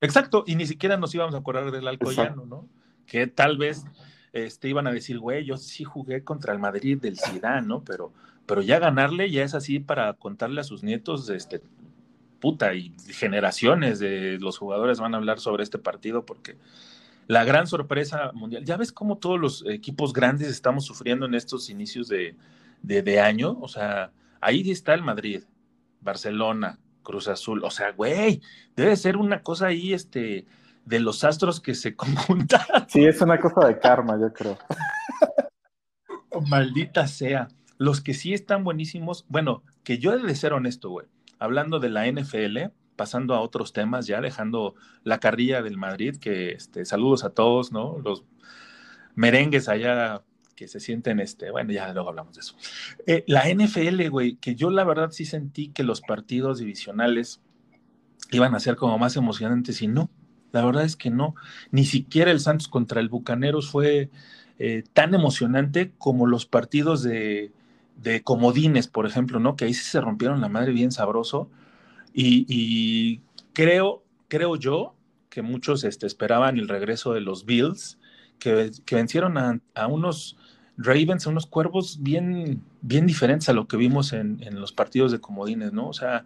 Exacto, 0.02 0.44
y 0.48 0.56
ni 0.56 0.66
siquiera 0.66 0.98
nos 0.98 1.14
íbamos 1.14 1.36
a 1.36 1.38
acordar 1.38 1.72
del 1.72 1.88
Alcoyano, 1.88 2.46
¿no? 2.46 2.68
Que 3.06 3.28
tal 3.28 3.58
vez 3.58 3.86
este, 4.34 4.68
iban 4.68 4.88
a 4.88 4.92
decir, 4.92 5.20
güey, 5.20 5.46
yo 5.46 5.58
sí 5.58 5.84
jugué 5.84 6.24
contra 6.24 6.54
el 6.54 6.60
Madrid 6.60 7.00
del 7.00 7.20
Zidane, 7.20 7.68
¿no? 7.68 7.84
Pero, 7.84 8.12
pero 8.46 8.62
ya 8.62 8.80
ganarle 8.80 9.30
ya 9.30 9.44
es 9.44 9.54
así 9.54 9.80
para 9.80 10.14
contarle 10.14 10.62
a 10.62 10.66
sus 10.66 10.84
nietos, 10.84 11.30
este, 11.30 11.62
puta, 12.40 12.74
y 12.74 12.96
generaciones 13.10 14.00
de 14.00 14.38
los 14.40 14.58
jugadores 14.58 15.00
van 15.00 15.14
a 15.14 15.18
hablar 15.18 15.40
sobre 15.40 15.64
este 15.64 15.78
partido 15.78 16.26
porque 16.26 16.58
la 17.32 17.46
gran 17.46 17.66
sorpresa 17.66 18.32
mundial. 18.34 18.66
Ya 18.66 18.76
ves 18.76 18.92
cómo 18.92 19.18
todos 19.18 19.40
los 19.40 19.66
equipos 19.66 20.12
grandes 20.12 20.50
estamos 20.50 20.84
sufriendo 20.84 21.26
en 21.26 21.34
estos 21.34 21.70
inicios 21.70 22.10
de, 22.10 23.20
año. 23.22 23.58
O 23.62 23.70
sea, 23.70 24.12
ahí 24.42 24.70
está 24.70 24.94
el 24.94 25.02
Madrid, 25.02 25.42
Barcelona, 26.02 26.78
Cruz 27.04 27.30
Azul. 27.30 27.64
O 27.64 27.72
sea, 27.72 27.94
güey, 27.94 28.42
debe 28.76 28.98
ser 28.98 29.16
una 29.16 29.44
cosa 29.44 29.68
ahí, 29.68 29.94
este, 29.94 30.46
de 30.84 31.00
los 31.00 31.24
astros 31.24 31.62
que 31.62 31.74
se 31.74 31.96
conjuntan. 31.96 32.66
Sí, 32.90 33.06
es 33.06 33.22
una 33.22 33.40
cosa 33.40 33.66
de 33.66 33.80
karma, 33.80 34.20
yo 34.20 34.34
creo. 34.34 34.58
Maldita 36.50 37.08
sea. 37.08 37.48
Los 37.78 38.02
que 38.02 38.14
sí 38.14 38.34
están 38.34 38.66
buenísimos, 38.66 39.24
bueno, 39.30 39.64
que 39.86 40.00
yo 40.00 40.12
he 40.12 40.22
de 40.22 40.36
ser 40.36 40.52
honesto, 40.52 40.90
güey. 40.90 41.08
Hablando 41.40 41.80
de 41.80 41.92
la 41.92 42.12
NFL, 42.12 42.74
pasando 43.02 43.34
a 43.34 43.42
otros 43.42 43.74
temas, 43.74 44.06
ya 44.06 44.22
dejando 44.22 44.76
la 45.04 45.20
carrilla 45.20 45.64
del 45.64 45.76
Madrid, 45.76 46.18
que 46.18 46.52
este, 46.52 46.86
saludos 46.86 47.24
a 47.24 47.32
todos, 47.32 47.72
¿no? 47.72 47.98
Los, 47.98 48.24
merengues 49.16 49.68
allá 49.70 50.22
que 50.56 50.68
se 50.68 50.80
sienten, 50.80 51.20
este, 51.20 51.50
bueno, 51.50 51.72
ya 51.72 51.92
luego 51.94 52.10
hablamos 52.10 52.36
de 52.36 52.42
eso. 52.42 52.56
Eh, 53.08 53.24
la 53.26 53.50
NFL, 53.50 54.08
güey, 54.10 54.36
que 54.36 54.54
yo 54.54 54.70
la 54.70 54.84
verdad 54.84 55.10
sí 55.10 55.26
sentí 55.26 55.70
que 55.70 55.82
los 55.82 56.02
partidos 56.02 56.60
divisionales 56.60 57.42
iban 58.30 58.54
a 58.54 58.60
ser 58.60 58.76
como 58.76 59.00
más 59.00 59.16
emocionantes 59.16 59.82
y 59.82 59.88
no, 59.88 60.12
la 60.52 60.64
verdad 60.64 60.84
es 60.84 60.96
que 60.96 61.10
no, 61.10 61.34
ni 61.72 61.86
siquiera 61.86 62.30
el 62.30 62.40
Santos 62.40 62.68
contra 62.68 63.02
el 63.02 63.10
Bucaneros 63.10 63.68
fue 63.68 64.12
eh, 64.60 64.84
tan 64.94 65.16
emocionante 65.16 65.92
como 65.98 66.28
los 66.28 66.46
partidos 66.46 67.02
de, 67.02 67.52
de, 67.98 68.22
comodines, 68.22 68.88
por 68.88 69.08
ejemplo, 69.08 69.40
¿no? 69.40 69.56
Que 69.56 69.66
ahí 69.66 69.74
sí 69.74 69.86
se 69.86 70.00
rompieron 70.00 70.40
la 70.40 70.50
madre 70.50 70.72
bien 70.72 70.92
sabroso 70.92 71.50
y, 72.14 73.22
creo, 73.54 74.04
creo 74.28 74.56
yo 74.56 74.96
que 75.30 75.42
muchos 75.42 75.84
este, 75.84 76.08
esperaban 76.08 76.58
el 76.58 76.68
regreso 76.68 77.14
de 77.14 77.22
los 77.22 77.46
Bills, 77.46 78.00
que, 78.40 78.72
vencieron 78.92 79.38
a, 79.38 79.88
unos 79.88 80.38
Ravens, 80.78 81.28
a 81.28 81.30
unos 81.30 81.46
cuervos 81.46 82.00
bien, 82.02 82.62
bien 82.82 83.06
diferentes 83.06 83.48
a 83.50 83.54
lo 83.54 83.68
que 83.68 83.78
vimos 83.78 84.14
en, 84.14 84.42
en 84.44 84.60
los 84.60 84.74
partidos 84.74 85.12
de 85.12 85.20
comodines, 85.20 85.74
¿no? 85.74 85.88
O 85.88 85.94
sea, 85.94 86.26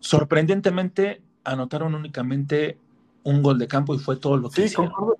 sorprendentemente 0.00 1.22
anotaron 1.44 1.94
únicamente 1.94 2.78
un 3.22 3.42
gol 3.42 3.58
de 3.58 3.66
campo 3.66 3.94
y 3.94 3.98
fue 3.98 4.16
todo 4.16 4.36
lo 4.36 4.50
que 4.50 4.56
sí, 4.56 4.62
hicieron. 4.64 4.92
Concuerdo. 4.92 5.14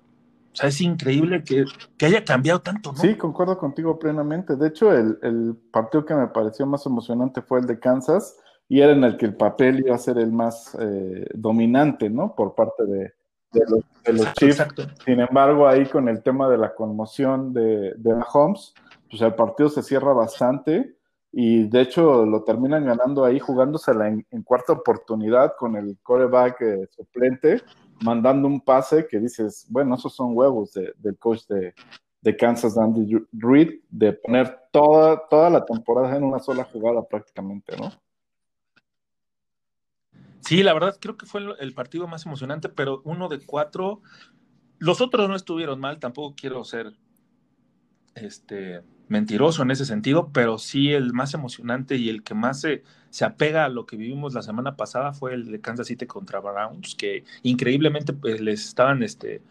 O 0.55 0.57
sea, 0.57 0.69
es 0.69 0.79
increíble 0.79 1.43
que, 1.43 1.65
haya 2.05 2.23
cambiado 2.23 2.61
tanto, 2.61 2.93
¿no? 2.93 2.97
Sí, 2.97 3.15
concuerdo 3.15 3.57
contigo 3.57 3.99
plenamente. 3.99 4.55
De 4.55 4.69
hecho, 4.69 4.93
el, 4.93 5.57
partido 5.69 6.05
que 6.05 6.15
me 6.15 6.27
pareció 6.27 6.65
más 6.65 6.85
emocionante 6.85 7.41
fue 7.41 7.59
el 7.59 7.65
de 7.65 7.77
Kansas 7.77 8.37
y 8.67 8.81
era 8.81 8.93
en 8.93 9.03
el 9.03 9.17
que 9.17 9.25
el 9.25 9.35
papel 9.35 9.79
iba 9.79 9.95
a 9.95 9.99
ser 9.99 10.17
el 10.17 10.31
más 10.31 10.75
eh, 10.79 11.27
dominante, 11.33 12.09
¿no? 12.09 12.35
Por 12.35 12.55
parte 12.55 12.85
de, 12.85 13.13
los, 14.11 14.33
Chiefs. 14.33 14.65
Sin 15.05 15.19
embargo, 15.19 15.67
ahí 15.67 15.85
con 15.85 16.09
el 16.09 16.21
tema 16.21 16.49
de 16.49 16.57
la 16.57 16.73
conmoción 16.73 17.53
de, 17.53 17.93
de 17.95 18.13
Mahomes, 18.13 18.73
pues 19.09 19.21
el 19.21 19.33
partido 19.33 19.69
se 19.69 19.83
cierra 19.83 20.13
bastante 20.13 20.95
y 21.37 21.67
de 21.67 21.81
hecho 21.81 22.25
lo 22.25 22.43
terminan 22.43 22.85
ganando 22.85 23.25
ahí 23.25 23.39
jugándosela 23.39 24.07
en, 24.07 24.43
cuarta 24.43 24.71
oportunidad 24.71 25.53
con 25.59 25.75
el 25.75 25.97
coreback 26.01 26.61
eh, 26.61 26.87
suplente, 26.89 27.61
mandando 28.01 28.47
un 28.47 28.61
pase 28.61 29.05
que 29.05 29.19
dices, 29.19 29.65
bueno, 29.69 29.95
esos 29.95 30.15
son 30.15 30.31
huevos 30.33 30.71
del 30.73 31.17
coach 31.17 31.41
de, 31.47 31.73
Kansas, 32.37 32.77
Andy 32.77 33.17
Reid, 33.33 33.81
de 33.89 34.13
poner 34.13 34.57
toda, 34.71 35.27
toda 35.29 35.49
la 35.49 35.63
temporada 35.65 36.15
en 36.15 36.23
una 36.23 36.39
sola 36.39 36.63
jugada 36.63 37.03
prácticamente, 37.03 37.75
¿no? 37.77 37.91
Sí, 40.45 40.61
la 40.61 40.73
verdad 40.73 40.97
creo 40.99 41.17
que 41.17 41.25
fue 41.25 41.41
el 41.59 41.73
partido 41.73 42.07
más 42.07 42.25
emocionante, 42.25 42.69
pero 42.69 43.01
uno 43.03 43.29
de 43.29 43.39
cuatro, 43.39 44.01
los 44.77 45.01
otros 45.01 45.27
no 45.27 45.35
estuvieron 45.35 45.79
mal, 45.79 45.99
tampoco 45.99 46.35
quiero 46.35 46.63
ser 46.63 46.93
este 48.13 48.83
mentiroso 49.07 49.63
en 49.63 49.71
ese 49.71 49.85
sentido, 49.85 50.29
pero 50.31 50.57
sí 50.57 50.91
el 50.91 51.13
más 51.13 51.33
emocionante 51.33 51.95
y 51.95 52.09
el 52.09 52.23
que 52.23 52.33
más 52.33 52.61
se, 52.61 52.83
se 53.09 53.25
apega 53.25 53.65
a 53.65 53.69
lo 53.69 53.85
que 53.85 53.97
vivimos 53.97 54.33
la 54.33 54.41
semana 54.41 54.75
pasada 54.75 55.13
fue 55.13 55.33
el 55.33 55.51
de 55.51 55.61
Kansas 55.61 55.87
City 55.87 56.05
contra 56.05 56.39
Browns, 56.39 56.95
que 56.95 57.23
increíblemente 57.43 58.13
pues, 58.13 58.41
les 58.41 58.65
estaban 58.67 59.03
este, 59.03 59.41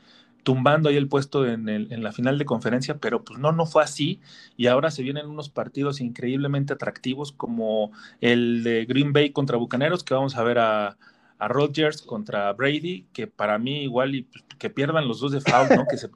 tumbando 0.44 0.88
ahí 0.88 0.96
el 0.96 1.08
puesto 1.08 1.46
en, 1.46 1.68
el, 1.68 1.92
en, 1.92 2.04
la 2.04 2.12
final 2.12 2.38
de 2.38 2.44
conferencia, 2.44 2.98
pero 2.98 3.24
pues 3.24 3.40
no, 3.40 3.50
no 3.50 3.66
fue 3.66 3.82
así. 3.82 4.20
Y 4.56 4.68
ahora 4.68 4.92
se 4.92 5.02
vienen 5.02 5.26
unos 5.26 5.48
partidos 5.48 6.00
increíblemente 6.00 6.74
atractivos 6.74 7.32
como 7.32 7.90
el 8.20 8.62
de 8.62 8.84
Green 8.84 9.12
Bay 9.12 9.30
contra 9.32 9.56
Bucaneros, 9.56 10.04
que 10.04 10.14
vamos 10.14 10.36
a 10.36 10.44
ver 10.44 10.58
a, 10.60 10.96
a 11.38 11.48
Rodgers 11.48 12.02
contra 12.02 12.52
Brady, 12.52 13.06
que 13.12 13.26
para 13.26 13.58
mí 13.58 13.82
igual 13.82 14.14
y 14.14 14.22
pues, 14.22 14.44
que 14.58 14.70
pierdan 14.70 15.08
los 15.08 15.20
dos 15.20 15.32
de 15.32 15.40
foul, 15.40 15.68
¿no? 15.74 15.86
Que 15.90 15.96
se 15.96 16.08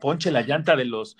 ponche 0.00 0.30
la 0.30 0.42
llanta 0.42 0.76
de 0.76 0.84
los 0.84 1.16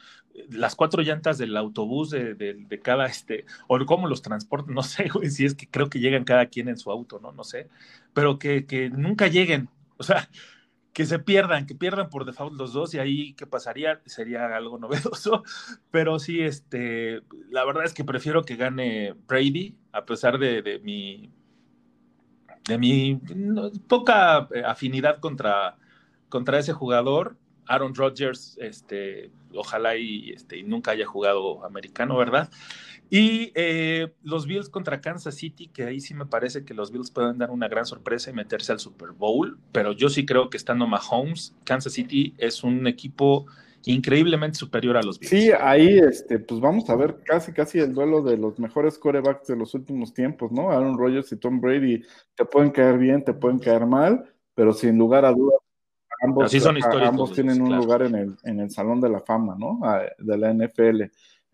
las 0.51 0.75
cuatro 0.75 1.03
llantas 1.03 1.39
del 1.39 1.57
autobús 1.57 2.11
de, 2.11 2.81
cada, 2.83 3.07
este, 3.07 3.47
o 3.69 3.79
cómo 3.87 4.09
los 4.09 4.21
transportan, 4.21 4.75
no 4.75 4.83
sé, 4.83 5.09
si 5.31 5.45
es 5.45 5.55
que 5.55 5.69
creo 5.69 5.89
que 5.89 6.01
llegan 6.01 6.25
cada 6.25 6.47
quien 6.47 6.69
en 6.69 6.77
su 6.77 6.91
auto, 6.91 7.21
¿no? 7.21 7.33
No 7.33 7.45
sé, 7.45 7.69
pero 8.13 8.39
que, 8.39 8.67
que 8.67 8.91
nunca 8.91 9.29
lleguen, 9.29 9.69
o 9.97 10.03
sea, 10.03 10.29
que 10.95 11.05
se 11.07 11.19
pierdan, 11.19 11.67
que 11.67 11.75
pierdan 11.75 12.09
por 12.09 12.25
default 12.25 12.55
los 12.55 12.73
dos 12.73 12.95
y 12.95 13.01
ahí 13.01 13.35
qué 13.35 13.47
pasaría 13.47 14.01
sería 14.07 14.47
algo 14.57 14.79
novedoso, 14.79 15.43
pero 15.91 16.19
sí, 16.21 16.41
este, 16.41 17.23
la 17.51 17.65
verdad 17.65 17.85
es 17.85 17.93
que 17.93 18.05
prefiero 18.05 18.45
que 18.45 18.57
gane 18.57 19.13
Brady, 19.27 19.77
a 19.93 20.07
pesar 20.07 20.39
de, 20.39 20.63
de 20.63 20.79
mi, 20.79 21.33
de 22.69 22.79
mi 22.79 23.21
poca 23.89 24.49
eh, 24.55 24.63
afinidad 24.65 25.19
contra, 25.19 25.77
contra 26.29 26.61
ese 26.61 26.73
jugador, 26.73 27.37
Aaron 27.67 27.95
Rodgers, 27.95 28.57
este, 28.61 29.33
ojalá 29.53 29.97
y, 29.97 30.31
este, 30.31 30.63
nunca 30.63 30.93
haya 30.93 31.07
jugado 31.07 31.65
americano, 31.65 32.17
¿verdad? 32.17 32.51
Y 33.11 33.53
eh, 33.55 34.13
los 34.23 34.47
Bills 34.47 34.69
contra 34.69 35.01
Kansas 35.01 35.35
City, 35.37 35.69
que 35.69 35.85
ahí 35.85 36.01
sí 36.01 36.15
me 36.15 36.27
parece 36.27 36.65
que 36.65 36.75
los 36.75 36.91
Bills 36.91 37.11
pueden 37.11 37.39
dar 37.39 37.51
una 37.51 37.69
gran 37.69 37.87
sorpresa 37.87 38.31
y 38.31 38.33
meterse 38.33 38.73
al 38.73 38.81
Super 38.81 39.11
Bowl, 39.13 39.59
pero 39.73 39.93
yo 39.93 40.09
sí 40.09 40.27
creo 40.27 40.51
que 40.51 40.57
estando 40.57 40.87
Mahomes, 40.87 41.55
Kansas 41.65 41.93
City 41.93 42.35
es 42.39 42.65
un 42.65 42.87
equipo 42.87 43.47
increíblemente 43.85 44.59
superior 44.59 44.97
a 44.97 45.03
los 45.03 45.19
Bills. 45.19 45.31
Sí, 45.31 45.51
ahí 45.53 45.99
este, 45.99 46.39
pues 46.39 46.61
vamos 46.61 46.89
a 46.89 46.97
ver 46.97 47.19
casi 47.25 47.53
casi 47.53 47.79
el 47.79 47.93
duelo 47.93 48.23
de 48.23 48.39
los 48.39 48.59
mejores 48.59 48.99
corebacks 48.99 49.47
de 49.47 49.57
los 49.57 49.75
últimos 49.75 50.15
tiempos, 50.15 50.51
¿no? 50.51 50.71
Aaron 50.71 50.99
Rodgers 50.99 51.31
y 51.33 51.37
Tom 51.37 51.61
Brady 51.61 52.03
te 52.35 52.45
pueden 52.45 52.71
caer 52.71 52.99
bien, 52.99 53.23
te 53.23 53.35
pueden 53.35 53.59
caer 53.59 53.87
mal, 53.87 54.25
pero 54.55 54.73
sin 54.73 54.97
lugar 54.97 55.25
a 55.25 55.33
dudas 55.33 55.61
ambos, 56.25 56.51
son 56.53 56.79
ambos 57.03 57.33
tienen 57.33 57.61
un 57.61 57.77
lugar 57.77 58.03
en 58.03 58.15
el, 58.15 58.37
en 58.45 58.61
el 58.61 58.71
Salón 58.71 59.01
de 59.01 59.11
la 59.11 59.21
Fama, 59.21 59.57
¿no? 59.59 59.81
De 60.19 60.39
la 60.39 60.53
NFL. 60.53 61.03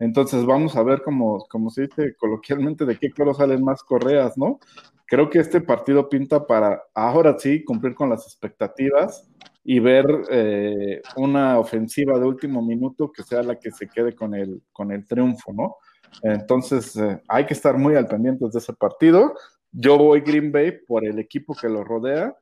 Entonces 0.01 0.47
vamos 0.47 0.75
a 0.75 0.81
ver, 0.81 1.03
como 1.03 1.69
se 1.69 1.83
dice 1.83 2.15
coloquialmente, 2.15 2.85
de 2.85 2.97
qué 2.97 3.11
color 3.11 3.35
salen 3.35 3.63
más 3.63 3.83
correas, 3.83 4.35
¿no? 4.35 4.59
Creo 5.05 5.29
que 5.29 5.37
este 5.37 5.61
partido 5.61 6.09
pinta 6.09 6.47
para, 6.47 6.81
ahora 6.95 7.37
sí, 7.37 7.63
cumplir 7.63 7.93
con 7.93 8.09
las 8.09 8.25
expectativas 8.25 9.29
y 9.63 9.79
ver 9.79 10.05
eh, 10.31 11.03
una 11.17 11.59
ofensiva 11.59 12.17
de 12.17 12.25
último 12.25 12.63
minuto 12.63 13.11
que 13.11 13.21
sea 13.21 13.43
la 13.43 13.59
que 13.59 13.69
se 13.69 13.87
quede 13.87 14.15
con 14.15 14.33
el, 14.33 14.63
con 14.73 14.91
el 14.91 15.05
triunfo, 15.05 15.53
¿no? 15.53 15.75
Entonces 16.23 16.95
eh, 16.95 17.21
hay 17.27 17.45
que 17.45 17.53
estar 17.53 17.77
muy 17.77 17.93
al 17.95 18.07
pendiente 18.07 18.45
de 18.51 18.57
ese 18.57 18.73
partido. 18.73 19.35
Yo 19.71 19.99
voy 19.99 20.21
Green 20.21 20.51
Bay 20.51 20.79
por 20.87 21.05
el 21.05 21.19
equipo 21.19 21.53
que 21.53 21.69
lo 21.69 21.83
rodea. 21.83 22.35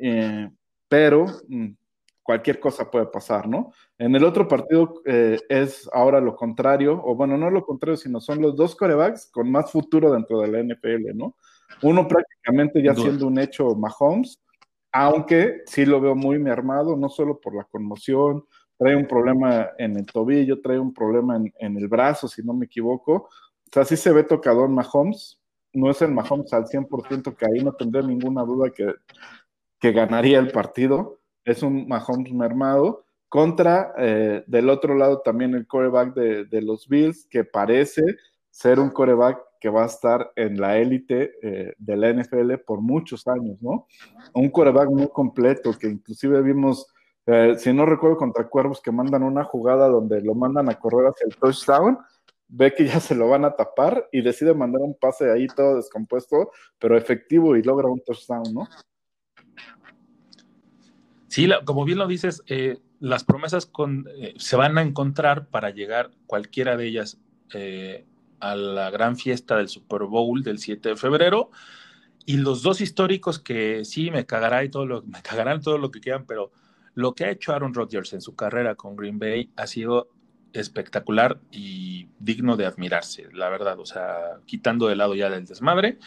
Eh, 0.00 0.48
pero 0.88 1.26
mm, 1.48 1.70
cualquier 2.22 2.60
cosa 2.60 2.90
puede 2.90 3.06
pasar, 3.06 3.48
¿no? 3.48 3.72
En 3.98 4.14
el 4.14 4.24
otro 4.24 4.46
partido 4.46 5.02
eh, 5.04 5.38
es 5.48 5.88
ahora 5.92 6.20
lo 6.20 6.36
contrario, 6.36 7.00
o 7.04 7.14
bueno, 7.14 7.36
no 7.36 7.50
lo 7.50 7.64
contrario, 7.64 7.96
sino 7.96 8.20
son 8.20 8.40
los 8.40 8.56
dos 8.56 8.76
corebacks 8.76 9.30
con 9.30 9.50
más 9.50 9.70
futuro 9.70 10.12
dentro 10.12 10.40
de 10.40 10.48
la 10.48 10.60
NFL, 10.60 11.14
¿no? 11.14 11.36
Uno 11.82 12.06
prácticamente 12.06 12.82
ya 12.82 12.94
siendo 12.94 13.26
un 13.26 13.38
hecho 13.38 13.74
Mahomes, 13.74 14.40
aunque 14.92 15.62
sí 15.66 15.86
lo 15.86 16.00
veo 16.00 16.14
muy 16.14 16.38
mermado, 16.38 16.96
no 16.96 17.08
solo 17.08 17.40
por 17.40 17.54
la 17.54 17.64
conmoción, 17.64 18.44
trae 18.76 18.96
un 18.96 19.06
problema 19.06 19.70
en 19.78 19.96
el 19.96 20.06
tobillo, 20.06 20.60
trae 20.60 20.78
un 20.78 20.92
problema 20.92 21.36
en, 21.36 21.52
en 21.58 21.76
el 21.76 21.88
brazo, 21.88 22.28
si 22.28 22.42
no 22.42 22.52
me 22.54 22.66
equivoco. 22.66 23.14
O 23.14 23.72
sea, 23.72 23.84
sí 23.84 23.96
se 23.96 24.12
ve 24.12 24.24
tocador 24.24 24.68
Mahomes, 24.68 25.40
no 25.72 25.90
es 25.90 26.02
el 26.02 26.12
Mahomes 26.12 26.52
al 26.52 26.66
100%, 26.66 27.36
que 27.36 27.46
ahí 27.46 27.62
no 27.62 27.72
tendré 27.72 28.02
ninguna 28.02 28.42
duda 28.42 28.70
que 28.70 28.94
que 29.80 29.92
ganaría 29.92 30.38
el 30.38 30.52
partido. 30.52 31.19
Es 31.50 31.64
un 31.64 31.88
Mahomes 31.88 32.32
mermado. 32.32 33.04
Contra, 33.28 33.92
eh, 33.98 34.44
del 34.46 34.70
otro 34.70 34.94
lado, 34.94 35.20
también 35.20 35.54
el 35.54 35.66
coreback 35.66 36.14
de, 36.14 36.62
los 36.62 36.88
Bills, 36.88 37.26
que 37.26 37.44
parece 37.44 38.02
ser 38.50 38.78
un 38.78 38.90
coreback 38.90 39.40
que 39.60 39.68
va 39.68 39.82
a 39.82 39.86
estar 39.86 40.32
en 40.36 40.60
la 40.60 40.78
élite 40.78 41.32
eh, 41.42 41.74
de 41.76 41.96
la 41.96 42.12
NFL 42.12 42.54
por 42.66 42.80
muchos 42.80 43.26
años, 43.28 43.62
¿no? 43.62 43.86
Un 44.34 44.50
coreback 44.50 44.90
muy 44.90 45.08
completo, 45.08 45.76
que 45.78 45.88
inclusive 45.88 46.40
vimos, 46.42 46.86
eh, 47.26 47.54
si 47.58 47.72
no 47.72 47.84
recuerdo, 47.84 48.16
contra 48.16 48.48
Cuervos, 48.48 48.80
que 48.80 48.92
mandan 48.92 49.22
una 49.22 49.44
jugada 49.44 49.88
donde 49.88 50.20
lo 50.22 50.34
mandan 50.34 50.68
a 50.68 50.78
correr 50.78 51.06
hacia 51.08 51.26
el 51.26 51.36
touchdown, 51.36 51.98
ve 52.48 52.74
que 52.74 52.86
ya 52.86 53.00
se 53.00 53.14
lo 53.14 53.28
van 53.28 53.44
a 53.44 53.52
tapar 53.52 54.08
y 54.12 54.22
decide 54.22 54.54
mandar 54.54 54.82
un 54.82 54.94
pase 54.94 55.30
ahí 55.30 55.46
todo 55.46 55.76
descompuesto, 55.76 56.50
pero 56.78 56.96
efectivo 56.96 57.56
y 57.56 57.62
logra 57.62 57.88
un 57.88 58.00
touchdown, 58.04 58.52
¿no? 58.52 58.68
Sí, 61.30 61.48
como 61.64 61.84
bien 61.84 61.98
lo 61.98 62.08
dices, 62.08 62.42
eh, 62.48 62.78
las 62.98 63.22
promesas 63.22 63.70
eh, 64.18 64.34
se 64.36 64.56
van 64.56 64.76
a 64.78 64.82
encontrar 64.82 65.46
para 65.46 65.70
llegar 65.70 66.10
cualquiera 66.26 66.76
de 66.76 66.88
ellas 66.88 67.20
eh, 67.54 68.04
a 68.40 68.56
la 68.56 68.90
gran 68.90 69.16
fiesta 69.16 69.56
del 69.56 69.68
Super 69.68 70.02
Bowl 70.02 70.42
del 70.42 70.58
7 70.58 70.88
de 70.88 70.96
febrero. 70.96 71.52
Y 72.26 72.38
los 72.38 72.62
dos 72.62 72.80
históricos 72.80 73.38
que 73.38 73.84
sí 73.84 74.10
me 74.10 74.26
cagará 74.26 74.64
y 74.64 74.70
todo 74.70 74.86
lo, 74.86 75.02
me 75.02 75.22
cagarán 75.22 75.62
todo 75.62 75.78
lo 75.78 75.92
que 75.92 76.00
quieran, 76.00 76.24
pero 76.26 76.50
lo 76.94 77.14
que 77.14 77.26
ha 77.26 77.30
hecho 77.30 77.52
Aaron 77.52 77.74
Rodgers 77.74 78.12
en 78.12 78.22
su 78.22 78.34
carrera 78.34 78.74
con 78.74 78.96
Green 78.96 79.20
Bay 79.20 79.52
ha 79.54 79.68
sido 79.68 80.08
espectacular 80.52 81.40
y 81.52 82.08
digno 82.18 82.56
de 82.56 82.66
admirarse, 82.66 83.28
la 83.32 83.48
verdad. 83.50 83.78
O 83.78 83.86
sea, 83.86 84.40
quitando 84.46 84.88
de 84.88 84.96
lado 84.96 85.14
ya 85.14 85.30
del 85.30 85.46
desmadre. 85.46 86.00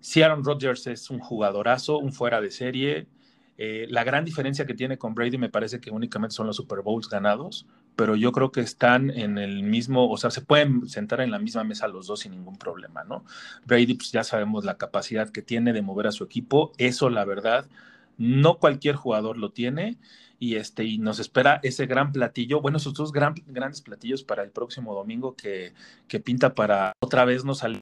Sí, 0.00 0.22
Aaron 0.22 0.42
Rodgers 0.42 0.86
es 0.86 1.10
un 1.10 1.18
jugadorazo, 1.18 1.98
un 1.98 2.14
fuera 2.14 2.40
de 2.40 2.50
serie 2.50 3.08
Eh, 3.56 3.86
la 3.88 4.02
gran 4.02 4.24
diferencia 4.24 4.66
que 4.66 4.74
tiene 4.74 4.98
con 4.98 5.14
Brady 5.14 5.38
me 5.38 5.48
parece 5.48 5.80
que 5.80 5.90
únicamente 5.90 6.34
son 6.34 6.46
los 6.48 6.56
Super 6.56 6.80
Bowls 6.82 7.08
ganados, 7.08 7.66
pero 7.94 8.16
yo 8.16 8.32
creo 8.32 8.50
que 8.50 8.60
están 8.60 9.10
en 9.10 9.38
el 9.38 9.62
mismo, 9.62 10.10
o 10.10 10.16
sea, 10.16 10.30
se 10.30 10.40
pueden 10.40 10.88
sentar 10.88 11.20
en 11.20 11.30
la 11.30 11.38
misma 11.38 11.62
mesa 11.62 11.86
los 11.86 12.08
dos 12.08 12.20
sin 12.20 12.32
ningún 12.32 12.58
problema, 12.58 13.04
¿no? 13.04 13.24
Brady, 13.64 13.94
pues 13.94 14.10
ya 14.10 14.24
sabemos 14.24 14.64
la 14.64 14.76
capacidad 14.76 15.30
que 15.30 15.42
tiene 15.42 15.72
de 15.72 15.82
mover 15.82 16.08
a 16.08 16.12
su 16.12 16.24
equipo, 16.24 16.72
eso 16.78 17.10
la 17.10 17.24
verdad, 17.24 17.66
no 18.18 18.58
cualquier 18.58 18.96
jugador 18.96 19.38
lo 19.38 19.50
tiene 19.52 19.98
y 20.40 20.56
este 20.56 20.84
y 20.84 20.98
nos 20.98 21.20
espera 21.20 21.60
ese 21.62 21.86
gran 21.86 22.12
platillo, 22.12 22.60
bueno, 22.60 22.78
esos 22.78 22.94
dos 22.94 23.12
gran, 23.12 23.34
grandes 23.46 23.82
platillos 23.82 24.24
para 24.24 24.42
el 24.42 24.50
próximo 24.50 24.94
domingo 24.94 25.36
que, 25.36 25.74
que 26.08 26.20
pinta 26.20 26.54
para 26.54 26.92
otra 27.00 27.24
vez 27.24 27.44
nos 27.44 27.58
salir 27.58 27.80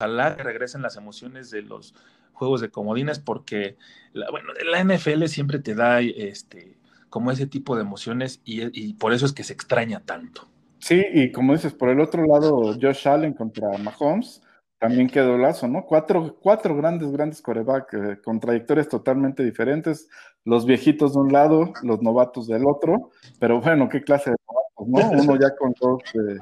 ojalá 0.00 0.34
regresen 0.36 0.82
las 0.82 0.96
emociones 0.96 1.50
de 1.50 1.62
los 1.62 1.94
juegos 2.38 2.60
de 2.60 2.70
comodines, 2.70 3.18
porque 3.18 3.76
la, 4.12 4.30
bueno, 4.30 4.52
la 4.70 4.82
NFL 4.82 5.24
siempre 5.26 5.58
te 5.58 5.74
da 5.74 6.00
este, 6.00 6.78
como 7.10 7.30
ese 7.30 7.46
tipo 7.46 7.76
de 7.76 7.82
emociones 7.82 8.40
y, 8.44 8.94
por 8.94 9.12
eso 9.12 9.26
es 9.26 9.32
que 9.32 9.44
se 9.44 9.52
extraña 9.52 10.00
tanto. 10.00 10.48
Sí, 10.78 11.04
y 11.12 11.32
como 11.32 11.52
dices, 11.52 11.74
por 11.74 11.88
el 11.88 12.00
otro 12.00 12.24
lado, 12.24 12.74
Josh 12.80 13.08
Allen 13.08 13.34
contra 13.34 13.76
Mahomes, 13.78 14.42
también 14.78 15.08
quedó 15.08 15.36
lazo, 15.36 15.66
¿no? 15.66 15.84
Cuatro, 15.84 16.38
cuatro 16.40 16.76
grandes, 16.76 17.10
grandes 17.10 17.42
coreback 17.42 17.94
eh, 17.94 18.20
con 18.22 18.38
trayectorias 18.38 18.88
totalmente 18.88 19.42
diferentes, 19.42 20.08
los 20.44 20.64
viejitos 20.64 21.14
de 21.14 21.20
un 21.20 21.32
lado, 21.32 21.72
los 21.82 22.00
novatos 22.00 22.46
del 22.46 22.64
otro, 22.64 23.10
pero 23.40 23.60
bueno, 23.60 23.88
qué 23.88 24.02
clase 24.02 24.30
de 24.30 24.36
novatos, 24.46 25.12
¿no? 25.16 25.22
Uno 25.22 25.40
ya 25.40 25.56
con 25.56 25.74
dos, 25.80 26.02
eh, 26.14 26.38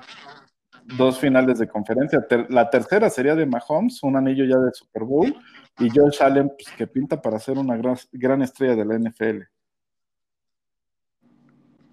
dos 0.98 1.18
finales 1.18 1.58
de 1.58 1.68
conferencia. 1.68 2.26
la 2.50 2.68
tercera 2.68 3.08
sería 3.08 3.34
de 3.34 3.46
Mahomes, 3.46 4.02
un 4.02 4.16
anillo 4.16 4.44
ya 4.44 4.58
de 4.58 4.70
Super 4.72 5.04
Bowl, 5.04 5.34
y 5.78 5.90
Josh 5.90 6.22
Allen, 6.22 6.48
pues, 6.48 6.74
que 6.76 6.86
pinta 6.86 7.20
para 7.20 7.38
ser 7.38 7.58
una 7.58 7.76
gran, 7.76 7.96
gran 8.12 8.42
estrella 8.42 8.74
de 8.74 8.84
la 8.84 8.98
NFL. 8.98 9.42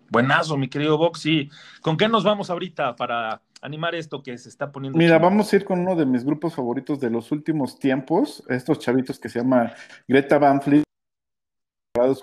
Buenazo, 0.09 0.57
mi 0.57 0.69
querido 0.69 0.97
Boxy. 0.97 1.49
¿Con 1.81 1.97
qué 1.97 2.07
nos 2.07 2.23
vamos 2.23 2.49
ahorita 2.49 2.95
para 2.95 3.41
animar 3.61 3.95
esto 3.95 4.21
que 4.21 4.37
se 4.37 4.47
está 4.47 4.71
poniendo? 4.71 4.97
Mira, 4.97 5.17
vamos 5.17 5.51
a 5.51 5.55
ir 5.55 5.65
con 5.65 5.79
uno 5.79 5.95
de 5.95 6.05
mis 6.05 6.23
grupos 6.23 6.53
favoritos 6.53 6.99
de 6.99 7.09
los 7.09 7.31
últimos 7.31 7.79
tiempos, 7.79 8.43
estos 8.47 8.79
chavitos 8.79 9.19
que 9.19 9.29
se 9.29 9.39
llama 9.39 9.73
Greta 10.07 10.37
Van 10.37 10.61
Fleet, 10.61 10.83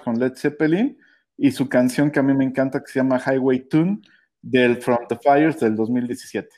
con 0.04 0.18
Led 0.18 0.34
Zeppelin, 0.36 0.96
y 1.36 1.50
su 1.50 1.68
canción 1.68 2.10
que 2.10 2.20
a 2.20 2.22
mí 2.22 2.32
me 2.32 2.44
encanta 2.44 2.80
que 2.80 2.92
se 2.92 3.00
llama 3.00 3.18
Highway 3.18 3.68
Tune 3.68 4.02
del 4.40 4.80
From 4.80 5.06
the 5.08 5.18
Fires 5.18 5.58
del 5.58 5.74
2017. 5.74 6.48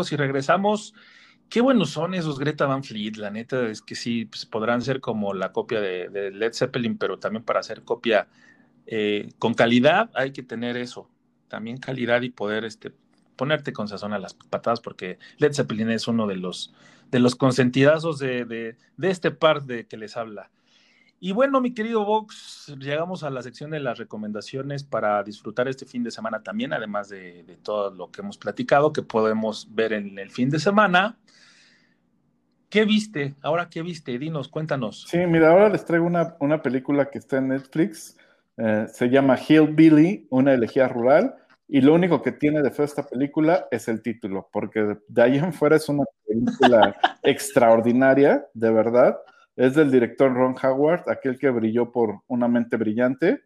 Amigos, 0.00 0.12
y 0.12 0.16
regresamos. 0.16 0.94
Qué 1.48 1.60
buenos 1.60 1.90
son 1.90 2.14
esos 2.14 2.38
Greta 2.38 2.66
Van 2.66 2.84
Fleet, 2.84 3.16
la 3.16 3.30
neta 3.30 3.66
es 3.68 3.82
que 3.82 3.94
sí, 3.94 4.24
pues, 4.24 4.46
podrán 4.46 4.82
ser 4.82 5.00
como 5.00 5.34
la 5.34 5.52
copia 5.52 5.80
de, 5.80 6.30
Led 6.30 6.52
Zeppelin, 6.52 6.96
pero 6.96 7.18
también 7.18 7.44
para 7.44 7.60
hacer 7.60 7.82
copia 7.82 8.28
eh, 8.86 9.28
con 9.38 9.54
calidad 9.54 10.10
hay 10.14 10.32
que 10.32 10.42
tener 10.42 10.76
eso, 10.76 11.10
también 11.48 11.78
calidad 11.78 12.22
y 12.22 12.30
poder 12.30 12.64
este, 12.64 12.92
ponerte 13.36 13.72
con 13.72 13.88
sazón 13.88 14.12
a 14.12 14.18
las 14.18 14.34
patadas, 14.34 14.80
porque 14.80 15.18
Led 15.38 15.52
Zeppelin 15.52 15.90
es 15.90 16.06
uno 16.06 16.28
de 16.28 16.36
los, 16.36 16.72
de 17.10 17.18
los 17.18 17.34
consentidazos 17.34 18.18
de, 18.20 18.44
de, 18.44 18.76
de 18.96 19.10
este 19.10 19.32
par 19.32 19.64
de 19.64 19.86
que 19.86 19.96
les 19.96 20.16
habla. 20.16 20.50
Y 21.22 21.32
bueno, 21.32 21.60
mi 21.60 21.74
querido 21.74 22.02
Vox, 22.02 22.74
llegamos 22.78 23.22
a 23.24 23.30
la 23.30 23.42
sección 23.42 23.70
de 23.70 23.78
las 23.78 23.98
recomendaciones 23.98 24.84
para 24.84 25.22
disfrutar 25.22 25.68
este 25.68 25.84
fin 25.84 26.02
de 26.02 26.10
semana 26.10 26.42
también, 26.42 26.72
además 26.72 27.10
de, 27.10 27.58
todo 27.62 27.90
lo 27.90 28.10
que 28.10 28.22
hemos 28.22 28.38
platicado, 28.38 28.90
que 28.90 29.02
podemos 29.02 29.68
ver 29.70 29.92
en 29.92 30.18
el 30.18 30.30
fin 30.30 30.48
de 30.48 30.58
semana. 30.58 31.18
¿Qué 32.70 32.86
viste? 32.86 33.34
Ahora, 33.42 33.68
¿qué 33.68 33.82
viste? 33.82 34.18
Dinos, 34.18 34.48
cuéntanos. 34.48 35.04
Sí, 35.10 35.18
mira, 35.26 35.50
ahora 35.50 35.68
les 35.68 35.84
traigo 35.84 36.06
una, 36.06 36.36
una 36.40 36.62
película 36.62 37.10
que 37.10 37.18
está 37.18 37.36
en 37.36 37.48
Netflix. 37.48 38.16
Eh, 38.56 38.86
se 38.90 39.10
llama 39.10 39.36
Hillbilly, 39.36 40.26
una 40.30 40.54
elegía 40.54 40.88
rural. 40.88 41.34
Y 41.68 41.82
lo 41.82 41.92
único 41.92 42.22
que 42.22 42.32
tiene 42.32 42.62
de 42.62 42.70
feo 42.70 42.86
esta 42.86 43.06
película 43.06 43.68
es 43.70 43.88
el 43.88 44.00
título, 44.00 44.48
porque 44.50 44.96
de 45.06 45.22
ahí 45.22 45.36
en 45.36 45.52
fuera 45.52 45.76
es 45.76 45.88
una 45.90 46.04
película 46.26 46.96
extraordinaria, 47.22 48.46
de 48.54 48.72
verdad. 48.72 49.18
Es 49.56 49.74
del 49.74 49.90
director 49.90 50.32
Ron 50.32 50.56
Howard, 50.62 51.08
aquel 51.08 51.38
que 51.38 51.50
brilló 51.50 51.90
por 51.90 52.20
Una 52.28 52.48
mente 52.48 52.76
brillante, 52.76 53.42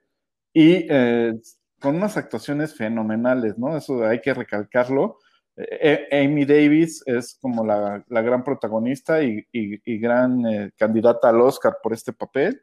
y 0.53 0.87
eh, 0.89 1.35
con 1.81 1.97
unas 1.97 2.17
actuaciones 2.17 2.77
fenomenales, 2.77 3.59
¿no? 3.59 3.77
Eso 3.77 4.05
hay 4.05 4.21
que 4.21 4.35
recalcarlo. 4.35 5.19
Eh, 5.57 6.07
eh, 6.11 6.25
Amy 6.25 6.45
Davis 6.45 7.03
es 7.07 7.39
como 7.41 7.65
la, 7.65 8.05
gran 8.09 8.45
protagonista 8.45 9.23
y, 9.23 9.47
gran 9.99 10.71
candidata 10.77 11.29
al 11.31 11.41
Oscar 11.41 11.77
por 11.83 11.93
este 11.93 12.13
papel. 12.13 12.61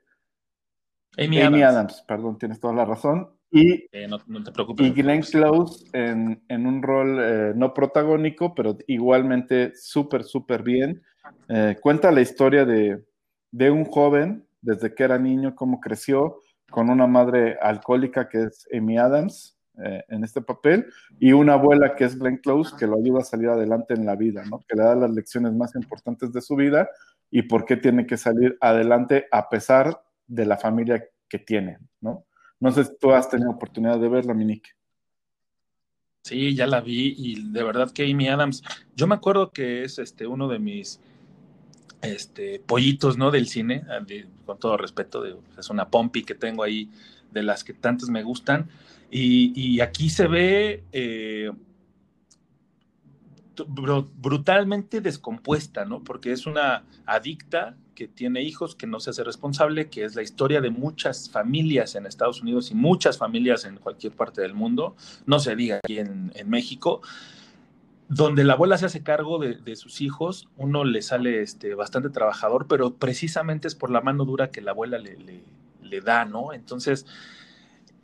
Amy, 1.18 1.62
Adams. 1.62 2.04
perdón, 2.08 2.38
tienes 2.38 2.60
toda 2.60 2.74
la 2.74 2.86
razón. 2.86 3.30
Y, 3.52 3.86
eh, 3.92 4.08
no, 4.08 4.44
te 4.44 4.52
preocupes. 4.52 4.88
Y 4.88 4.92
Glenn 4.92 5.22
Close 5.22 5.86
en, 5.92 6.40
un 6.50 6.82
rol 6.82 7.20
eh, 7.20 7.54
no 7.54 7.74
protagónico, 7.74 8.56
pero 8.56 8.78
igualmente 8.88 9.74
súper, 9.76 10.24
súper 10.24 10.64
bien. 10.64 11.04
Eh, 11.50 11.76
cuenta 11.82 12.12
la 12.12 12.22
historia 12.22 12.64
de, 12.64 13.04
un 13.52 13.86
joven, 13.86 14.48
desde 14.62 14.94
que 14.94 15.04
era 15.04 15.18
niño, 15.18 15.56
cómo 15.56 15.80
creció, 15.80 16.42
con 16.70 16.90
una 16.90 17.08
madre 17.08 17.58
alcohólica 17.62 18.30
que 18.30 18.44
es 18.44 18.68
Amy 18.74 18.98
Adams 18.98 19.58
en 19.76 20.24
este 20.24 20.42
papel, 20.42 20.86
y 21.20 21.32
una 21.32 21.54
abuela 21.54 21.96
que 21.96 22.04
es 22.04 22.18
Glenn 22.18 22.38
Close, 22.38 22.76
que 22.78 22.86
lo 22.86 22.98
ayuda 22.98 23.22
a 23.22 23.24
salir 23.24 23.50
adelante 23.50 23.94
en 23.94 24.06
la 24.06 24.16
vida, 24.16 24.44
¿no? 24.46 24.60
que 24.68 24.76
le 24.76 24.84
da 24.84 24.96
las 24.96 25.12
lecciones 25.12 25.54
más 25.54 25.74
importantes 25.76 26.32
de 26.32 26.42
su 26.42 26.56
vida 26.56 26.88
y 27.32 27.44
por 27.44 27.66
qué 27.66 27.78
tiene 27.78 28.06
que 28.06 28.18
salir 28.18 28.58
adelante 28.62 29.28
a 29.32 29.50
pesar 29.50 30.04
de 30.28 30.46
la 30.46 30.58
familia 30.58 31.04
que 31.28 31.40
tiene, 31.40 31.80
¿no? 32.02 32.26
No 32.60 32.72
sé 32.72 32.84
si 32.86 32.92
tú 33.00 33.12
has 33.12 33.30
tenido 33.30 33.50
oportunidad 33.50 34.00
de 34.00 34.08
verla, 34.08 34.34
Minique. 34.34 34.70
Sí, 36.24 36.54
ya 36.54 36.68
la 36.68 36.82
vi 36.82 37.16
y 37.18 37.52
de 37.52 37.64
verdad 37.64 37.92
que 37.92 38.10
Amy 38.10 38.28
Adams, 38.28 38.62
yo 38.96 39.08
me 39.08 39.16
acuerdo 39.16 39.52
que 39.52 39.84
es 39.84 39.98
este 39.98 40.28
uno 40.28 40.48
de 40.48 40.60
mis 40.60 41.00
este 42.02 42.60
pollitos, 42.60 43.18
¿no? 43.18 43.32
Del 43.32 43.48
cine, 43.48 43.84
ah, 43.90 44.06
con 44.46 44.60
todo 44.60 44.78
respeto, 44.78 45.24
es 45.58 45.70
una 45.70 45.90
pompi 45.90 46.24
que 46.24 46.36
tengo 46.36 46.64
ahí 46.64 46.90
de 47.32 47.44
las 47.44 47.64
que 47.64 47.74
tantas 47.74 48.10
me 48.10 48.24
gustan 48.24 48.70
y, 49.12 49.80
aquí 49.82 50.10
se 50.10 50.28
ve 50.28 50.84
eh, 50.94 51.52
brutalmente 53.68 55.02
descompuesta, 55.02 55.84
¿no? 55.86 56.04
Porque 56.04 56.32
es 56.32 56.46
una 56.46 56.84
adicta 57.06 57.76
que 57.94 58.08
tiene 58.08 58.42
hijos, 58.42 58.74
que 58.74 58.88
no 58.88 59.00
se 59.00 59.10
hace 59.10 59.24
responsable, 59.24 59.90
que 59.90 60.06
es 60.06 60.16
la 60.16 60.24
historia 60.24 60.62
de 60.62 60.70
muchas 60.70 61.30
familias 61.30 61.96
en 61.96 62.06
Estados 62.06 62.42
Unidos 62.42 62.72
y 62.72 62.76
muchas 62.76 63.18
familias 63.18 63.66
en 63.66 63.78
cualquier 63.78 64.14
parte 64.14 64.42
del 64.42 64.54
mundo, 64.54 64.96
no 65.26 65.40
se 65.40 65.56
diga 65.56 65.80
aquí 65.84 66.00
en, 66.00 66.32
México, 66.46 67.02
donde 68.14 68.44
la 68.44 68.54
abuela 68.54 68.78
se 68.78 68.88
hace 68.88 69.04
cargo 69.04 69.40
de, 69.40 69.76
sus 69.78 70.02
hijos, 70.02 70.50
uno 70.58 70.84
le 70.84 71.02
sale 71.02 71.42
este, 71.42 71.76
bastante 71.76 72.10
trabajador, 72.10 72.68
pero 72.68 72.96
precisamente 72.96 73.70
es 73.70 73.76
por 73.76 73.90
la 73.90 74.02
mano 74.02 74.26
dura 74.26 74.52
que 74.52 74.60
la 74.60 74.72
abuela 74.72 74.98
le, 74.98 76.02
da, 76.02 76.26
¿no? 76.26 76.52
Entonces, 76.52 77.06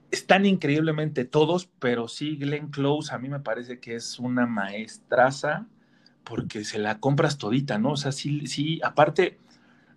están 0.09 0.45
increíblemente 0.45 1.25
todos, 1.25 1.69
pero 1.79 2.07
sí, 2.07 2.37
Glenn 2.37 2.69
Close 2.69 3.13
a 3.13 3.17
mí 3.17 3.27
me 3.27 3.41
parece 3.41 3.81
que 3.81 3.95
es 3.95 4.17
una 4.17 4.45
maestraza 4.45 5.67
porque 6.23 6.63
se 6.63 6.79
la 6.79 7.01
compras 7.01 7.37
todita, 7.37 7.77
¿no? 7.77 7.91
O 7.91 7.97
sea, 7.97 8.13
sí, 8.13 8.47
sí, 8.47 8.79
aparte 8.85 9.37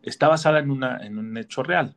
está 0.02 0.26
basada 0.26 0.58
en, 0.58 0.82
en 0.82 1.18
un 1.18 1.36
hecho 1.36 1.62
real 1.62 1.94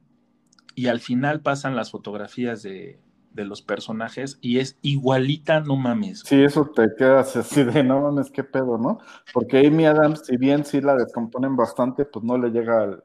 y 0.76 0.86
al 0.86 1.00
final 1.00 1.42
pasan 1.42 1.76
las 1.76 1.90
fotografías 1.90 2.62
de, 2.62 3.00
de 3.34 3.46
los 3.46 3.62
personajes 3.62 4.38
y 4.42 4.60
es 4.60 4.78
igualita, 4.82 5.60
no 5.60 5.76
mames. 5.76 6.22
Sí, 6.26 6.44
eso 6.44 6.66
te 6.66 6.90
quedas 6.98 7.36
así 7.36 7.64
de 7.64 7.84
no 7.84 8.02
mames, 8.02 8.32
qué 8.32 8.44
pedo, 8.44 8.78
¿no? 8.78 9.00
Porque 9.34 9.66
Amy 9.66 9.86
Adams, 9.86 10.26
si 10.26 10.38
bien 10.38 10.66
sí 10.66 10.82
la 10.82 10.96
descomponen 10.96 11.56
bastante, 11.56 12.06
pues 12.06 12.24
no 12.24 12.38
le 12.38 12.50
llega 12.50 12.82
al, 12.82 13.04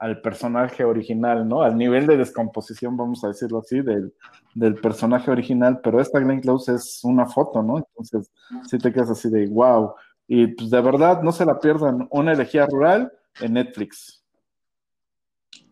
al 0.00 0.22
personaje 0.22 0.82
original, 0.82 1.46
¿no? 1.46 1.62
Al 1.62 1.76
nivel 1.76 2.06
de 2.06 2.16
descomposición, 2.16 2.96
vamos 2.96 3.22
a 3.22 3.28
decirlo 3.28 3.58
así, 3.58 3.82
del, 3.82 4.74
personaje 4.80 5.30
original, 5.30 5.80
pero 5.82 6.00
esta 6.00 6.18
Glenn 6.18 6.40
Close 6.40 6.74
es 6.74 7.00
una 7.04 7.26
foto, 7.26 7.62
¿no? 7.62 7.76
Entonces, 7.76 8.32
sí 8.66 8.78
te 8.78 8.92
quedas 8.92 9.10
así 9.10 9.28
de 9.28 9.46
wow. 9.48 9.92
Y 10.26 10.46
pues 10.48 10.70
de 10.70 10.80
verdad, 10.80 11.22
no 11.22 11.32
se 11.32 11.44
la 11.44 11.60
pierdan, 11.60 12.08
una 12.10 12.32
elegía 12.32 12.66
rural 12.66 13.12
en 13.40 13.52
Netflix. 13.52 14.24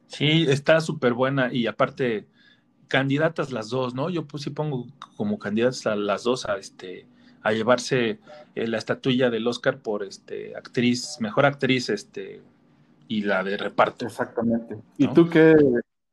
Sí, 0.08 0.44
está 0.46 0.82
súper 0.82 1.14
buena 1.14 1.50
y 1.50 1.66
aparte, 1.66 2.28
candidatas 2.88 3.52
las 3.52 3.68
dos, 3.68 3.94
¿no? 3.94 4.10
Yo 4.10 4.26
pues 4.26 4.42
sí 4.42 4.50
pongo 4.50 4.86
como 5.16 5.38
candidatas 5.38 5.86
a 5.86 5.94
las 5.94 6.24
dos 6.24 6.46
a 6.46 6.56
este 6.56 7.06
a 7.42 7.52
llevarse 7.52 8.18
eh, 8.54 8.66
la 8.66 8.78
estatuilla 8.78 9.30
del 9.30 9.46
Oscar 9.46 9.78
por 9.78 10.02
este 10.02 10.56
actriz, 10.56 11.18
mejor 11.20 11.46
actriz 11.46 11.88
este 11.88 12.42
y 13.06 13.22
la 13.22 13.44
de 13.44 13.56
reparto. 13.56 14.06
Exactamente. 14.06 14.78
¿Y 14.96 15.08
tú 15.08 15.28
qué? 15.28 15.54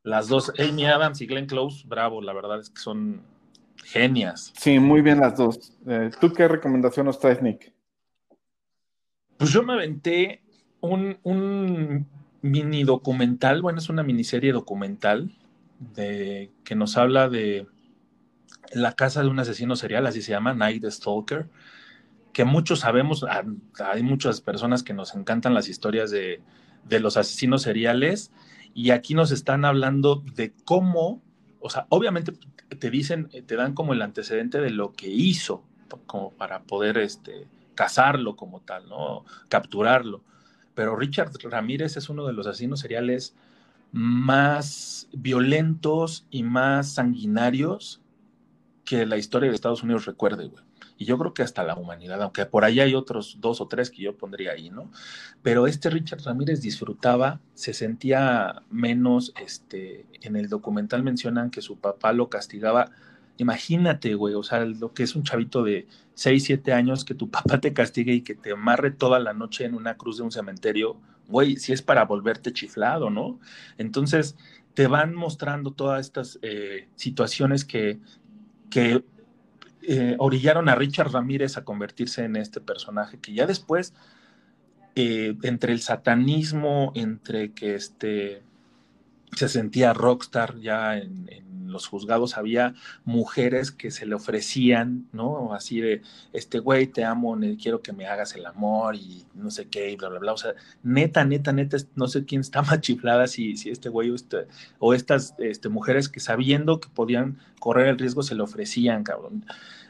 Las 0.04 0.28
dos, 0.28 0.54
Amy 0.60 0.86
Adams 0.86 1.20
y 1.22 1.26
Glenn 1.26 1.48
Close, 1.48 1.84
bravo, 1.88 2.22
la 2.22 2.32
verdad 2.32 2.60
es 2.60 2.70
que 2.70 2.80
son 2.80 3.24
genias. 3.84 4.54
Sí, 4.56 4.78
muy 4.78 5.02
bien 5.02 5.20
las 5.20 5.36
dos. 5.36 5.74
Eh, 5.88 6.12
¿Tú 6.22 6.32
qué 6.32 6.48
recomendación 6.48 7.08
nos 7.08 7.20
traes, 7.20 7.42
Nick? 7.42 7.74
Pues 9.38 9.50
yo 9.50 9.64
me 9.64 9.74
aventé 9.74 10.44
un, 10.80 11.18
un 11.24 12.08
mini 12.42 12.84
documental, 12.84 13.64
bueno, 13.64 13.80
es 13.80 13.90
una 13.90 14.04
miniserie 14.04 14.52
documental 14.52 15.32
de, 15.80 16.52
que 16.64 16.76
nos 16.76 16.98
habla 16.98 17.30
de 17.30 17.68
la 18.74 18.94
casa 18.94 19.22
de 19.22 19.30
un 19.30 19.40
asesino 19.40 19.76
serial, 19.76 20.06
así 20.08 20.22
se 20.22 20.32
llama, 20.32 20.54
Night 20.54 20.84
Stalker, 20.86 21.48
que 22.34 22.46
muchos 22.46 22.82
sabemos, 22.82 23.24
ah, 23.24 23.44
hay 23.86 24.04
muchas 24.04 24.42
personas 24.42 24.84
que 24.84 24.94
nos 24.94 25.16
encantan 25.16 25.54
las 25.54 25.70
historias 25.70 26.12
de, 26.12 26.42
de 26.88 27.00
los 27.00 27.18
asesinos 27.18 27.62
seriales 27.62 28.32
y 28.74 28.92
aquí 28.92 29.14
nos 29.14 29.32
están 29.32 29.66
hablando 29.66 30.24
de 30.36 30.54
cómo, 30.66 31.22
o 31.60 31.70
sea, 31.70 31.86
obviamente 31.90 32.34
te 32.78 32.90
dicen, 32.90 33.30
te 33.30 33.56
dan 33.56 33.74
como 33.74 33.94
el 33.94 34.02
antecedente 34.02 34.60
de 34.60 34.72
lo 34.72 34.92
que 34.92 35.08
hizo, 35.08 35.64
como 36.06 36.32
para 36.32 36.64
poder 36.64 36.98
este, 36.98 37.48
cazarlo 37.76 38.36
como 38.36 38.62
tal, 38.62 38.90
¿no? 38.90 39.24
Capturarlo. 39.48 40.22
Pero 40.74 40.96
Richard 40.96 41.32
Ramírez 41.44 41.96
es 41.96 42.10
uno 42.10 42.26
de 42.26 42.34
los 42.34 42.48
asesinos 42.48 42.82
seriales 42.82 43.36
más 43.96 45.08
violentos 45.14 46.28
y 46.30 46.44
más 46.44 46.94
sanguinarios 46.94 48.02
que 48.84 49.06
la 49.06 49.18
historia 49.18 49.50
de 49.50 49.56
Estados 49.56 49.84
Unidos 49.84 50.06
recuerde, 50.06 50.48
güey 50.48 50.66
y 50.98 51.06
yo 51.06 51.18
creo 51.18 51.34
que 51.34 51.44
hasta 51.44 51.64
la 51.64 51.76
humanidad, 51.76 52.22
aunque 52.22 52.46
por 52.46 52.64
ahí 52.64 52.80
hay 52.80 52.96
otros 52.96 53.38
dos 53.42 53.60
o 53.62 53.68
tres 53.68 53.90
que 53.90 54.02
yo 54.02 54.18
pondría 54.18 54.52
ahí, 54.52 54.70
¿no? 54.70 54.90
Pero 55.42 55.68
este 55.68 55.90
Richard 55.90 56.22
Ramírez 56.24 56.62
disfrutaba, 56.62 57.42
se 57.54 57.74
sentía 57.74 58.62
menos, 58.70 59.34
este, 59.42 60.06
en 60.22 60.36
el 60.36 60.50
documental 60.50 61.04
mencionan 61.04 61.52
que 61.52 61.62
su 61.62 61.78
papá 61.78 62.14
lo 62.14 62.30
castigaba. 62.30 62.92
Imagínate, 63.38 64.16
güey, 64.16 64.36
o 64.36 64.44
sea, 64.44 64.64
lo 64.64 64.94
que 64.94 65.04
es 65.04 65.16
un 65.16 65.24
chavito 65.24 65.64
de 65.64 65.88
6, 66.14 66.44
7 66.46 66.72
años, 66.72 67.04
que 67.04 67.14
tu 67.14 67.30
papá 67.30 67.60
te 67.60 67.74
castigue 67.74 68.14
y 68.14 68.22
que 68.22 68.36
te 68.36 68.54
amarre 68.54 68.92
toda 68.92 69.20
la 69.20 69.34
noche 69.34 69.66
en 69.66 69.76
una 69.76 69.98
cruz 69.98 70.18
de 70.18 70.24
un 70.24 70.32
cementerio, 70.32 70.98
güey, 71.28 71.58
si 71.58 71.74
es 71.74 71.82
para 71.82 72.06
volverte 72.06 72.54
chiflado, 72.54 73.10
¿no? 73.10 73.40
Entonces, 73.78 74.36
te 74.74 74.88
van 74.88 75.16
mostrando 75.16 75.72
todas 75.72 76.06
estas 76.06 76.38
eh, 76.42 76.88
situaciones 76.96 77.66
que, 77.66 78.00
que 78.70 79.04
eh, 79.82 80.16
orillaron 80.20 80.68
a 80.68 80.76
Richard 80.76 81.12
Ramírez 81.12 81.58
a 81.58 81.64
convertirse 81.64 82.24
en 82.24 82.36
este 82.36 82.60
personaje 82.60 83.20
que 83.20 83.34
ya 83.34 83.46
después, 83.46 83.94
eh, 84.96 85.36
entre 85.44 85.74
el 85.74 85.82
satanismo, 85.82 86.92
entre 86.96 87.54
que 87.54 87.76
este, 87.76 88.44
se 89.36 89.48
sentía 89.48 89.94
rockstar 89.94 90.58
ya 90.60 90.98
en, 90.98 91.30
los 91.76 91.88
juzgados, 91.88 92.38
había 92.38 92.74
mujeres 93.04 93.72
que 93.72 93.92
se 93.92 94.06
le 94.06 94.16
ofrecían, 94.16 95.06
¿no? 95.12 95.54
Así 95.54 95.82
de, 95.82 96.02
este 96.34 96.60
güey, 96.60 96.88
te 96.88 97.04
amo, 97.04 97.38
quiero 97.62 97.82
que 97.82 97.94
me 97.94 98.08
hagas 98.08 98.36
el 98.36 98.46
amor 98.46 98.96
y 98.96 99.26
no 99.36 99.52
sé 99.52 99.68
qué, 99.68 99.92
y 99.92 99.96
bla, 99.96 100.10
bla, 100.10 100.20
bla. 100.20 100.34
O 100.34 100.38
sea, 100.38 100.54
neta, 100.84 101.24
neta, 101.26 101.52
neta, 101.52 101.78
no 101.96 102.08
sé 102.08 102.26
quién 102.26 102.42
está 102.42 102.62
más 102.64 102.82
chiflada, 102.82 103.28
si, 103.28 103.54
este 103.66 103.90
güey 103.90 104.10
o, 104.10 104.16
este, 104.16 104.48
estas 104.96 105.36
este, 105.38 105.70
mujeres 105.70 106.10
que 106.10 106.20
sabiendo 106.20 106.80
que 106.80 106.90
podían 106.90 107.38
correr 107.60 107.88
el 107.88 108.00
riesgo 108.00 108.24
se 108.24 108.36
le 108.36 108.42
ofrecían, 108.42 109.04
cabrón. 109.04 109.46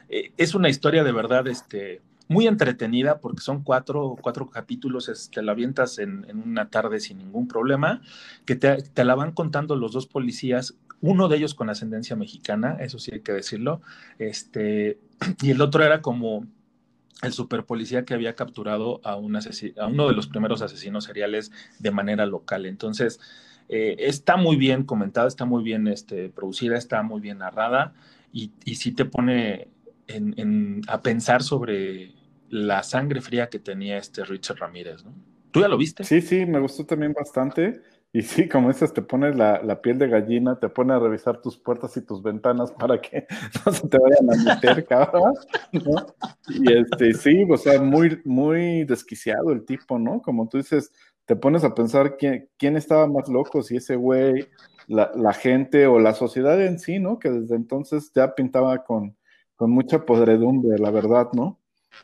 Eh, 0.08 0.32
es 0.36 0.54
una 0.54 0.68
historia 0.68 1.04
de 1.04 1.12
verdad 1.12 1.46
este, 1.48 2.00
muy 2.28 2.46
entretenida 2.46 3.18
porque 3.18 3.40
son 3.40 3.62
cuatro, 3.62 4.16
cuatro 4.20 4.50
capítulos, 4.50 5.30
te 5.32 5.42
la 5.42 5.52
avientas 5.52 5.98
en, 5.98 6.26
una 6.44 6.68
tarde 6.68 7.00
sin 7.00 7.18
ningún 7.18 7.48
problema, 7.48 8.00
que 8.44 8.56
te, 8.56 9.04
la 9.04 9.14
van 9.14 9.32
contando 9.32 9.76
los 9.76 9.92
dos 9.92 10.06
policías, 10.06 10.74
uno 11.00 11.28
de 11.28 11.36
ellos 11.36 11.54
con 11.54 11.70
ascendencia 11.70 12.16
mexicana, 12.16 12.76
eso 12.80 12.98
sí 12.98 13.12
hay 13.12 13.20
que 13.20 13.32
decirlo, 13.32 13.80
este, 14.18 14.98
y 15.42 15.50
el 15.50 15.60
otro 15.60 15.84
era 15.84 16.02
como 16.02 16.46
el 17.22 17.32
superpolicía 17.32 18.04
que 18.04 18.14
había 18.14 18.34
capturado 18.34 19.00
a, 19.04 19.16
un 19.16 19.36
a 19.36 19.86
uno 19.86 20.08
de 20.08 20.14
los 20.14 20.26
primeros 20.26 20.60
asesinos 20.62 21.04
seriales 21.04 21.50
de 21.78 21.90
manera 21.90 22.26
local. 22.26 22.66
Entonces, 22.66 23.20
eh, 23.68 23.96
está 23.98 24.36
muy 24.36 24.56
bien 24.56 24.84
comentada, 24.84 25.26
está 25.26 25.44
muy 25.44 25.62
bien 25.62 25.88
este, 25.88 26.28
producida, 26.28 26.76
está 26.76 27.02
muy 27.02 27.20
bien 27.20 27.38
narrada 27.38 27.94
y, 28.32 28.52
y 28.64 28.76
sí 28.76 28.92
te 28.92 29.06
pone 29.06 29.68
a 30.86 31.02
pensar 31.02 31.42
sobre 31.42 32.12
la 32.48 32.82
sangre 32.82 33.20
fría 33.20 33.48
que 33.48 33.58
tenía 33.58 33.98
este 33.98 34.24
Richard 34.24 34.58
Ramírez, 34.58 35.04
¿no? 35.04 35.12
¿Tú 35.50 35.60
ya 35.60 35.68
lo 35.68 35.78
viste? 35.78 36.04
Sí, 36.04 36.20
sí, 36.20 36.44
me 36.44 36.60
gustó 36.60 36.84
también 36.84 37.12
bastante. 37.12 37.80
Y 38.12 38.22
sí, 38.22 38.48
como 38.48 38.68
dices, 38.68 38.92
te 38.92 39.02
pones 39.02 39.36
la, 39.36 39.80
piel 39.82 39.98
de 39.98 40.08
gallina, 40.08 40.58
te 40.58 40.68
pone 40.68 40.94
a 40.94 40.98
revisar 40.98 41.40
tus 41.40 41.58
puertas 41.58 41.96
y 41.96 42.02
tus 42.02 42.22
ventanas 42.22 42.72
para 42.72 43.00
que 43.00 43.26
no 43.66 43.72
se 43.72 43.88
te 43.88 43.98
vayan 43.98 44.30
a 44.30 44.54
meter, 44.54 44.86
cabrón, 44.86 45.34
¿no? 45.72 46.06
Y 46.48 46.72
este, 46.72 47.12
sí, 47.12 47.46
o 47.50 47.56
sea, 47.56 47.80
muy, 47.80 48.20
muy 48.24 48.84
desquiciado 48.84 49.52
el 49.52 49.66
tipo, 49.66 49.98
¿no? 49.98 50.22
Como 50.22 50.48
tú 50.48 50.56
dices, 50.56 50.92
te 51.26 51.36
pones 51.36 51.64
a 51.64 51.74
pensar 51.74 52.16
quién, 52.16 52.48
quién 52.56 52.76
estaba 52.76 53.06
más 53.06 53.28
loco, 53.28 53.62
si 53.62 53.76
ese 53.76 53.96
güey, 53.96 54.48
la, 54.86 55.10
la, 55.14 55.32
gente 55.32 55.86
o 55.86 55.98
la 55.98 56.14
sociedad 56.14 56.60
en 56.62 56.78
sí, 56.78 56.98
¿no? 56.98 57.18
Que 57.18 57.30
desde 57.30 57.56
entonces 57.56 58.12
ya 58.14 58.34
pintaba 58.34 58.84
con, 58.84 59.16
con 59.56 59.70
mucha 59.70 60.06
podredumbre, 60.06 60.78
la 60.78 60.90
verdad, 60.90 61.28
¿no? 61.32 61.58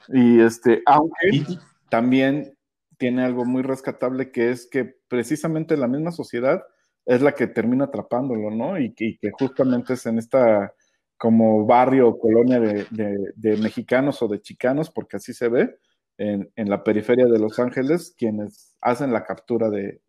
Y 0.09 0.41
este, 0.41 0.83
aunque 0.87 1.45
también 1.89 2.55
tiene 3.03 3.25
algo 3.25 3.45
muy 3.45 3.63
rescatable 3.63 4.31
que 4.31 4.53
es 4.53 4.69
que 4.71 4.85
precisamente 5.09 5.77
la 5.77 5.89
misma 5.89 6.13
sociedad 6.13 6.63
es 7.05 7.21
la 7.21 7.33
que 7.33 7.49
termina 7.49 7.87
atrapándolo, 7.87 8.49
¿no? 8.53 8.79
Y, 8.79 8.95
que 8.95 9.19
justamente 9.33 9.95
es 9.95 10.07
en 10.07 10.19
esta 10.19 10.73
como 11.17 11.67
barrio 11.67 12.11
o 12.11 12.19
colonia 12.21 12.61
de, 12.61 13.57
mexicanos 13.57 14.23
o 14.23 14.29
de 14.29 14.41
chicanos, 14.41 14.89
porque 14.89 15.17
así 15.17 15.35
se 15.35 15.49
ve, 15.49 15.81
en, 16.17 16.49
la 16.55 16.85
periferia 16.85 17.27
de 17.27 17.41
Los 17.41 17.59
Ángeles, 17.59 18.15
quienes 18.17 18.77
hacen 18.81 19.13
la 19.13 19.25
captura 19.25 19.69
de, 19.69 20.01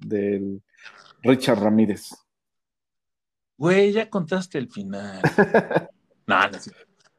Richard 1.24 1.64
Ramírez. 1.64 2.12
Güey, 3.58 3.92
ya 3.92 4.08
contaste 4.08 4.60
el 4.60 4.70
final. 4.70 5.20
no, 6.28 6.48
no, 6.48 6.60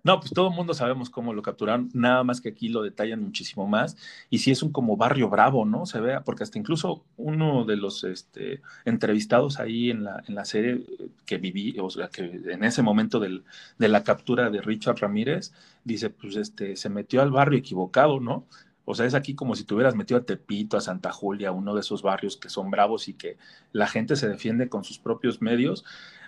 no, 0.04 0.20
pues 0.20 0.32
todo 0.34 0.48
el 0.48 0.54
mundo 0.54 0.74
sabemos 0.74 1.08
cómo 1.08 1.32
lo 1.32 1.40
capturaron, 1.40 1.88
nada 1.94 2.22
más 2.24 2.42
que 2.42 2.50
aquí 2.50 2.68
lo 2.68 2.82
detallan 2.82 3.22
muchísimo 3.22 3.66
más. 3.66 3.96
Y 4.28 4.40
si 4.40 4.50
es 4.50 4.62
un 4.62 4.70
como 4.70 4.98
barrio 4.98 5.30
bravo, 5.30 5.64
¿no? 5.64 5.86
Se 5.86 5.98
vea, 5.98 6.22
porque 6.24 6.42
hasta 6.42 6.58
incluso 6.58 7.04
uno 7.16 7.64
de 7.64 7.76
los 7.76 8.04
este, 8.04 8.60
entrevistados 8.84 9.58
ahí 9.58 9.90
en 9.90 10.04
la, 10.04 10.22
en 10.28 10.34
la 10.34 10.44
serie 10.44 10.84
que 11.24 11.38
viví, 11.38 11.76
o 11.80 11.88
sea, 11.88 12.08
que 12.08 12.22
en 12.22 12.64
ese 12.64 12.82
momento 12.82 13.18
del, 13.18 13.44
de 13.78 13.88
la 13.88 14.04
captura 14.04 14.50
de 14.50 14.60
Richard 14.60 14.98
Ramírez, 14.98 15.54
dice, 15.84 16.10
pues 16.10 16.36
este, 16.36 16.76
se 16.76 16.90
metió 16.90 17.22
al 17.22 17.30
barrio 17.30 17.58
equivocado, 17.58 18.20
¿no? 18.20 18.46
O 18.84 18.94
sea, 18.94 19.06
es 19.06 19.14
aquí 19.14 19.34
como 19.34 19.54
si 19.54 19.64
te 19.64 19.74
hubieras 19.74 19.94
metido 19.94 20.20
a 20.20 20.24
Tepito, 20.24 20.76
a 20.76 20.80
Santa 20.82 21.10
Julia, 21.12 21.52
uno 21.52 21.74
de 21.74 21.80
esos 21.80 22.02
barrios 22.02 22.36
que 22.36 22.50
son 22.50 22.70
bravos 22.70 23.08
y 23.08 23.14
que 23.14 23.38
la 23.72 23.86
gente 23.86 24.16
se 24.16 24.28
defiende 24.28 24.68
con 24.68 24.84
sus 24.84 24.98
propios 24.98 25.40
medios. 25.40 25.84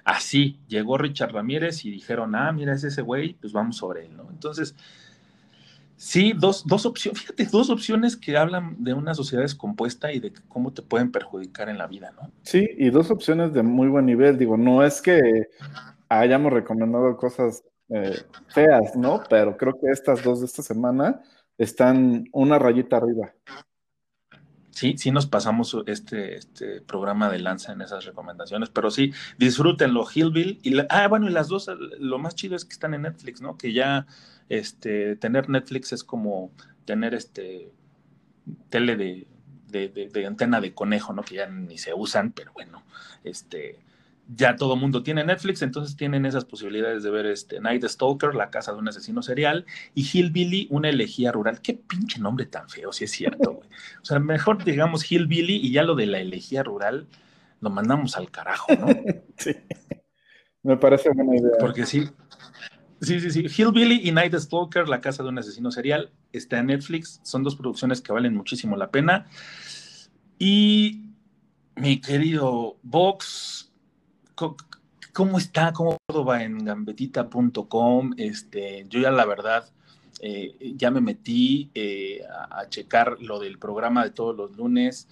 Así 0.07 0.61
llegó 0.69 0.97
Richard 0.99 1.33
Ramírez 1.33 1.85
y 1.85 1.91
dijeron, 1.91 2.37
ah, 2.37 2.53
mira, 2.53 2.73
es 2.73 2.85
ese 2.85 3.03
güey, 3.03 3.35
pues 3.35 3.53
vamos 3.53 3.77
sobre 3.77 4.07
él, 4.07 4.17
¿no? 4.17 4.29
Entonces, 4.31 4.77
sí, 5.97 6.33
dos, 6.33 6.65
dos 6.65 6.87
opciones, 6.87 7.23
fíjate, 7.23 7.45
dos 7.47 7.71
opciones 7.71 8.17
que 8.17 8.37
hablan 8.37 8.77
de 8.85 8.95
una 8.95 9.15
sociedad 9.15 9.43
descompuesta 9.43 10.13
y 10.13 10.21
de 10.21 10.33
cómo 10.49 10.73
te 10.73 10.83
pueden 10.83 11.11
perjudicar 11.11 11.69
en 11.69 11.77
la 11.77 11.89
vida, 11.89 12.13
¿no? 12.13 12.31
Sí, 12.45 12.69
y 12.79 12.91
dos 12.91 13.11
opciones 13.11 13.53
de 13.53 13.65
muy 13.65 13.89
buen 13.89 14.07
nivel. 14.07 14.39
Digo, 14.39 14.57
no 14.57 14.85
es 14.85 15.03
que 15.03 15.21
hayamos 16.09 16.53
recomendado 16.53 17.17
cosas 17.17 17.65
eh, 17.89 18.17
feas, 18.47 18.95
¿no? 18.95 19.25
Pero 19.29 19.57
creo 19.57 19.73
que 19.73 19.91
estas 19.91 20.23
dos 20.23 20.39
de 20.39 20.47
esta 20.47 20.63
semana 20.63 21.21
están 21.59 22.27
una 22.31 22.61
rayita 22.61 22.99
arriba 22.99 23.33
sí, 24.77 24.95
sí 24.99 25.11
nos 25.11 25.25
pasamos 25.27 25.75
este, 25.87 26.37
este 26.37 26.83
programa 26.83 27.31
de 27.31 27.39
lanza 27.39 27.73
en 27.73 27.81
esas 27.81 28.05
recomendaciones, 28.05 28.69
pero 28.69 28.91
sí, 28.91 29.11
disfrútenlo, 29.39 30.05
Hillbill. 30.05 30.61
Y 30.63 30.77
ah, 30.91 31.09
bueno, 31.09 31.27
y 31.27 31.31
las 31.31 31.49
dos, 31.49 31.71
lo 31.99 32.19
más 32.19 32.35
chido 32.35 32.57
es 32.57 32.67
que 32.67 32.75
están 32.75 32.93
en 32.93 33.03
Netflix, 33.03 33.41
¿no? 33.41 33.57
Que 33.57 33.73
ya 33.73 34.07
este, 34.51 35.17
tener 35.17 35.49
Netflix 35.49 35.95
es 35.95 36.05
como 36.05 36.51
tener 36.85 37.15
este 37.15 37.73
tele 38.69 38.97
de, 38.97 39.27
de, 39.69 40.11
de 40.13 40.27
antena 40.27 40.61
de 40.61 40.75
conejo, 40.75 41.15
¿no? 41.15 41.23
Que 41.23 41.37
ya 41.37 41.47
ni 41.47 41.79
se 41.79 41.95
usan, 41.95 42.33
pero 42.33 42.53
bueno, 42.53 42.83
este 43.25 43.79
ya 44.29 44.57
todo 44.57 44.77
mundo 44.77 45.03
tiene 45.03 45.25
Netflix, 45.25 45.63
entonces 45.63 45.97
tienen 45.97 46.27
esas 46.27 46.45
posibilidades 46.45 47.03
de 47.03 47.11
ver 47.11 47.27
este 47.27 47.61
Night 47.61 47.85
Stalker, 47.85 48.35
la 48.35 48.51
casa 48.51 48.73
de 48.73 48.79
un 48.79 48.89
asesino 48.89 49.23
serial, 49.23 49.67
y 49.95 50.03
Hillbilly, 50.03 50.67
una 50.71 50.89
elegía 50.89 51.33
rural. 51.33 51.61
Qué 51.61 51.75
pinche 51.75 52.19
nombre 52.19 52.47
tan 52.47 52.69
feo, 52.69 52.93
si 52.93 53.05
es 53.05 53.13
cierto, 53.13 53.53
güey. 53.53 53.69
O 54.03 54.05
sea, 54.05 54.19
mejor 54.19 54.65
digamos 54.65 55.11
Hillbilly 55.11 55.57
y 55.57 55.71
ya 55.71 55.83
lo 55.83 55.95
de 55.95 56.07
la 56.07 56.19
elegía 56.19 56.63
rural 56.63 57.07
lo 57.61 57.71
mandamos 57.71 58.17
al 58.17 58.31
carajo, 58.31 58.73
¿no? 58.75 58.87
Sí. 59.39 59.55
Me 60.63 60.77
parece 60.77 61.11
buena 61.11 61.37
idea. 61.37 61.53
Porque 61.61 61.87
sí. 61.87 62.09
Sí, 63.01 63.21
sí, 63.21 63.31
sí. 63.31 63.47
Hillbilly 63.47 64.01
y 64.09 64.11
Night 64.11 64.35
Stalker, 64.35 64.89
la 64.89 65.01
casa 65.01 65.23
de 65.23 65.29
un 65.29 65.39
asesino 65.39 65.71
serial, 65.71 66.11
está 66.33 66.59
en 66.59 66.67
Netflix. 66.67 67.21
Son 67.23 67.45
dos 67.45 67.55
producciones 67.55 68.01
que 68.01 68.13
valen 68.13 68.35
muchísimo 68.35 68.77
la 68.77 68.91
pena. 68.91 69.27
Y 70.39 71.13
mi 71.77 72.01
querido 72.01 72.79
Vox, 72.83 73.66
¿Cómo 75.13 75.39
está? 75.39 75.73
¿Cómo 75.73 75.97
todo 76.07 76.25
va 76.25 76.43
en 76.43 76.65
gambetita.com? 76.65 78.13
Este, 78.19 78.85
yo 78.89 79.01
ya 79.01 79.11
la 79.11 79.25
verdad 79.25 79.65
eh, 80.21 80.75
ya 80.77 80.91
me 80.91 81.01
metí 81.01 81.71
eh, 81.75 82.21
a, 82.51 82.69
checar 82.69 83.17
lo 83.21 83.39
del 83.39 83.59
programa 83.59 84.05
de 84.05 84.11
todos 84.11 84.37
los 84.37 84.57
lunes. 84.57 85.09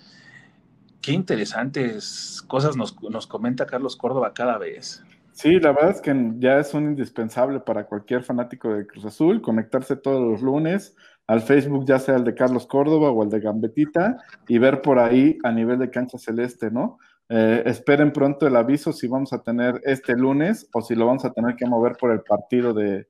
Qué 1.01 1.12
interesantes 1.12 2.43
cosas 2.47 2.77
nos, 2.77 3.01
nos 3.03 3.27
comenta 3.27 3.66
Carlos 3.66 3.97
Córdoba 3.97 4.33
cada 4.35 4.59
vez. 4.59 5.03
Sí, 5.33 5.59
la 5.59 5.72
verdad 5.72 5.91
es 5.91 6.01
que 6.01 6.14
ya 6.39 6.59
es 6.59 6.75
un 6.75 6.85
indispensable 6.85 7.61
para 7.61 7.87
cualquier 7.87 8.22
fanático 8.22 8.72
de 8.72 8.87
Cruz 8.87 9.05
Azul 9.05 9.43
conectarse 9.43 9.97
todos 9.97 10.22
los 10.22 10.43
lunes 10.43 10.95
al 11.27 11.41
Facebook, 11.41 11.87
ya 11.87 11.99
sea 11.99 12.16
el 12.16 12.25
de 12.25 12.35
Carlos 12.35 12.66
Córdoba 12.66 13.11
o 13.11 13.22
el 13.22 13.31
de 13.31 13.41
Gambetita, 13.41 14.18
y 14.47 14.59
ver 14.59 14.83
por 14.83 14.99
ahí 14.99 15.39
a 15.43 15.51
nivel 15.51 15.79
de 15.79 15.91
cancha 15.91 16.18
celeste, 16.18 16.70
¿no? 16.70 16.99
Eh, 17.29 17.62
esperen 17.66 18.12
pronto 18.12 18.47
el 18.47 18.55
aviso 18.55 18.93
si 18.93 19.09
vamos 19.09 19.33
a 19.33 19.43
tener 19.43 19.81
este 19.85 20.14
lunes 20.14 20.68
o 20.72 20.83
si 20.83 20.95
lo 20.95 21.07
vamos 21.07 21.25
a 21.25 21.33
tener 21.33 21.57
que 21.57 21.66
mover 21.66 21.97
por 21.97 22.12
el 22.12 22.20
partido 22.20 22.75
de, 22.75 23.07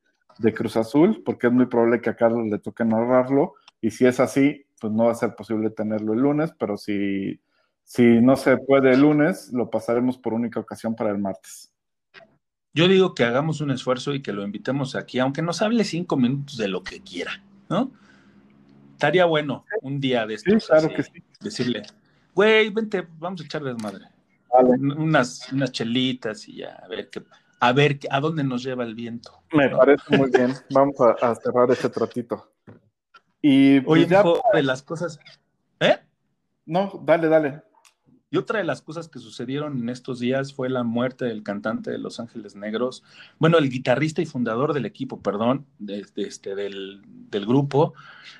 Cruz 0.54 0.76
Azul, 0.76 1.22
porque 1.24 1.46
es 1.46 1.52
muy 1.52 1.66
probable 1.66 2.00
que 2.00 2.10
a 2.10 2.16
Carlos 2.16 2.46
le 2.48 2.58
toque 2.58 2.84
narrarlo. 2.84 3.54
Y 3.80 3.90
si 3.90 4.06
es 4.06 4.18
así, 4.18 4.66
pues 4.80 4.92
no 4.92 5.04
va 5.04 5.12
a 5.12 5.16
ser 5.16 5.34
posible 5.34 5.70
tenerlo 5.70 6.12
el 6.12 6.20
lunes, 6.20 6.52
pero 6.58 6.76
si, 6.76 7.40
si 7.84 8.20
no 8.20 8.34
se 8.36 8.56
puede 8.56 8.92
el 8.92 9.00
lunes, 9.00 9.52
lo 9.52 9.70
pasaremos 9.70 10.18
por 10.18 10.34
única 10.34 10.58
ocasión 10.58 10.96
para 10.96 11.10
el 11.10 11.18
martes. 11.18 11.72
Yo 12.72 12.88
digo 12.88 13.14
que 13.14 13.22
hagamos 13.22 13.60
un 13.60 13.70
esfuerzo 13.70 14.14
y 14.14 14.22
que 14.22 14.32
lo 14.32 14.42
invitemos 14.42 14.96
aquí, 14.96 15.20
aunque 15.20 15.42
nos 15.42 15.62
hable 15.62 15.84
cinco 15.84 16.16
minutos 16.16 16.56
de 16.56 16.66
lo 16.66 16.82
que 16.82 17.00
quiera, 17.00 17.40
¿no? 17.68 17.92
Estaría 18.92 19.26
bueno 19.26 19.64
un 19.82 20.00
día 20.00 20.26
de 20.26 20.34
esto. 20.34 20.50
claro 20.66 20.88
que 20.88 21.04
sí. 21.04 21.22
Decirle, 21.40 21.82
güey, 22.34 22.70
vente, 22.70 23.06
vamos 23.18 23.40
a 23.40 23.44
echar 23.44 23.62
desmadre. 23.62 24.06
Unas, 24.50 25.52
unas 25.52 25.72
chelitas 25.72 26.48
y 26.48 26.58
ya, 26.58 26.80
a 26.84 26.88
ver 26.88 27.10
qué, 27.10 27.22
a 27.60 27.72
ver 27.72 27.98
a 28.10 28.20
dónde 28.20 28.44
nos 28.44 28.62
lleva 28.62 28.84
el 28.84 28.94
viento. 28.94 29.42
Me 29.52 29.68
parece 29.68 30.16
muy 30.16 30.30
bien. 30.30 30.54
Vamos 30.70 30.96
a, 31.00 31.34
cerrar 31.34 31.70
ese 31.70 31.88
tratito. 31.88 32.52
Y 33.40 33.80
pues 33.80 34.02
Oye, 34.02 34.10
ya 34.10 34.22
de 34.52 34.62
las 34.62 34.82
cosas. 34.82 35.18
¿Eh? 35.80 35.96
No, 36.66 37.00
dale, 37.04 37.28
dale. 37.28 37.62
Y 38.30 38.36
otra 38.36 38.58
de 38.58 38.64
las 38.64 38.82
cosas 38.82 39.08
que 39.08 39.20
sucedieron 39.20 39.78
en 39.78 39.88
estos 39.88 40.18
días 40.18 40.52
fue 40.52 40.68
la 40.68 40.82
muerte 40.82 41.24
del 41.24 41.42
cantante 41.42 41.90
de 41.90 41.98
Los 41.98 42.18
Ángeles 42.18 42.56
Negros, 42.56 43.04
bueno, 43.38 43.58
el 43.58 43.70
guitarrista 43.70 44.22
y 44.22 44.26
fundador 44.26 44.72
del 44.72 44.86
equipo, 44.86 45.22
perdón, 45.22 45.66
de, 45.78 46.04
este, 46.16 46.56
del, 46.56 47.02
del, 47.06 47.46
grupo, 47.46 47.94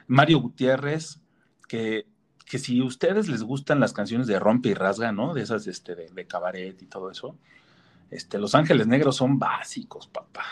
Mario 0.09 0.41
Gutiérrez, 0.41 1.21
que 1.69 2.09
que 2.45 2.59
si 2.59 2.81
a 2.81 2.85
ustedes 2.85 3.29
les 3.29 3.43
gustan 3.43 3.81
las 3.81 3.93
canciones 3.93 4.27
de 4.27 4.39
rompe 4.39 4.71
y 4.71 4.75
rasga, 4.75 5.13
¿no? 5.13 5.35
De 5.35 5.43
esas 5.43 5.67
este, 5.67 5.95
de, 5.95 6.27
cabaret 6.27 6.81
y 6.81 6.87
todo 6.87 7.11
eso, 7.11 7.37
este, 8.11 8.39
Los 8.39 8.55
Ángeles 8.55 8.87
Negros 8.87 9.17
son 9.17 9.39
básicos, 9.39 10.07
papá. 10.07 10.45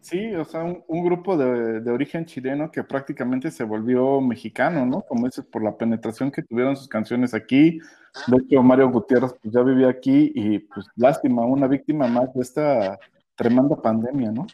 Sí, 0.00 0.34
o 0.34 0.44
sea, 0.44 0.64
un, 0.64 1.04
grupo 1.04 1.36
de, 1.36 1.88
origen 1.90 2.26
chileno 2.26 2.70
que 2.70 2.82
prácticamente 2.82 3.50
se 3.50 3.64
volvió 3.64 4.20
mexicano, 4.20 4.84
¿no? 4.84 5.02
Como 5.02 5.26
dices, 5.26 5.44
por 5.44 5.62
la 5.62 5.76
penetración 5.76 6.30
que 6.30 6.42
tuvieron 6.42 6.76
sus 6.76 6.88
canciones 6.88 7.34
aquí. 7.34 7.78
De 8.26 8.36
hecho, 8.36 8.62
Mario 8.62 8.90
Gutiérrez 8.90 9.32
pues, 9.40 9.54
ya 9.54 9.62
vivía 9.62 9.88
aquí 9.88 10.32
y 10.34 10.58
pues 10.58 10.86
lástima, 10.96 11.46
una 11.46 11.68
víctima 11.68 12.08
más 12.08 12.34
de 12.34 12.42
esta 12.42 12.98
tremenda 13.36 13.80
pandemia, 13.80 14.32
¿no? 14.32 14.46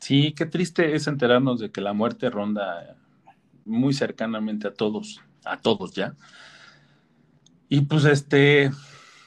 Sí, 0.00 0.32
qué 0.34 0.46
triste 0.46 0.94
es 0.94 1.06
enterarnos 1.06 1.60
de 1.60 1.70
que 1.70 1.80
la 1.80 1.92
muerte 1.92 2.30
ronda 2.30 2.96
muy 3.70 3.94
cercanamente 3.94 4.68
a 4.68 4.74
todos, 4.74 5.22
a 5.44 5.60
todos 5.60 5.94
ya. 5.94 6.14
Y 7.68 7.82
pues 7.82 8.04
este, 8.04 8.70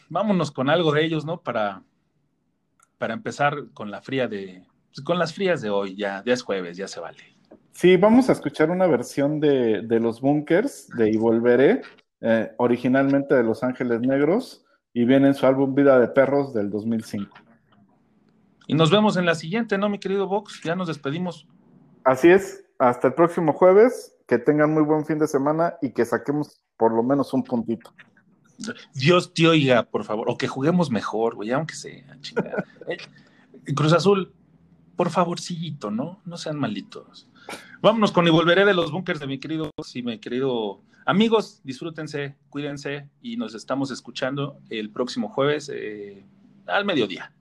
vámonos 0.10 0.52
con 0.52 0.70
algo 0.70 0.92
de 0.92 1.06
ellos, 1.06 1.26
¿no? 1.26 1.42
Para, 1.42 1.82
para 2.98 3.14
empezar 3.14 3.70
con 3.74 3.90
la 3.90 4.02
fría 4.02 4.28
de, 4.28 4.64
pues, 4.94 5.04
con 5.04 5.18
las 5.18 5.34
frías 5.34 5.62
de 5.62 5.70
hoy, 5.70 5.96
ya, 5.96 6.24
ya 6.26 6.34
es 6.34 6.44
jueves, 6.44 6.78
ya 6.78 6.88
se 6.88 7.00
vale. 7.00 7.24
Sí, 7.72 7.98
vamos 7.98 8.30
a 8.30 8.34
escuchar 8.34 8.70
una 8.70 8.86
versión 8.86 9.40
de, 9.40 9.82
Los 10.00 10.22
Bunkers, 10.22 10.88
de 10.90 11.10
Y 11.10 11.18
Volveré, 11.18 11.82
eh, 12.22 12.52
originalmente 12.58 13.34
de 13.34 13.44
Los 13.44 13.64
Ángeles 13.64 14.02
Negros, 14.02 14.64
y 14.94 15.06
viene 15.06 15.30
en 15.30 15.34
su 15.34 15.48
álbum 15.48 15.74
Vida 15.74 16.00
de 16.00 16.08
Perros 16.08 16.54
del 16.54 16.70
2005. 16.70 17.36
Y 18.68 18.76
nos 18.76 18.92
vemos 18.92 19.18
en 19.18 19.26
la 19.26 19.34
siguiente, 19.34 19.78
¿no, 19.78 19.90
mi 19.90 20.00
querido 20.00 20.28
Vox? 20.28 20.62
Ya 20.64 20.76
nos 20.76 20.88
despedimos. 20.88 21.48
Así 22.04 22.30
es, 22.30 22.64
hasta 22.78 23.08
el 23.08 23.14
próximo 23.16 23.54
jueves, 23.54 24.13
que 24.28 24.38
tengan 24.38 24.74
muy 24.74 24.84
buen 24.84 25.06
fin 25.06 25.20
de 25.20 25.28
semana 25.28 25.76
y 25.82 25.92
que 25.92 26.06
saquemos 26.06 26.62
por 26.78 26.94
lo 26.94 27.04
menos 27.04 27.34
un 27.34 27.44
puntito. 27.44 27.94
Dios 28.94 29.34
te 29.34 29.48
oiga, 29.48 29.84
por 29.84 30.04
favor, 30.04 30.30
o 30.30 30.38
que 30.38 30.48
juguemos 30.48 30.90
mejor, 30.92 31.36
güey, 31.36 31.52
aunque 31.52 31.76
sea, 31.76 32.18
chingada. 32.22 32.64
Eh, 32.88 32.98
Cruz 33.76 33.94
Azul, 33.94 34.34
por 34.96 35.10
favorcito, 35.10 35.90
¿no? 35.90 36.22
No 36.26 36.38
sean 36.38 36.60
malditos. 36.60 37.28
Vámonos 37.82 38.12
con 38.12 38.28
y 38.28 38.30
volveré 38.30 38.66
de 38.66 38.74
los 38.74 38.92
bunkers 38.92 39.20
de 39.20 39.28
mi 39.28 39.40
querido 39.40 39.72
y 39.94 40.04
mi 40.04 40.20
querido 40.20 40.82
amigos. 41.06 41.62
Disfrútense, 41.64 42.38
cuídense 42.50 43.10
y 43.22 43.38
nos 43.38 43.56
estamos 43.56 43.92
escuchando 43.92 44.60
el 44.70 44.90
próximo 44.92 45.30
jueves 45.30 45.70
eh, 45.74 46.26
al 46.68 46.86
mediodía. 46.86 47.34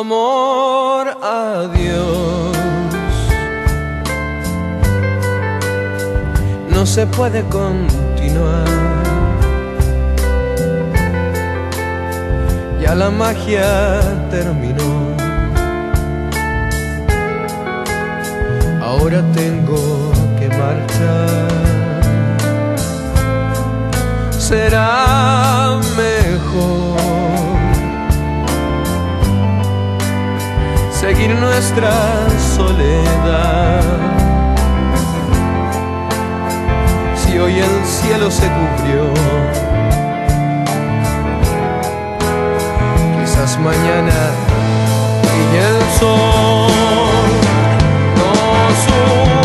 Amor 0.00 1.08
a 1.22 1.68
Dios. 1.74 2.56
No 6.68 6.84
se 6.84 7.06
puede 7.06 7.42
continuar. 7.44 8.66
Ya 12.82 12.94
la 12.94 13.10
magia 13.10 14.00
terminó. 14.30 14.92
Ahora 18.82 19.22
tengo 19.32 20.12
que 20.38 20.48
marchar. 20.48 21.48
Será 24.38 25.80
mejor 25.96 27.05
seguir 31.00 31.34
nuestra 31.34 31.92
soledad. 32.56 33.82
Si 37.14 37.38
hoy 37.38 37.58
el 37.58 37.84
cielo 37.84 38.30
se 38.30 38.48
cubrió, 38.56 39.12
quizás 43.20 43.58
mañana 43.58 44.14
y 45.36 45.56
el 45.56 45.78
sol 45.98 47.30
no 48.16 49.35